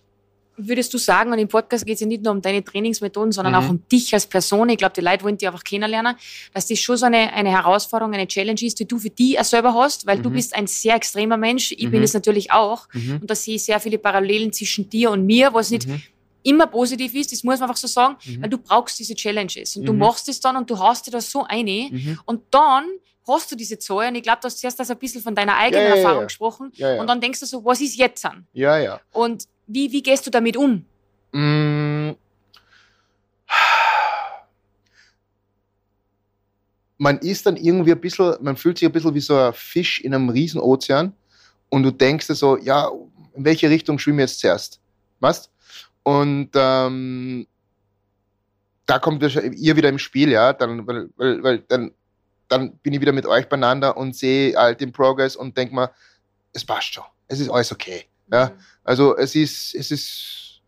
würdest 0.56 0.92
du 0.92 0.98
sagen, 0.98 1.32
und 1.32 1.38
im 1.38 1.48
Podcast 1.48 1.86
geht 1.86 1.94
es 1.94 2.00
ja 2.00 2.06
nicht 2.06 2.22
nur 2.22 2.32
um 2.32 2.42
deine 2.42 2.62
Trainingsmethoden, 2.62 3.32
sondern 3.32 3.54
mhm. 3.54 3.58
auch 3.58 3.68
um 3.70 3.88
dich 3.90 4.12
als 4.12 4.26
Person, 4.26 4.68
ich 4.68 4.76
glaube, 4.76 4.92
die 4.94 5.00
Leute 5.00 5.24
wollen 5.24 5.38
dich 5.38 5.48
einfach 5.48 5.64
kennenlernen, 5.64 6.16
dass 6.52 6.66
das 6.66 6.78
schon 6.78 6.96
so 6.96 7.06
eine, 7.06 7.32
eine 7.32 7.50
Herausforderung, 7.50 8.12
eine 8.14 8.26
Challenge 8.26 8.60
ist, 8.62 8.78
die 8.78 8.86
du 8.86 8.98
für 8.98 9.10
dich 9.10 9.38
auch 9.38 9.44
selber 9.44 9.74
hast, 9.74 10.06
weil 10.06 10.18
mhm. 10.18 10.22
du 10.22 10.30
bist 10.30 10.54
ein 10.54 10.66
sehr 10.66 10.94
extremer 10.94 11.36
Mensch, 11.36 11.72
ich 11.72 11.86
mhm. 11.86 11.90
bin 11.90 12.02
es 12.02 12.14
natürlich 12.14 12.50
auch. 12.50 12.88
Mhm. 12.92 13.18
Und 13.22 13.30
da 13.30 13.34
sehe 13.34 13.56
ich 13.56 13.64
sehr 13.64 13.80
viele 13.80 13.98
Parallelen 13.98 14.52
zwischen 14.52 14.88
dir 14.88 15.10
und 15.10 15.24
mir, 15.24 15.52
was 15.54 15.70
nicht 15.70 15.86
mhm. 15.86 16.02
immer 16.42 16.66
positiv 16.66 17.14
ist, 17.14 17.32
das 17.32 17.42
muss 17.42 17.58
man 17.58 17.68
einfach 17.68 17.80
so 17.80 17.88
sagen, 17.88 18.16
mhm. 18.24 18.42
weil 18.42 18.50
du 18.50 18.58
brauchst 18.58 18.98
diese 18.98 19.14
Challenges 19.14 19.76
und 19.76 19.86
du 19.86 19.92
machst 19.92 20.28
es 20.28 20.40
dann 20.40 20.56
und 20.56 20.68
du 20.68 20.78
haust 20.78 21.06
dir 21.06 21.12
da 21.12 21.20
so 21.20 21.44
eine 21.44 22.18
und 22.26 22.42
dann 22.50 22.84
hast 23.26 23.50
du 23.50 23.56
diese 23.56 23.78
Zahl 23.78 24.08
und 24.08 24.14
ich 24.16 24.22
glaube, 24.22 24.38
du 24.40 24.46
hast 24.46 24.58
zuerst 24.58 24.78
das 24.78 24.90
ein 24.90 24.98
bisschen 24.98 25.22
von 25.22 25.34
deiner 25.34 25.56
eigenen 25.56 25.86
ja, 25.86 25.96
Erfahrung 25.96 26.24
gesprochen 26.24 26.72
und 26.98 27.06
dann 27.06 27.20
denkst 27.20 27.40
du 27.40 27.46
so, 27.46 27.64
was 27.64 27.80
ist 27.80 27.96
jetzt 27.96 28.24
an? 28.24 28.46
Ja, 28.52 28.78
ja. 28.78 29.00
Und 29.12 29.46
wie, 29.66 29.90
wie 29.92 30.02
gehst 30.02 30.26
du 30.26 30.30
damit 30.30 30.56
um? 30.56 30.84
Mm. 31.32 32.12
Man 36.98 37.18
ist 37.18 37.46
dann 37.46 37.56
irgendwie 37.56 37.92
ein 37.92 38.00
bisschen, 38.00 38.36
man 38.42 38.56
fühlt 38.56 38.78
sich 38.78 38.86
ein 38.86 38.92
bisschen 38.92 39.14
wie 39.14 39.20
so 39.20 39.36
ein 39.36 39.52
Fisch 39.52 40.00
in 40.00 40.14
einem 40.14 40.28
Riesenozean 40.28 41.12
und 41.68 41.82
du 41.82 41.90
denkst 41.90 42.28
dir 42.28 42.34
so, 42.34 42.56
ja, 42.58 42.90
in 43.34 43.44
welche 43.44 43.68
Richtung 43.68 43.98
schwimme 43.98 44.22
ich 44.22 44.30
jetzt 44.30 44.40
zuerst? 44.40 44.80
Was? 45.18 45.50
Und 46.04 46.50
ähm, 46.54 47.46
da 48.86 48.98
kommt 48.98 49.22
ihr 49.22 49.76
wieder 49.76 49.88
im 49.88 49.98
Spiel, 49.98 50.30
ja, 50.30 50.52
dann, 50.52 50.86
weil, 50.86 51.08
weil, 51.16 51.42
weil 51.42 51.58
dann, 51.60 51.92
dann 52.52 52.76
bin 52.78 52.92
ich 52.92 53.00
wieder 53.00 53.12
mit 53.12 53.26
euch 53.26 53.48
beieinander 53.48 53.96
und 53.96 54.14
sehe 54.14 54.54
halt 54.54 54.80
den 54.80 54.92
Progress 54.92 55.36
und 55.36 55.56
denke 55.56 55.74
mir, 55.74 55.90
es 56.52 56.64
passt 56.64 56.94
schon, 56.94 57.04
es 57.26 57.40
ist 57.40 57.48
alles 57.48 57.72
okay. 57.72 58.04
Ja? 58.30 58.46
Mhm. 58.46 58.52
Also 58.84 59.16
es 59.16 59.34
ist, 59.34 59.74
es 59.74 59.90
ist, 59.90 60.60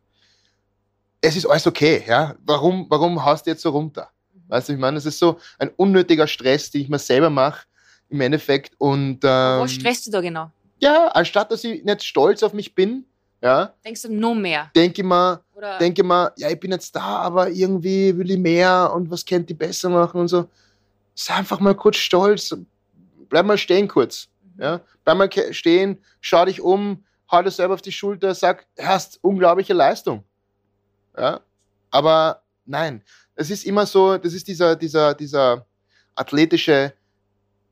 es 1.21 1.37
ist 1.37 1.47
alles 1.47 1.67
okay. 1.67 2.03
Ja? 2.07 2.35
Warum, 2.45 2.87
warum 2.89 3.23
haust 3.23 3.47
du 3.47 3.51
jetzt 3.51 3.63
so 3.63 3.71
runter? 3.71 4.09
Mhm. 4.33 4.43
Weißt 4.49 4.69
du, 4.69 4.73
ich 4.73 4.79
meine, 4.79 4.97
es 4.97 5.05
ist 5.05 5.19
so 5.19 5.39
ein 5.59 5.71
unnötiger 5.77 6.27
Stress, 6.27 6.71
den 6.71 6.81
ich 6.81 6.89
mir 6.89 6.99
selber 6.99 7.31
mache 7.31 7.67
im 8.09 8.21
Endeffekt. 8.21 8.75
Und, 8.79 9.21
ähm, 9.23 9.61
Was 9.61 9.73
stresst 9.73 10.07
du 10.07 10.11
da 10.11 10.21
genau? 10.21 10.51
Ja, 10.79 11.09
anstatt 11.09 11.53
dass 11.53 11.65
ich 11.65 11.85
nicht 11.85 12.03
stolz 12.03 12.43
auf 12.43 12.53
mich 12.55 12.75
bin, 12.75 13.05
ja, 13.43 13.75
denkst 13.85 14.03
du 14.03 14.13
nur 14.13 14.35
mehr? 14.35 14.71
Denke 14.75 15.03
ich 15.03 15.07
mal, 15.07 15.41
denke 15.79 16.03
mal, 16.03 16.33
ja, 16.37 16.49
ich 16.49 16.59
bin 16.59 16.73
jetzt 16.73 16.97
da, 16.97 17.19
aber 17.19 17.51
irgendwie 17.51 18.17
will 18.17 18.31
ich 18.31 18.39
mehr 18.39 18.91
und 18.95 19.11
was 19.11 19.25
könnte 19.25 19.53
ich 19.53 19.59
besser 19.59 19.91
machen 19.91 20.19
und 20.23 20.29
so. 20.29 20.49
Sei 21.15 21.35
einfach 21.35 21.61
mal 21.61 21.75
kurz 21.75 21.97
stolz, 21.97 22.55
bleib 23.29 23.47
mal 23.47 23.59
stehen 23.59 23.89
kurz. 23.89 24.29
Mhm. 24.43 24.63
Ja? 24.63 24.81
Bleib 25.05 25.17
mal 25.17 25.53
stehen, 25.53 26.03
schau 26.21 26.45
dich 26.45 26.61
um, 26.61 27.05
hau 27.31 27.43
dir 27.43 27.51
selber 27.51 27.75
auf 27.75 27.83
die 27.83 27.93
Schulter, 27.93 28.35
sag, 28.35 28.67
hast 28.79 29.19
unglaubliche 29.23 29.75
Leistung. 29.75 30.25
Ja? 31.17 31.41
Aber 31.91 32.43
nein, 32.65 33.03
es 33.35 33.51
ist 33.51 33.65
immer 33.65 33.87
so, 33.87 34.17
das 34.19 34.33
ist 34.33 34.49
dieser, 34.49 34.77
dieser, 34.77 35.15
dieser 35.15 35.67
athletische 36.15 36.93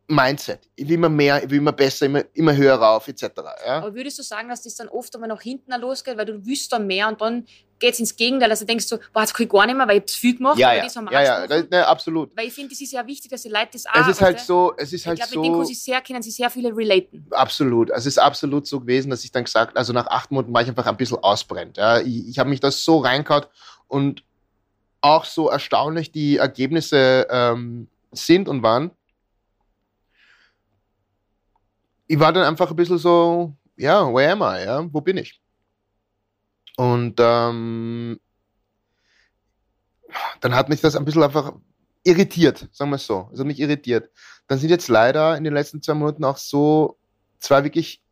Mindset. 0.08 0.68
Ich 0.74 0.86
will 0.88 0.94
immer 0.94 1.08
mehr, 1.08 1.42
ich 1.42 1.50
will 1.50 1.58
immer 1.58 1.72
besser, 1.72 2.06
immer, 2.06 2.24
immer 2.34 2.54
höher 2.54 2.74
rauf, 2.74 3.08
etc. 3.08 3.24
Ja? 3.66 3.78
Aber 3.78 3.94
würdest 3.94 4.18
du 4.18 4.22
sagen, 4.22 4.48
dass 4.48 4.62
das 4.62 4.74
dann 4.74 4.88
oft 4.88 5.14
einmal 5.14 5.28
nach 5.28 5.40
hinten 5.40 5.72
losgeht, 5.80 6.16
weil 6.16 6.26
du 6.26 6.44
willst 6.44 6.72
dann 6.72 6.86
mehr 6.86 7.08
und 7.08 7.20
dann 7.20 7.46
geht 7.82 7.94
es 7.94 8.00
ins 8.00 8.16
Gegenteil, 8.16 8.48
also 8.48 8.64
denkst 8.64 8.88
du, 8.88 8.98
boah, 9.12 9.22
jetzt 9.22 9.34
kann 9.34 9.44
ich 9.44 9.52
gar 9.52 9.66
nicht 9.66 9.76
mehr, 9.76 9.88
weil 9.88 9.98
ich 9.98 10.06
zu 10.06 10.18
viel 10.18 10.36
gemacht 10.36 10.56
ja, 10.56 10.72
ja. 10.72 10.84
das 10.84 10.94
haben 10.94 11.08
ja, 11.10 11.22
ja, 11.22 11.46
das, 11.48 11.68
ne, 11.68 11.86
absolut. 11.86 12.34
Weil 12.36 12.46
ich 12.46 12.52
finde, 12.52 12.70
das 12.70 12.80
ist 12.80 12.92
ja 12.92 13.04
wichtig, 13.04 13.28
dass 13.28 13.42
die 13.42 13.48
Leute 13.48 13.70
das 13.72 13.86
auch... 13.86 13.96
Es 13.96 14.08
ist 14.08 14.20
halt 14.20 14.38
so, 14.38 14.72
es 14.76 14.92
ist 14.92 15.00
ich 15.00 15.06
halt 15.06 15.18
glaub, 15.18 15.28
so... 15.28 15.42
Ich 15.42 15.48
glaube, 15.48 15.58
mit 15.58 15.68
dem 15.68 15.74
sehr, 15.74 16.00
können 16.00 16.22
sie 16.22 16.30
sehr 16.30 16.48
viele 16.48 16.74
relaten. 16.74 17.26
Absolut. 17.32 17.90
Also 17.90 18.08
es 18.08 18.16
ist 18.16 18.18
absolut 18.18 18.68
so 18.68 18.78
gewesen, 18.80 19.10
dass 19.10 19.24
ich 19.24 19.32
dann 19.32 19.42
gesagt, 19.44 19.76
also 19.76 19.92
nach 19.92 20.06
acht 20.06 20.30
Monaten 20.30 20.54
war 20.54 20.62
ich 20.62 20.68
einfach 20.68 20.86
ein 20.86 20.96
bisschen 20.96 21.18
ausbrennt. 21.18 21.76
Ja. 21.76 21.98
Ich, 21.98 22.28
ich 22.28 22.38
habe 22.38 22.48
mich 22.48 22.60
da 22.60 22.70
so 22.70 22.98
reingehauen 22.98 23.46
und 23.88 24.22
auch 25.00 25.24
so 25.24 25.48
erstaunlich 25.48 26.12
die 26.12 26.36
Ergebnisse 26.36 27.26
ähm, 27.28 27.88
sind 28.12 28.48
und 28.48 28.62
waren, 28.62 28.92
ich 32.06 32.20
war 32.20 32.32
dann 32.32 32.44
einfach 32.44 32.70
ein 32.70 32.76
bisschen 32.76 32.98
so, 32.98 33.52
ja, 33.76 34.06
where 34.14 34.30
am 34.30 34.42
I? 34.42 34.64
Ja? 34.64 34.86
Wo 34.92 35.00
bin 35.00 35.16
ich? 35.16 35.41
Und 36.76 37.14
ähm, 37.18 38.20
dann 40.40 40.54
hat 40.54 40.68
mich 40.68 40.80
das 40.80 40.96
ein 40.96 41.04
bisschen 41.04 41.22
einfach 41.22 41.54
irritiert, 42.04 42.68
sagen 42.72 42.90
wir 42.90 42.96
es 42.96 43.06
so. 43.06 43.28
Also 43.30 43.44
mich 43.44 43.60
irritiert. 43.60 44.10
Dann 44.48 44.58
sind 44.58 44.70
jetzt 44.70 44.88
leider 44.88 45.36
in 45.36 45.44
den 45.44 45.54
letzten 45.54 45.82
zwei 45.82 45.94
Monaten 45.94 46.24
auch 46.24 46.36
so 46.36 46.98
zwei 47.38 47.64
wirklich 47.64 48.02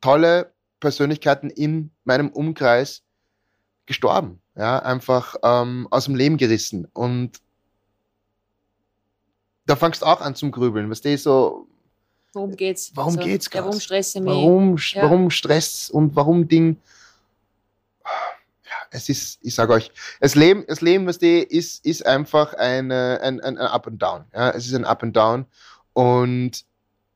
tolle 0.00 0.52
Persönlichkeiten 0.80 1.50
in 1.50 1.90
meinem 2.04 2.30
Umkreis 2.30 3.02
gestorben. 3.86 4.40
Ja, 4.56 4.78
einfach 4.80 5.36
ähm, 5.42 5.88
aus 5.90 6.04
dem 6.06 6.14
Leben 6.14 6.36
gerissen. 6.36 6.86
Und 6.92 7.40
da 9.66 9.76
fangst 9.76 10.02
du 10.02 10.06
auch 10.06 10.20
an 10.20 10.34
zum 10.34 10.50
Grübeln. 10.50 10.90
Was 10.90 11.00
du 11.00 11.16
so, 11.16 11.68
Worum 12.32 12.56
geht's? 12.56 12.92
Warum 12.94 13.16
also, 13.16 13.28
geht's 13.28 13.48
ja, 13.52 13.64
Warum 13.64 13.80
Stress 13.80 14.14
Warum, 14.14 14.76
ja. 14.76 15.02
warum 15.02 15.30
Stress 15.30 15.90
und 15.90 16.14
warum 16.14 16.48
Ding? 16.48 16.76
Es 18.90 19.08
ist, 19.08 19.38
ich 19.42 19.54
sage 19.54 19.72
euch, 19.72 19.92
das 20.20 20.34
Leben, 20.34 20.64
das 20.66 20.80
Leben, 20.80 21.06
was 21.06 21.18
die 21.18 21.38
ist, 21.38 21.84
ist 21.86 22.04
einfach 22.04 22.54
eine, 22.54 23.20
ein, 23.22 23.40
ein, 23.40 23.56
ein 23.56 23.66
Up 23.66 23.86
and 23.86 24.02
Down. 24.02 24.24
Ja, 24.34 24.50
es 24.50 24.66
ist 24.66 24.74
ein 24.74 24.84
Up 24.84 25.02
and 25.02 25.16
Down 25.16 25.46
und 25.92 26.64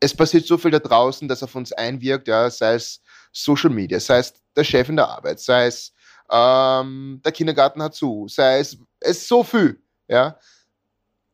es 0.01 0.15
passiert 0.15 0.47
so 0.47 0.57
viel 0.57 0.71
da 0.71 0.79
draußen, 0.79 1.29
das 1.29 1.43
auf 1.43 1.55
uns 1.55 1.73
einwirkt, 1.73 2.29
ja, 2.29 2.49
sei 2.51 2.75
es 2.75 3.01
Social 3.33 3.71
Media, 3.71 3.99
sei 3.99 4.19
es 4.19 4.35
der 4.55 4.65
Chef 4.65 4.89
in 4.89 4.97
der 4.97 5.09
Arbeit, 5.09 5.41
sei 5.41 5.67
es 5.67 5.93
ähm, 6.31 7.21
der 7.25 7.33
Kindergarten 7.33 7.83
hat 7.83 7.95
zu, 7.95 8.27
sei 8.29 8.61
es, 8.61 8.79
es 9.01 9.19
ist 9.19 9.29
so 9.29 9.43
viel, 9.43 9.81
ja, 10.09 10.39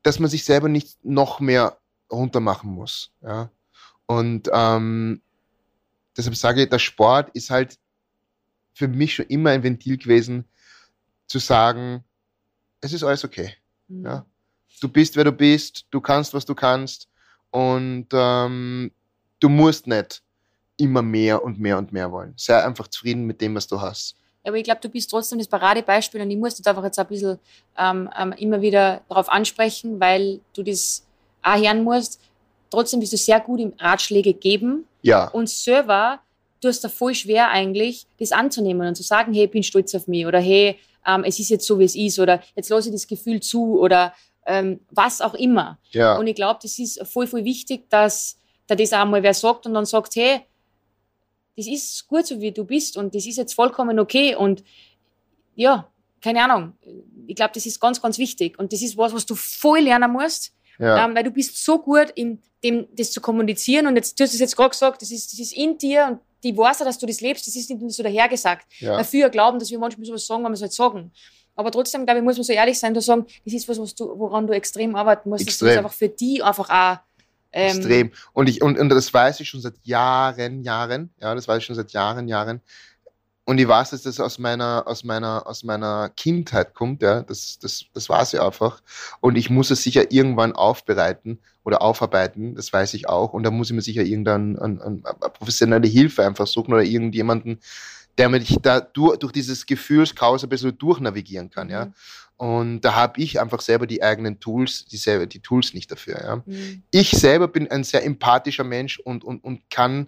dass 0.03 0.18
man 0.18 0.31
sich 0.31 0.44
selber 0.44 0.68
nicht 0.68 1.05
noch 1.05 1.40
mehr 1.40 1.79
runtermachen 2.11 2.70
muss, 2.70 3.12
ja. 3.22 3.50
Und 4.07 4.50
ähm, 4.53 5.20
deshalb 6.16 6.37
sage 6.37 6.62
ich, 6.62 6.68
der 6.68 6.81
Sport 6.81 7.31
ist 7.35 7.50
halt 7.50 7.79
für 8.72 8.88
mich 8.88 9.14
schon 9.14 9.26
immer 9.26 9.50
ein 9.50 9.62
Ventil 9.62 9.96
gewesen, 9.96 10.44
zu 11.26 11.38
sagen, 11.38 12.04
es 12.80 12.92
ist 12.92 13.02
alles 13.02 13.24
okay. 13.24 13.54
Mhm. 13.88 14.04
Ja? 14.04 14.26
Du 14.80 14.88
bist, 14.88 15.16
wer 15.16 15.24
du 15.24 15.33
bist, 15.33 15.87
du 15.90 16.00
kannst, 16.00 16.33
was 16.35 16.44
du 16.44 16.54
kannst 16.54 17.09
und 17.50 18.06
ähm, 18.12 18.90
du 19.38 19.48
musst 19.48 19.87
nicht 19.87 20.22
immer 20.76 21.02
mehr 21.02 21.44
und 21.44 21.61
mehr 21.61 21.76
und 21.76 21.92
mehr 21.92 22.11
wollen. 22.11 22.33
Sei 22.37 22.62
einfach 22.64 22.88
zufrieden 22.88 23.26
mit 23.26 23.40
dem, 23.40 23.54
was 23.54 23.66
du 23.66 23.80
hast. 23.80 24.16
Aber 24.42 24.56
ich 24.56 24.64
glaube, 24.64 24.80
du 24.80 24.88
bist 24.88 25.11
trotzdem 25.11 25.38
das 25.38 25.48
Paradebeispiel 25.48 26.22
und 26.22 26.30
ich 26.30 26.38
muss 26.38 26.56
das 26.56 26.66
einfach 26.66 26.85
jetzt 26.85 26.98
ein 26.98 27.06
bisschen 27.06 27.38
ähm, 27.76 28.09
ähm, 28.18 28.33
immer 28.33 28.62
wieder 28.62 29.02
darauf 29.09 29.28
ansprechen, 29.28 30.00
weil 30.00 30.40
du 30.54 30.62
das 30.62 31.04
auch 31.42 31.59
hören 31.59 31.85
musst 31.85 32.20
trotzdem 32.70 33.00
bist 33.00 33.12
du 33.12 33.16
sehr 33.16 33.40
gut 33.40 33.61
im 33.61 33.72
Ratschläge 33.78 34.33
geben. 34.33 34.86
Ja. 35.03 35.28
Und 35.28 35.51
selber, 35.51 36.20
du 36.61 36.68
hast 36.68 36.82
da 36.82 36.88
voll 36.88 37.14
schwer 37.14 37.50
eigentlich, 37.50 38.06
das 38.18 38.32
anzunehmen 38.32 38.86
und 38.86 38.94
zu 38.94 39.02
sagen, 39.02 39.32
hey, 39.32 39.44
ich 39.44 39.50
bin 39.50 39.62
stolz 39.62 39.94
auf 39.94 40.06
mich 40.06 40.26
oder 40.26 40.40
hey, 40.40 40.78
ähm, 41.06 41.24
es 41.24 41.38
ist 41.38 41.48
jetzt 41.48 41.66
so, 41.66 41.78
wie 41.78 41.84
es 41.84 41.96
ist 41.96 42.18
oder 42.18 42.42
jetzt 42.54 42.68
lasse 42.68 42.88
ich 42.88 42.94
das 42.94 43.06
Gefühl 43.06 43.40
zu 43.40 43.78
oder 43.78 44.14
ähm, 44.46 44.80
was 44.90 45.20
auch 45.20 45.34
immer. 45.34 45.78
Ja. 45.90 46.18
Und 46.18 46.26
ich 46.26 46.34
glaube, 46.34 46.61
das 46.62 46.78
ist 46.78 47.04
voll, 47.06 47.26
voll 47.26 47.44
wichtig, 47.44 47.88
dass 47.88 48.36
da 48.66 48.74
das 48.74 48.92
auch 48.92 49.04
mal 49.04 49.22
wer 49.22 49.34
sagt 49.34 49.66
und 49.66 49.74
dann 49.74 49.86
sagt, 49.86 50.16
hey, 50.16 50.40
das 51.56 51.66
ist 51.66 52.06
gut 52.06 52.26
so, 52.26 52.40
wie 52.40 52.52
du 52.52 52.64
bist 52.64 52.96
und 52.96 53.14
das 53.14 53.26
ist 53.26 53.36
jetzt 53.36 53.54
vollkommen 53.54 53.98
okay 53.98 54.34
und 54.34 54.62
ja, 55.56 55.88
keine 56.20 56.44
Ahnung. 56.44 56.72
Ich 57.26 57.34
glaube, 57.34 57.52
das 57.54 57.66
ist 57.66 57.80
ganz, 57.80 58.00
ganz 58.00 58.18
wichtig 58.18 58.58
und 58.58 58.72
das 58.72 58.82
ist 58.82 58.96
was, 58.96 59.12
was 59.12 59.26
du 59.26 59.34
voll 59.34 59.80
lernen 59.80 60.12
musst 60.12 60.52
ja. 60.80 61.04
ähm, 61.04 61.14
weil 61.14 61.24
du 61.24 61.30
bist 61.30 61.62
so 61.62 61.78
gut 61.78 62.11
in 62.14 62.40
dem, 62.64 62.88
das 62.96 63.12
zu 63.12 63.20
kommunizieren 63.20 63.86
und 63.86 63.96
jetzt, 63.96 64.18
du 64.18 64.24
hast 64.24 64.34
es 64.34 64.40
jetzt 64.40 64.56
gerade 64.56 64.70
gesagt, 64.70 65.02
das 65.02 65.11
ist, 65.11 65.32
das 65.32 65.38
ist 65.38 65.52
in 65.52 65.78
dir 65.78 66.06
und 66.06 66.20
die 66.43 66.57
weiß 66.57 66.80
ja, 66.80 66.84
dass 66.84 66.99
du 66.99 67.07
das 67.07 67.20
lebst, 67.20 67.47
das 67.47 67.57
ist 67.57 67.70
nicht 67.70 67.80
nur 67.80 67.91
so 67.91 68.03
dahergesagt. 68.03 68.66
Ja. 68.78 68.97
Dafür 68.97 69.28
glauben, 69.30 69.59
dass 69.59 69.70
wir 69.70 69.78
manchmal 69.78 70.07
sowas 70.07 70.26
sagen, 70.26 70.45
wenn 70.45 70.53
wir 70.53 70.55
es 70.55 70.62
halt 70.62 70.72
sagen. 70.72 71.12
Aber 71.57 71.70
trotzdem, 71.70 72.07
glaube 72.07 72.20
ich, 72.20 72.24
muss 72.24 72.36
man 72.36 72.45
so 72.45 72.53
ehrlich 72.53 72.78
sein, 72.78 72.95
zu 72.95 73.01
sagen, 73.01 73.26
das 73.45 73.55
ist 73.55 73.68
was, 73.68 73.78
was 73.78 73.95
du, 73.95 74.18
woran 74.18 74.47
du 74.47 74.55
extrem 74.55 74.97
arbeiten 74.97 75.28
musst, 75.28 75.43
du 75.43 75.47
das 75.47 75.55
Extrem. 75.55 75.78
einfach 75.78 75.93
für 75.93 76.09
die 76.09 76.43
einfach 76.43 76.70
auch 76.70 76.99
ähm, 77.53 77.76
Extrem. 77.76 78.12
Und 78.32 78.49
ich, 78.49 78.62
und, 78.62 78.78
und 78.78 78.88
das 78.88 79.12
weiß 79.12 79.41
ich 79.41 79.49
schon 79.49 79.61
seit 79.61 79.74
Jahren, 79.82 80.62
Jahren. 80.62 81.11
Ja, 81.20 81.34
das 81.34 81.49
weiß 81.49 81.59
ich 81.59 81.64
schon 81.64 81.76
seit 81.76 81.93
Jahren, 81.93 82.28
Jahren. 82.28 82.61
Und 83.45 83.59
ich 83.59 83.66
weiß, 83.66 83.91
dass 83.91 84.03
das 84.03 84.20
aus 84.20 84.38
meiner, 84.38 84.84
aus 84.86 85.03
meiner, 85.03 85.47
aus 85.47 85.64
meiner 85.64 86.11
Kindheit 86.11 86.74
kommt, 86.74 87.03
ja. 87.03 87.22
Das, 87.22 87.59
das, 87.59 87.84
das 87.93 88.09
weiß 88.09 88.34
ich 88.34 88.41
einfach. 88.41 88.80
Und 89.20 89.36
ich 89.36 89.51
muss 89.51 89.70
es 89.70 89.82
sicher 89.82 90.12
irgendwann 90.12 90.53
aufbereiten 90.53 91.41
oder 91.64 91.82
aufarbeiten, 91.82 92.54
das 92.54 92.72
weiß 92.72 92.94
ich 92.94 93.08
auch. 93.08 93.32
Und 93.32 93.42
da 93.42 93.50
muss 93.50 93.70
ich 93.70 93.74
mir 93.74 93.82
sicher 93.82 94.02
irgendeine 94.02 94.61
an, 94.61 94.80
an, 94.80 95.02
an 95.04 95.32
professionelle 95.32 95.88
Hilfe 95.88 96.24
einfach 96.24 96.46
suchen 96.46 96.72
oder 96.72 96.82
irgendjemanden, 96.82 97.61
der 98.18 98.28
mich 98.28 98.56
da 98.62 98.80
durch, 98.80 99.18
durch 99.18 99.32
dieses 99.32 99.66
Gefühlschaos 99.66 100.42
ein 100.42 100.48
bisschen 100.48 100.76
durchnavigieren 100.76 101.50
kann, 101.50 101.70
ja. 101.70 101.86
Mhm. 101.86 101.94
Und 102.36 102.80
da 102.80 102.94
habe 102.94 103.20
ich 103.20 103.38
einfach 103.38 103.61
selber 103.61 103.86
die 103.86 104.02
eigenen 104.02 104.40
Tools, 104.40 104.86
die, 104.86 104.96
selber, 104.96 105.26
die 105.26 105.40
Tools 105.40 105.74
nicht 105.74 105.92
dafür, 105.92 106.22
ja 106.22 106.36
mhm. 106.36 106.82
ich 106.90 107.11
selber 107.11 107.48
bin 107.48 107.70
ein 107.70 107.84
sehr 107.84 108.04
empathischer 108.04 108.64
Mensch 108.64 108.98
und, 108.98 109.24
und, 109.24 109.44
und 109.44 109.68
kann 109.68 110.06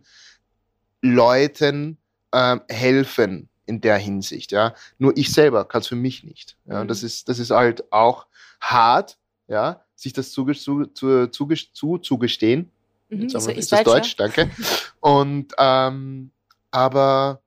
Leuten 1.03 1.98
ähm, 2.32 2.62
helfen 2.70 3.48
in 3.66 3.80
der 3.80 3.98
Hinsicht. 3.98 4.53
Ja? 4.53 4.74
Nur 4.98 5.16
ich 5.16 5.32
selber 5.32 5.64
kann 5.66 5.82
es 5.82 5.88
für 5.88 5.96
mich 5.96 6.24
nicht. 6.24 6.57
Ja? 6.64 6.82
Mhm. 6.82 6.88
Das, 6.88 7.03
ist, 7.03 7.28
das 7.28 7.38
ist 7.38 7.50
halt 7.50 7.92
auch 7.92 8.26
hart, 8.61 9.18
ja? 9.48 9.84
Sich 10.03 10.12
das 10.12 10.32
zuge 10.32 10.55
zu, 10.55 10.86
zu, 10.86 11.28
zu, 11.28 11.98
zugestehen. 11.98 12.70
Mhm. 13.09 13.26
Ist, 13.26 13.34
ist 13.34 13.72
das 13.72 13.84
Deutsch, 13.84 14.16
Deutsch? 14.16 14.16
Danke. 14.16 14.50
Und 15.00 15.53
ähm, 15.59 16.30
aber 16.70 17.40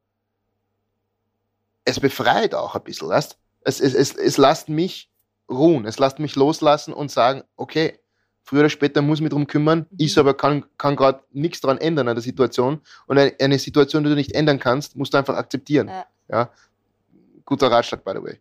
es 1.83 1.99
befreit 1.99 2.55
auch 2.55 2.75
ein 2.75 2.83
bisschen, 2.83 3.09
weißt? 3.09 3.37
Es, 3.61 3.79
es, 3.79 3.93
es, 3.93 4.15
es 4.15 4.37
lässt 4.37 4.69
mich 4.69 5.09
ruhen, 5.49 5.85
es 5.85 5.99
lässt 5.99 6.19
mich 6.19 6.35
loslassen 6.35 6.93
und 6.93 7.11
sagen, 7.11 7.43
okay, 7.55 7.99
früher 8.43 8.61
oder 8.61 8.69
später 8.69 9.01
muss 9.01 9.19
ich 9.19 9.23
mich 9.23 9.31
drum 9.31 9.47
kümmern, 9.47 9.87
Mhm. 9.89 9.97
ich 9.97 10.13
selber 10.13 10.35
kann, 10.35 10.65
kann 10.77 10.95
gerade 10.95 11.21
nichts 11.31 11.61
dran 11.61 11.77
ändern 11.79 12.07
an 12.07 12.15
der 12.15 12.23
Situation 12.23 12.81
und 13.07 13.17
eine, 13.17 13.33
eine 13.39 13.59
Situation, 13.59 14.03
die 14.03 14.09
du 14.09 14.15
nicht 14.15 14.33
ändern 14.33 14.59
kannst, 14.59 14.95
musst 14.95 15.13
du 15.13 15.17
einfach 15.17 15.35
akzeptieren. 15.35 15.87
Ja. 15.87 16.05
Ja. 16.29 16.49
Guter 17.45 17.69
Ratschlag, 17.69 18.03
by 18.03 18.13
the 18.15 18.23
way. 18.23 18.39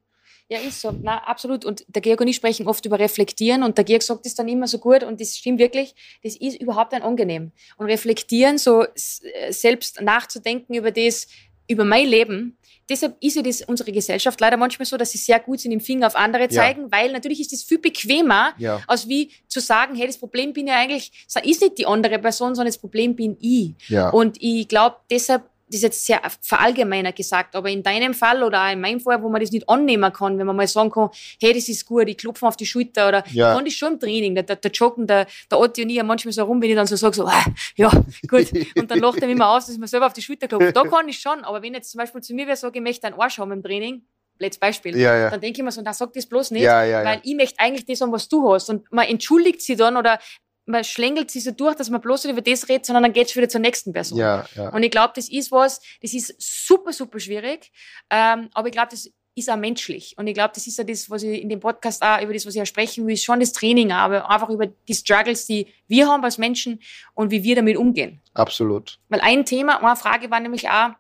Ja, 0.49 0.59
ist 0.59 0.81
so. 0.81 0.93
Na, 1.03 1.19
absolut. 1.25 1.65
Und 1.65 1.85
der 1.89 2.03
Georg 2.03 2.21
und 2.21 2.29
ich 2.29 2.37
sprechen 2.37 2.67
oft 2.67 2.85
über 2.85 2.99
Reflektieren 2.99 3.63
und 3.63 3.79
der 3.79 3.85
Georg 3.85 4.03
sagt 4.03 4.27
das 4.27 4.35
dann 4.35 4.47
immer 4.49 4.67
so 4.67 4.79
gut 4.79 5.03
und 5.03 5.21
das 5.21 5.37
stimmt 5.37 5.59
wirklich. 5.59 5.95
Das 6.23 6.37
ist 6.37 6.61
überhaupt 6.61 6.93
ein 6.93 7.03
angenehm. 7.03 7.51
Und 7.79 7.87
reflektieren, 7.87 8.59
so 8.59 8.83
äh, 8.85 9.53
selbst 9.53 10.03
nachzudenken 10.03 10.75
über 10.75 10.91
das, 10.91 11.29
über 11.67 11.85
mein 11.85 12.07
Leben. 12.07 12.59
Deshalb 12.91 13.17
ist 13.21 13.37
ja 13.37 13.43
das 13.43 13.63
unsere 13.63 13.91
Gesellschaft 13.93 14.39
leider 14.43 14.59
manchmal 14.59 14.85
so, 14.85 14.99
dass 14.99 15.13
sie 15.13 15.17
sehr 15.19 15.41
gut 15.41 15.61
sind 15.61 15.73
im 15.73 15.81
Finger 15.81 16.07
auf 16.07 16.17
andere 16.17 16.51
zeigen, 16.51 16.93
weil 16.93 17.11
natürlich 17.13 17.41
ist 17.41 17.51
das 17.53 17.63
viel 17.63 17.79
bequemer, 17.79 18.53
Ja. 18.59 18.83
als 18.87 19.09
wie 19.09 19.31
zu 19.49 19.61
sagen, 19.61 19.95
hey, 19.95 20.07
das 20.07 20.19
Problem 20.19 20.53
bin 20.53 20.67
ja 20.67 20.75
eigentlich, 20.75 21.11
ist 21.43 21.63
nicht 21.63 21.79
die 21.79 21.87
andere 21.87 22.19
Person, 22.19 22.55
sondern 22.55 22.67
das 22.67 22.77
Problem 22.77 23.17
bin 23.17 23.39
ich. 23.41 23.73
Ja. 23.89 24.11
Und 24.11 24.37
ich 24.43 24.69
glaube, 24.69 24.97
deshalb, 25.09 25.45
das 25.67 25.77
ist 25.77 25.83
jetzt 25.83 26.07
sehr 26.07 26.21
verallgemeinert 26.43 27.17
gesagt, 27.17 27.57
aber 27.57 27.71
in 27.71 27.83
deinem 27.83 28.15
Fall 28.15 28.43
oder 28.43 28.65
auch 28.67 28.73
in 28.73 28.81
meinem 28.81 29.01
Fall, 29.01 29.23
wo 29.23 29.29
man 29.29 29.41
das 29.41 29.51
nicht 29.51 29.69
annehmen 29.69 30.13
kann, 30.13 30.39
wenn 30.39 30.47
man 30.47 30.57
mal 30.57 30.67
sagen 30.69 30.91
kann, 30.91 31.09
hey, 31.41 31.53
das 31.55 31.69
ist 31.69 31.87
gut, 31.87 32.09
ich 32.09 32.17
klopfe 32.19 32.47
auf 32.47 32.57
die 32.57 32.67
Schulter 32.67 33.09
oder 33.09 33.25
Ja. 33.31 33.51
ich 33.53 33.57
kann 33.57 33.65
das 33.65 33.75
schon 33.75 33.93
im 33.95 34.01
Training, 34.01 34.35
der, 34.35 34.45
der, 34.45 34.57
der 34.57 34.71
Joggen, 34.71 35.07
der, 35.07 35.27
der 35.51 35.59
Otti 35.59 35.83
und 35.83 35.91
ich 35.91 36.03
manchmal 36.03 36.33
so 36.33 36.45
rum, 36.45 36.61
wenn 36.61 36.71
ich 36.71 36.77
dann 36.77 36.87
so 36.87 36.97
sage, 36.97 37.15
so, 37.17 37.27
ah, 37.27 37.45
ja, 37.77 37.91
gut, 38.29 38.53
und 38.77 38.91
dann 38.91 38.99
lacht 39.01 39.21
er 39.23 39.29
immer 39.29 39.51
aus, 39.51 39.67
dass 39.67 39.75
ich 39.75 39.81
mir 39.81 39.89
selber 39.89 40.07
auf 40.07 40.13
die 40.13 40.23
Schulter 40.23 40.49
klopfe. 40.49 40.73
Da 40.73 40.83
kann 40.85 41.09
ich 41.09 41.19
schon, 41.19 41.45
aber 41.45 41.63
wenn 41.63 41.75
jetzt 41.75 41.91
zum 41.91 41.99
Beispiel 41.99 42.21
zu 42.21 42.35
mir 42.35 42.47
wer 42.47 42.57
sagt, 42.57 42.77
ich 42.77 42.83
möchte 42.83 43.07
einen 43.07 43.19
Arsch 43.19 43.39
haben 43.39 43.53
im 43.53 43.63
Training, 43.63 44.03
letztes 44.39 44.59
Beispiel, 44.61 44.97
Ja, 44.99 45.17
ja. 45.17 45.31
dann 45.31 45.41
denke 45.41 45.61
ich 45.61 45.65
mir 45.65 45.71
so, 45.71 45.81
na, 45.85 45.93
sag 45.93 46.13
das 46.13 46.27
bloß 46.27 46.51
nicht, 46.51 46.63
ja. 46.65 47.05
weil 47.05 47.21
ich 47.23 47.35
möchte 47.37 47.59
eigentlich 47.61 47.87
das 47.87 48.01
haben, 48.01 48.13
was 48.13 48.29
du 48.29 48.53
hast. 48.53 48.69
Und 48.69 48.91
man 48.93 49.07
entschuldigt 49.07 49.63
sie 49.63 49.77
dann 49.77 49.97
oder 49.97 50.19
man 50.67 50.85
schlängelt 50.85 51.31
sie 51.31 51.41
so 51.41 51.51
durch, 51.51 51.77
dass 51.77 51.91
man 51.91 52.01
bloß 52.01 52.25
nicht 52.25 52.33
über 52.33 52.43
das 52.43 52.69
redet, 52.69 52.87
sondern 52.87 53.03
dann 53.03 53.13
geht's 53.13 53.37
wieder 53.37 53.49
zur 53.49 53.61
nächsten 53.61 53.93
Person. 53.93 54.19
Ja, 54.19 54.47
ja. 54.55 54.71
Und 54.71 54.83
ich 54.83 54.91
glaube, 54.91 55.13
das 55.15 55.29
ist 55.29 55.53
was, 55.53 55.81
das 56.01 56.15
ist 56.15 56.35
super, 56.39 56.93
super 56.93 57.21
schwierig. 57.21 57.71
Ähm, 58.11 58.49
aber 58.55 58.69
ich 58.69 58.73
glaube, 58.73 58.89
das 58.91 59.11
ist 59.37 59.51
auch 59.51 59.57
menschlich. 59.57 60.15
Und 60.17 60.27
ich 60.27 60.35
glaube, 60.35 60.53
das 60.55 60.67
ist 60.67 60.79
ja 60.79 60.85
das, 60.85 61.11
was 61.11 61.23
ich 61.23 61.43
in 61.43 61.49
dem 61.49 61.61
Podcast 61.61 62.03
auch, 62.03 62.21
über 62.21 62.33
das, 62.33 62.47
was 62.47 62.55
ich 62.55 62.59
ja 62.59 62.67
sprechen 62.67 63.07
will, 63.07 63.15
ist 63.15 63.25
schon 63.25 63.41
das 63.41 63.53
Training, 63.53 63.91
auch, 63.91 63.97
aber 63.97 64.31
einfach 64.31 64.49
über 64.49 64.67
die 64.67 64.95
Struggles, 64.95 65.47
die 65.47 65.67
wir 65.89 66.09
haben 66.09 66.25
als 66.25 66.39
Menschen 66.39 66.81
und 67.15 67.31
wie 67.31 67.43
wir 67.43 67.57
damit 67.57 67.77
umgehen. 67.77 68.21
Absolut. 68.33 68.99
Weil 69.09 69.21
ein 69.21 69.45
Thema, 69.45 69.83
eine 69.85 69.97
Frage 69.97 70.31
war 70.31 70.41
nämlich 70.41 70.69
auch, 70.69 70.91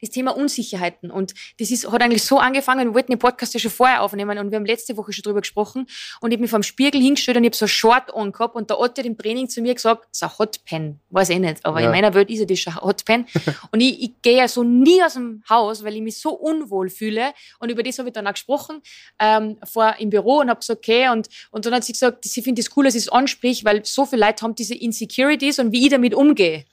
das 0.00 0.10
Thema 0.10 0.36
Unsicherheiten. 0.36 1.10
Und 1.10 1.34
das 1.58 1.70
ist, 1.70 1.90
hat 1.90 2.02
eigentlich 2.02 2.22
so 2.24 2.38
angefangen, 2.38 2.88
wir 2.88 2.94
wollten 2.94 3.12
den 3.12 3.18
Podcast 3.18 3.54
ja 3.54 3.60
schon 3.60 3.70
vorher 3.70 4.02
aufnehmen 4.02 4.38
und 4.38 4.50
wir 4.50 4.56
haben 4.56 4.66
letzte 4.66 4.96
Woche 4.96 5.12
schon 5.12 5.22
drüber 5.22 5.40
gesprochen 5.40 5.86
und 6.20 6.30
ich 6.30 6.34
habe 6.36 6.42
mich 6.42 6.50
vor 6.50 6.58
dem 6.58 6.62
Spiegel 6.64 7.00
hingestellt 7.00 7.36
und 7.36 7.44
ich 7.44 7.48
habe 7.48 7.56
so 7.56 7.64
ein 7.64 7.68
Short 7.68 8.12
on 8.14 8.32
gehabt 8.32 8.54
und 8.54 8.70
der 8.70 8.78
Otto 8.78 8.98
hat 8.98 9.06
im 9.06 9.16
Training 9.16 9.48
zu 9.48 9.60
mir 9.62 9.74
gesagt, 9.74 10.06
es 10.12 10.18
ist 10.18 10.22
ein 10.22 10.38
Hotpen. 10.38 11.00
Weiß 11.10 11.28
ich 11.30 11.38
nicht, 11.38 11.64
aber 11.64 11.80
Ja. 11.80 11.86
in 11.86 11.92
meiner 11.92 12.14
Welt 12.14 12.30
ist 12.30 12.38
ja 12.40 12.44
das 12.44 12.58
schon 12.58 12.74
Hotpen. 12.76 13.26
und 13.72 13.80
ich, 13.80 14.02
ich 14.02 14.12
gehe 14.22 14.36
ja 14.38 14.48
so 14.48 14.62
nie 14.62 15.02
aus 15.02 15.14
dem 15.14 15.42
Haus, 15.48 15.82
weil 15.84 15.94
ich 15.96 16.02
mich 16.02 16.18
so 16.18 16.30
unwohl 16.30 16.88
fühle 16.90 17.32
und 17.58 17.70
über 17.70 17.82
das 17.82 17.98
habe 17.98 18.08
ich 18.08 18.12
dann 18.14 18.26
auch 18.26 18.32
gesprochen 18.32 18.82
ähm, 19.18 19.58
vor 19.64 19.94
im 19.98 20.10
Büro 20.10 20.38
und 20.40 20.48
habe 20.50 20.60
gesagt, 20.60 20.78
okay, 20.78 21.08
und, 21.10 21.28
und 21.50 21.66
dann 21.66 21.74
hat 21.74 21.84
sie 21.84 21.92
gesagt, 21.92 22.24
sie 22.24 22.42
findet 22.42 22.66
es 22.66 22.76
cool, 22.76 22.84
dass 22.84 22.94
ich 22.94 23.02
es 23.02 23.08
ansprich, 23.08 23.64
weil 23.64 23.84
so 23.84 24.06
viele 24.06 24.26
Leute 24.26 24.42
haben 24.42 24.54
diese 24.54 24.74
Insecurities 24.74 25.58
und 25.58 25.72
wie 25.72 25.84
ich 25.84 25.90
damit 25.90 26.14
umgehe. 26.14 26.64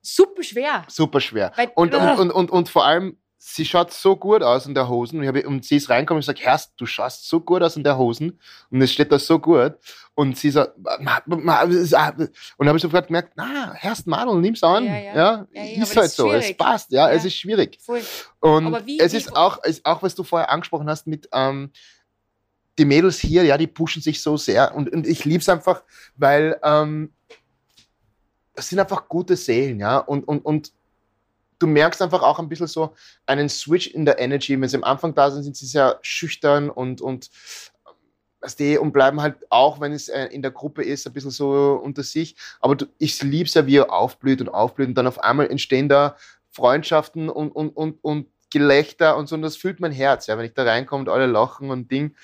Super 0.00 0.42
schwer. 0.42 0.84
Super 0.88 1.20
schwer. 1.20 1.52
Weil- 1.56 1.72
Und, 1.74 1.94
und, 1.94 2.00
Ugh. 2.02 2.20
und, 2.20 2.30
und, 2.30 2.50
und 2.50 2.68
vor 2.68 2.84
allem, 2.84 3.16
sie 3.44 3.64
schaut 3.64 3.92
so 3.92 4.14
gut 4.16 4.42
aus 4.42 4.66
in 4.66 4.74
der 4.74 4.88
Hosen. 4.88 5.16
Und, 5.18 5.24
ich 5.24 5.28
habe, 5.28 5.46
und 5.48 5.64
sie 5.64 5.76
ist 5.76 5.90
reingekommen 5.90 6.18
und 6.18 6.22
gesagt, 6.22 6.40
Herrst, 6.40 6.74
du 6.76 6.86
schaust 6.86 7.28
so 7.28 7.40
gut 7.40 7.60
aus 7.62 7.76
in 7.76 7.82
der 7.82 7.98
Hosen. 7.98 8.38
Und 8.70 8.80
es 8.82 8.92
steht 8.92 9.10
da 9.10 9.18
so 9.18 9.38
gut. 9.40 9.74
Und 10.14 10.38
sie 10.38 10.50
sagt, 10.50 10.76
und 10.76 10.86
dann 11.06 12.68
habe 12.68 12.76
ich 12.76 12.82
sofort 12.82 13.06
gemerkt, 13.08 13.32
na, 13.34 13.72
Herrst 13.74 14.06
Madel, 14.06 14.36
nimm's 14.36 14.62
an. 14.62 14.84
Ja, 14.84 14.96
Ja, 14.98 15.14
ja. 15.14 15.46
Ja, 15.54 15.82
ist 15.82 15.96
halt 15.96 16.06
ist 16.06 16.16
so. 16.16 16.30
Es 16.32 16.56
passt, 16.56 16.92
ja, 16.92 17.10
es 17.10 17.22
Ja. 17.22 17.26
ist 17.28 17.34
schwierig. 17.36 17.78
Voll. 17.80 18.02
Und 18.40 18.66
Aber 18.66 18.86
wie- 18.86 19.00
es 19.00 19.12
wie- 19.12 19.16
ist 19.16 19.34
auch, 19.34 19.62
ist 19.64 19.84
auch, 19.84 20.02
was 20.02 20.14
du 20.14 20.22
vorher 20.22 20.50
angesprochen 20.50 20.88
hast 20.88 21.06
mit 21.08 21.28
ähm, 21.32 21.70
die 22.78 22.84
Mädels 22.84 23.18
hier, 23.18 23.44
ja, 23.44 23.58
die 23.58 23.66
pushen 23.66 24.00
sich 24.02 24.22
so 24.22 24.36
sehr. 24.36 24.74
Und, 24.74 24.90
und 24.92 25.06
ich 25.06 25.24
liebe 25.24 25.40
es 25.40 25.48
einfach, 25.48 25.82
weil 26.16 26.58
ähm, 26.62 27.12
das 28.54 28.68
sind 28.68 28.78
einfach 28.78 29.08
gute 29.08 29.36
Seelen, 29.36 29.80
ja. 29.80 29.98
Und, 29.98 30.26
und, 30.28 30.44
und 30.44 30.72
du 31.58 31.66
merkst 31.66 32.02
einfach 32.02 32.22
auch 32.22 32.38
ein 32.38 32.48
bisschen 32.48 32.66
so 32.66 32.94
einen 33.26 33.48
Switch 33.48 33.86
in 33.88 34.04
der 34.04 34.18
Energy. 34.18 34.60
Wenn 34.60 34.68
sie 34.68 34.76
am 34.76 34.84
Anfang 34.84 35.14
da 35.14 35.30
sind, 35.30 35.44
sind 35.44 35.56
sie 35.56 35.66
sehr 35.66 35.98
schüchtern 36.02 36.70
und, 36.70 37.00
und 37.00 37.30
und 38.80 38.92
bleiben 38.92 39.20
halt 39.20 39.36
auch, 39.50 39.80
wenn 39.80 39.92
es 39.92 40.08
äh, 40.08 40.26
in 40.26 40.42
der 40.42 40.50
Gruppe 40.50 40.82
ist, 40.82 41.06
ein 41.06 41.12
bisschen 41.12 41.30
so 41.30 41.80
unter 41.82 42.02
sich. 42.02 42.34
Aber 42.60 42.74
du, 42.74 42.86
ich 42.98 43.22
liebe 43.22 43.44
es 43.44 43.54
ja, 43.54 43.66
wie 43.66 43.76
er 43.76 43.92
aufblüht 43.92 44.40
und 44.40 44.48
aufblüht 44.48 44.88
und 44.88 44.94
dann 44.94 45.06
auf 45.06 45.22
einmal 45.22 45.48
entstehen 45.48 45.88
da 45.88 46.16
Freundschaften 46.50 47.28
und, 47.28 47.52
und, 47.52 47.70
und, 47.70 48.02
und 48.02 48.26
Gelächter 48.50 49.16
und 49.16 49.28
so. 49.28 49.36
Und 49.36 49.42
das 49.42 49.56
füllt 49.56 49.80
mein 49.80 49.92
Herz, 49.92 50.26
ja, 50.26 50.36
wenn 50.36 50.44
ich 50.44 50.54
da 50.54 50.64
reinkomme 50.64 51.02
und 51.02 51.08
alle 51.08 51.26
lachen 51.26 51.70
und 51.70 51.90
Ding. 51.90 52.16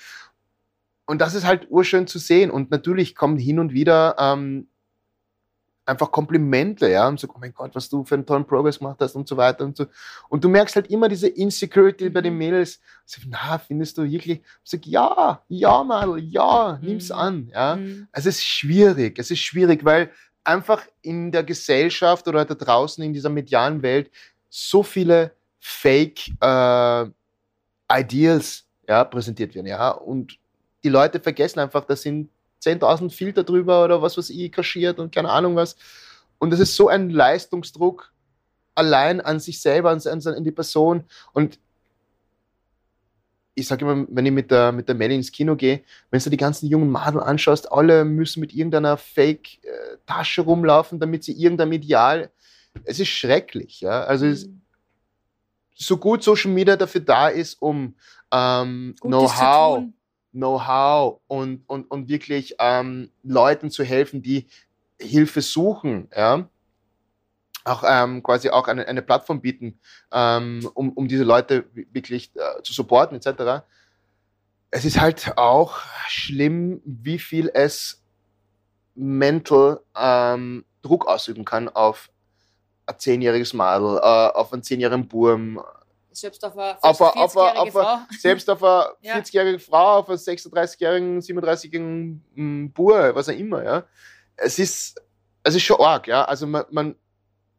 Und 1.05 1.21
das 1.21 1.33
ist 1.33 1.45
halt 1.45 1.67
urschön 1.69 2.05
zu 2.05 2.19
sehen. 2.19 2.51
Und 2.51 2.69
natürlich 2.69 3.15
kommen 3.15 3.37
hin 3.37 3.59
und 3.59 3.73
wieder 3.73 4.15
ähm, 4.19 4.67
einfach 5.89 6.11
Komplimente, 6.11 6.89
ja, 6.89 7.07
und 7.07 7.19
so, 7.19 7.27
oh 7.33 7.37
mein 7.39 7.53
Gott, 7.53 7.71
was 7.73 7.89
du 7.89 8.03
für 8.03 8.15
einen 8.15 8.25
tollen 8.25 8.45
Progress 8.45 8.79
gemacht 8.79 8.97
hast 8.99 9.15
und 9.15 9.27
so 9.27 9.35
weiter 9.35 9.65
und 9.65 9.75
so. 9.75 9.87
Und 10.29 10.43
du 10.43 10.49
merkst 10.49 10.75
halt 10.75 10.87
immer 10.87 11.09
diese 11.09 11.27
Insecurity 11.27 12.09
bei 12.09 12.21
den 12.21 12.37
Mädels. 12.37 12.79
So, 13.05 13.21
na, 13.27 13.57
findest 13.57 13.97
du 13.97 14.03
wirklich? 14.03 14.39
Ich 14.63 14.71
sag, 14.71 14.85
ja, 14.85 15.41
ja, 15.49 15.83
Madel, 15.83 16.19
ja, 16.19 16.79
nimm's 16.81 17.09
Mhm. 17.09 17.15
an, 17.15 17.49
ja. 17.53 17.75
Mhm. 17.75 18.07
Es 18.11 18.25
ist 18.25 18.43
schwierig, 18.43 19.17
es 19.19 19.31
ist 19.31 19.39
schwierig, 19.39 19.83
weil 19.83 20.11
einfach 20.43 20.83
in 21.01 21.31
der 21.31 21.43
Gesellschaft 21.43 22.27
oder 22.27 22.45
da 22.45 22.53
draußen 22.55 23.03
in 23.03 23.13
dieser 23.13 23.29
medialen 23.29 23.81
Welt 23.81 24.09
so 24.49 24.83
viele 24.83 25.31
Fake 25.59 26.29
äh, 26.41 27.05
Ideals 27.91 28.65
ja, 28.87 29.03
präsentiert 29.03 29.55
werden, 29.55 29.67
ja. 29.67 29.89
Und 29.91 30.37
die 30.83 30.89
Leute 30.89 31.19
vergessen 31.19 31.59
einfach, 31.59 31.83
da 31.85 31.95
sind 31.95 32.29
10.000 32.61 33.11
Filter 33.11 33.43
drüber 33.43 33.83
oder 33.85 34.01
was 34.01 34.17
weiß 34.17 34.29
ich 34.29 34.51
kaschiert 34.51 34.99
und 34.99 35.13
keine 35.13 35.29
Ahnung 35.29 35.55
was. 35.55 35.75
Und 36.39 36.51
das 36.51 36.59
ist 36.59 36.75
so 36.75 36.87
ein 36.87 37.09
Leistungsdruck 37.09 38.11
allein 38.75 39.19
an 39.21 39.39
sich 39.39 39.61
selber, 39.61 39.89
an, 39.91 40.01
an, 40.05 40.21
an 40.25 40.43
die 40.43 40.51
Person. 40.51 41.03
Und 41.33 41.59
ich 43.55 43.67
sage 43.67 43.83
immer, 43.85 44.05
wenn 44.09 44.25
ich 44.25 44.31
mit 44.31 44.51
der, 44.51 44.71
mit 44.71 44.87
der 44.87 44.95
Melly 44.95 45.15
ins 45.15 45.31
Kino 45.31 45.55
gehe, 45.55 45.83
wenn 46.11 46.21
du 46.21 46.29
die 46.29 46.37
ganzen 46.37 46.67
jungen 46.67 46.89
Madel 46.89 47.21
anschaust, 47.21 47.71
alle 47.71 48.05
müssen 48.05 48.39
mit 48.39 48.53
irgendeiner 48.53 48.95
Fake-Tasche 48.95 50.41
rumlaufen, 50.43 50.99
damit 50.99 51.23
sie 51.25 51.33
irgendein 51.33 51.73
Ideal. 51.73 52.31
Es 52.85 52.99
ist 52.99 53.09
schrecklich, 53.09 53.81
ja. 53.81 54.03
Also 54.03 54.27
es, 54.27 54.47
Mhm. 54.47 54.61
so 55.75 55.97
gut 55.97 56.23
Social 56.23 56.51
Media 56.51 56.75
dafür 56.77 57.01
da 57.01 57.27
ist, 57.27 57.61
um 57.61 57.95
ähm, 58.31 58.95
Know-how. 59.01 59.83
Know-how 60.31 61.21
und, 61.27 61.63
und, 61.67 61.89
und 61.89 62.09
wirklich 62.09 62.55
ähm, 62.59 63.11
Leuten 63.23 63.71
zu 63.71 63.83
helfen, 63.83 64.21
die 64.21 64.47
Hilfe 64.99 65.41
suchen, 65.41 66.09
ja. 66.15 66.49
auch 67.63 67.83
ähm, 67.87 68.21
quasi 68.21 68.49
auch 68.49 68.67
eine, 68.67 68.87
eine 68.87 69.01
Plattform 69.01 69.41
bieten, 69.41 69.79
ähm, 70.11 70.69
um, 70.73 70.91
um 70.93 71.07
diese 71.07 71.23
Leute 71.23 71.65
wirklich 71.73 72.31
äh, 72.35 72.61
zu 72.63 72.73
supporten 72.73 73.17
etc. 73.17 73.65
Es 74.71 74.85
ist 74.85 74.99
halt 74.99 75.37
auch 75.37 75.79
schlimm, 76.07 76.81
wie 76.85 77.19
viel 77.19 77.49
es 77.53 78.03
mental 78.93 79.79
ähm, 79.95 80.65
Druck 80.81 81.07
ausüben 81.07 81.45
kann 81.45 81.69
auf 81.69 82.11
ein 82.85 82.99
zehnjähriges 82.99 83.53
Madel, 83.53 83.97
äh, 83.97 84.01
auf 84.01 84.51
einen 84.51 84.63
zehnjährigen 84.63 85.07
Burm, 85.07 85.61
selbst 86.19 86.43
auf 86.45 86.57
eine, 86.57 86.83
auf 86.83 87.01
eine, 87.01 87.15
auf 87.15 87.37
eine, 87.37 87.59
auf 87.59 87.69
Frau. 87.71 87.79
eine, 87.79 88.07
selbst 88.19 88.49
auf 88.49 88.63
eine 88.63 88.93
Ja. 89.01 89.15
40-jährige 89.17 89.59
Frau, 89.59 89.99
auf 89.99 90.09
einen 90.09 90.17
36-jährigen, 90.17 91.19
37-jährigen 91.19 92.23
mm, 92.35 92.71
Bur, 92.71 93.15
was 93.15 93.29
auch 93.29 93.33
immer, 93.33 93.63
ja. 93.63 93.83
Es 94.35 94.59
ist, 94.59 95.01
es 95.43 95.55
ist 95.55 95.63
schon 95.63 95.79
arg, 95.81 96.07
ja. 96.07 96.25
Also 96.25 96.47
man, 96.47 96.65
man, 96.71 96.95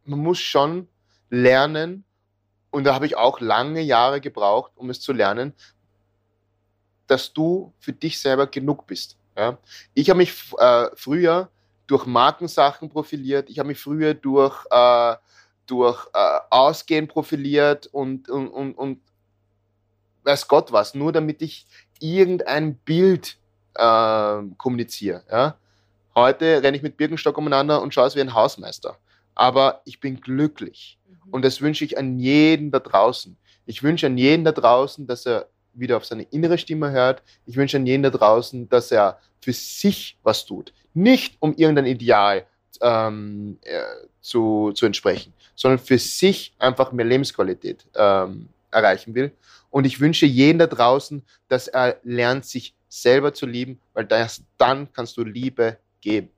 man 0.04 0.18
muss 0.18 0.38
schon 0.38 0.88
lernen, 1.30 2.04
und 2.70 2.84
da 2.84 2.94
habe 2.94 3.06
ich 3.06 3.16
auch 3.16 3.40
lange 3.40 3.80
Jahre 3.80 4.20
gebraucht, 4.20 4.72
um 4.76 4.90
es 4.90 5.00
zu 5.00 5.12
lernen, 5.12 5.54
dass 7.06 7.32
du 7.32 7.72
für 7.80 7.92
dich 7.92 8.20
selber 8.20 8.46
genug 8.46 8.86
bist. 8.86 9.18
Ja? 9.36 9.58
Ich 9.94 10.08
habe 10.10 10.18
mich 10.18 10.52
äh, 10.58 10.86
früher 10.94 11.50
durch 11.86 12.06
Markensachen 12.06 12.88
profiliert, 12.88 13.50
ich 13.50 13.58
habe 13.58 13.68
mich 13.68 13.80
früher 13.80 14.14
durch, 14.14 14.64
äh, 14.70 15.16
durch 15.70 16.06
äh, 16.12 16.38
Ausgehen 16.50 17.06
profiliert 17.06 17.86
und, 17.86 18.28
und, 18.28 18.48
und, 18.48 18.74
und 18.74 19.00
weiß 20.24 20.48
Gott 20.48 20.72
was, 20.72 20.94
nur 20.94 21.12
damit 21.12 21.42
ich 21.42 21.66
irgendein 22.00 22.74
Bild 22.74 23.38
äh, 23.74 24.42
kommuniziere. 24.56 25.22
Ja? 25.30 25.56
Heute 26.14 26.62
renne 26.62 26.76
ich 26.76 26.82
mit 26.82 26.96
Birkenstock 26.96 27.38
umeinander 27.38 27.80
und 27.80 27.94
schaue 27.94 28.06
aus 28.06 28.16
wie 28.16 28.20
ein 28.20 28.34
Hausmeister. 28.34 28.96
Aber 29.34 29.82
ich 29.84 30.00
bin 30.00 30.20
glücklich. 30.20 30.98
Mhm. 31.06 31.30
Und 31.30 31.44
das 31.44 31.60
wünsche 31.60 31.84
ich 31.84 31.96
an 31.96 32.18
jeden 32.18 32.72
da 32.72 32.80
draußen. 32.80 33.36
Ich 33.66 33.82
wünsche 33.82 34.06
an 34.06 34.18
jeden 34.18 34.44
da 34.44 34.52
draußen, 34.52 35.06
dass 35.06 35.24
er 35.24 35.46
wieder 35.72 35.96
auf 35.96 36.04
seine 36.04 36.24
innere 36.24 36.58
Stimme 36.58 36.90
hört. 36.90 37.22
Ich 37.46 37.56
wünsche 37.56 37.76
an 37.76 37.86
jeden 37.86 38.02
da 38.02 38.10
draußen, 38.10 38.68
dass 38.68 38.90
er 38.90 39.20
für 39.40 39.52
sich 39.52 40.18
was 40.24 40.44
tut. 40.44 40.72
Nicht 40.94 41.36
um 41.38 41.54
irgendein 41.54 41.86
Ideal 41.86 42.44
ähm, 42.80 43.58
äh, 43.62 43.82
zu, 44.20 44.72
zu 44.72 44.86
entsprechen, 44.86 45.32
sondern 45.54 45.78
für 45.78 45.98
sich 45.98 46.54
einfach 46.58 46.92
mehr 46.92 47.06
Lebensqualität 47.06 47.86
ähm, 47.94 48.48
erreichen 48.70 49.14
will. 49.14 49.32
Und 49.70 49.86
ich 49.86 50.00
wünsche 50.00 50.26
jeden 50.26 50.58
da 50.58 50.66
draußen, 50.66 51.22
dass 51.48 51.68
er 51.68 51.98
lernt, 52.02 52.44
sich 52.44 52.74
selber 52.88 53.32
zu 53.32 53.46
lieben, 53.46 53.80
weil 53.94 54.04
das, 54.04 54.42
dann 54.58 54.92
kannst 54.92 55.16
du 55.16 55.24
Liebe 55.24 55.78
geben. 56.00 56.30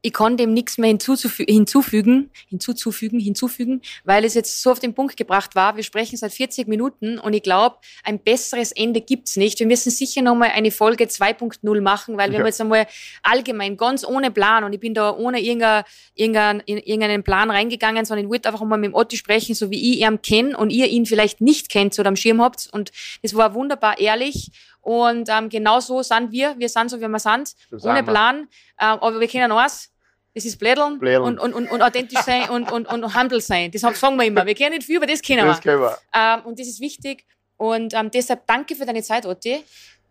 Ich 0.00 0.12
kann 0.12 0.36
dem 0.36 0.54
nichts 0.54 0.78
mehr 0.78 0.88
hinzuzufü 0.88 1.44
hinzufügen, 1.44 2.30
hinzuzufügen, 2.48 3.18
hinzufügen, 3.18 3.82
weil 4.04 4.24
es 4.24 4.34
jetzt 4.34 4.62
so 4.62 4.70
auf 4.70 4.78
den 4.78 4.94
Punkt 4.94 5.16
gebracht 5.16 5.56
war. 5.56 5.74
Wir 5.76 5.82
sprechen 5.82 6.16
seit 6.16 6.32
40 6.32 6.68
Minuten 6.68 7.18
und 7.18 7.32
ich 7.32 7.42
glaube, 7.42 7.76
ein 8.04 8.20
besseres 8.20 8.70
Ende 8.70 9.00
gibt's 9.00 9.36
nicht. 9.36 9.58
Wir 9.58 9.66
müssen 9.66 9.90
sicher 9.90 10.22
nochmal 10.22 10.50
eine 10.54 10.70
Folge 10.70 11.04
2.0 11.08 11.80
machen, 11.80 12.16
weil 12.16 12.28
wir 12.30 12.34
Ja. 12.34 12.40
haben 12.40 12.46
jetzt 12.46 12.60
einmal 12.60 12.86
allgemein, 13.24 13.76
ganz 13.76 14.06
ohne 14.06 14.30
Plan 14.30 14.62
und 14.62 14.72
ich 14.72 14.80
bin 14.80 14.94
da 14.94 15.10
ohne 15.16 15.40
irgendein, 15.40 15.82
irgendein, 16.14 16.60
in 16.60 16.78
irgendeinen 16.78 17.24
Plan 17.24 17.50
reingegangen, 17.50 18.04
sondern 18.04 18.26
ich 18.26 18.30
wollte 18.30 18.48
einfach 18.48 18.64
mal 18.64 18.76
mit 18.78 18.90
dem 18.90 18.94
Otti 18.94 19.16
sprechen, 19.16 19.56
so 19.56 19.70
wie 19.70 19.94
ich 19.94 20.00
ihn 20.02 20.22
kenne 20.22 20.56
und 20.56 20.70
ihr 20.70 20.86
ihn 20.86 21.06
vielleicht 21.06 21.40
nicht 21.40 21.70
kennt 21.70 21.98
oder 21.98 22.08
am 22.08 22.16
Schirm 22.16 22.40
habt 22.40 22.68
und 22.72 22.92
es 23.22 23.34
war 23.34 23.52
wunderbar 23.54 23.98
ehrlich 23.98 24.50
und 24.88 25.28
ähm, 25.28 25.50
genau 25.50 25.80
so 25.80 26.02
sind 26.02 26.32
wir. 26.32 26.58
Wir 26.58 26.68
sind 26.70 26.88
so, 26.90 26.98
wie 26.98 27.06
wir 27.06 27.18
sind, 27.18 27.54
Das 27.70 27.84
ohne. 27.84 28.02
Plan, 28.02 28.48
äh, 28.78 28.84
aber 28.86 29.20
wir 29.20 29.28
kennen 29.28 29.52
eins, 29.52 29.92
das 30.34 30.46
ist 30.46 30.58
Blädeln, 30.58 30.98
Blädeln. 30.98 31.24
Und, 31.24 31.38
und, 31.38 31.52
und, 31.52 31.70
und 31.70 31.82
authentisch 31.82 32.20
sein 32.20 32.48
und, 32.48 32.72
und, 32.72 32.86
und 32.88 33.14
humble 33.14 33.40
sein. 33.42 33.70
Das 33.70 33.82
sagen 33.82 34.16
wir 34.16 34.24
immer. 34.24 34.46
Wir 34.46 34.54
kennen 34.54 34.76
nicht 34.76 34.86
viel, 34.86 34.96
aber 34.96 35.06
das 35.06 35.20
kennen 35.20 35.44
Das 35.46 35.62
wir. 35.62 35.72
können 35.72 35.82
wir. 35.82 35.98
Ähm, 36.14 36.40
und 36.46 36.58
das 36.58 36.68
ist 36.68 36.80
wichtig. 36.80 37.26
Und 37.58 37.92
ähm, 37.92 38.10
deshalb 38.10 38.46
danke 38.46 38.74
für 38.74 38.86
deine 38.86 39.02
Zeit, 39.02 39.26
Otti. 39.26 39.62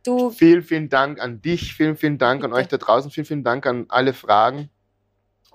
Du, 0.04 0.30
Vielen, 0.30 0.62
vielen 0.62 0.90
Dank 0.90 1.20
an 1.20 1.42
dich, 1.42 1.74
vielen, 1.74 1.98
vielen 1.98 2.20
Dank 2.20 2.44
an 2.44 2.52
Bitte. 2.52 2.62
euch 2.62 2.68
da 2.68 2.78
draußen, 2.78 3.10
vielen, 3.10 3.26
vielen 3.26 3.44
Dank 3.44 3.66
an 3.66 3.86
alle 3.90 4.14
Fragen 4.14 4.70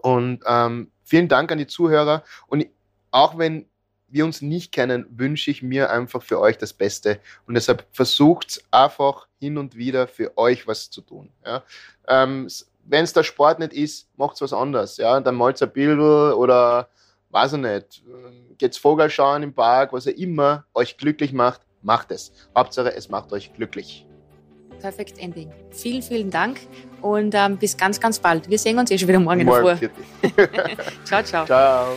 und 0.02 0.42
ähm, 0.46 0.90
vielen 1.04 1.28
Dank 1.28 1.52
an 1.52 1.58
die 1.58 1.68
Zuhörer. 1.68 2.24
Und 2.48 2.66
auch 3.12 3.38
wenn 3.38 3.68
wir 4.12 4.24
uns 4.24 4.42
nicht 4.42 4.72
kennen, 4.72 5.06
wünsche 5.10 5.50
ich 5.50 5.62
mir 5.62 5.90
einfach 5.90 6.22
für 6.22 6.38
euch 6.38 6.58
das 6.58 6.72
Beste. 6.72 7.18
Und 7.46 7.54
deshalb 7.54 7.86
versucht 7.92 8.62
einfach 8.70 9.26
hin 9.38 9.58
und 9.58 9.76
wieder 9.76 10.06
für 10.06 10.36
euch 10.36 10.66
was 10.66 10.90
zu 10.90 11.00
tun. 11.00 11.30
Ja? 11.44 11.62
Ähm, 12.06 12.48
wenn 12.84 13.04
es 13.04 13.12
der 13.12 13.22
Sport 13.22 13.58
nicht 13.58 13.72
ist, 13.72 14.08
macht 14.16 14.40
was 14.40 14.52
anderes. 14.52 14.96
Ja? 14.98 15.18
Dann 15.20 15.34
malt 15.34 15.60
ein 15.62 15.72
Bild 15.72 15.98
oder 15.98 16.88
weiß 17.30 17.54
ich 17.54 17.60
nicht, 17.60 18.04
ähm, 18.06 18.54
geht's 18.58 18.76
Vogel 18.76 19.10
schauen 19.10 19.42
im 19.42 19.54
Park, 19.54 19.92
was 19.92 20.06
ihr 20.06 20.16
immer 20.18 20.64
euch 20.74 20.96
glücklich 20.96 21.32
macht, 21.32 21.62
macht 21.80 22.10
es. 22.10 22.32
Hauptsache, 22.54 22.94
es 22.94 23.08
macht 23.08 23.32
euch 23.32 23.52
glücklich. 23.54 24.06
perfekt 24.80 25.18
Ending. 25.18 25.50
Vielen, 25.70 26.02
vielen 26.02 26.30
Dank 26.30 26.60
und 27.00 27.34
ähm, 27.34 27.56
bis 27.56 27.76
ganz, 27.76 27.98
ganz 27.98 28.18
bald. 28.18 28.50
Wir 28.50 28.58
sehen 28.58 28.78
uns 28.78 28.90
eh 28.90 28.98
schon 28.98 29.08
wieder 29.08 29.20
morgen 29.20 29.40
in 29.40 29.46
der 29.46 29.62
Morgen, 29.62 29.78
Früh. 29.78 29.88
Ciao, 31.04 31.22
ciao. 31.22 31.46
Ciao. 31.46 31.96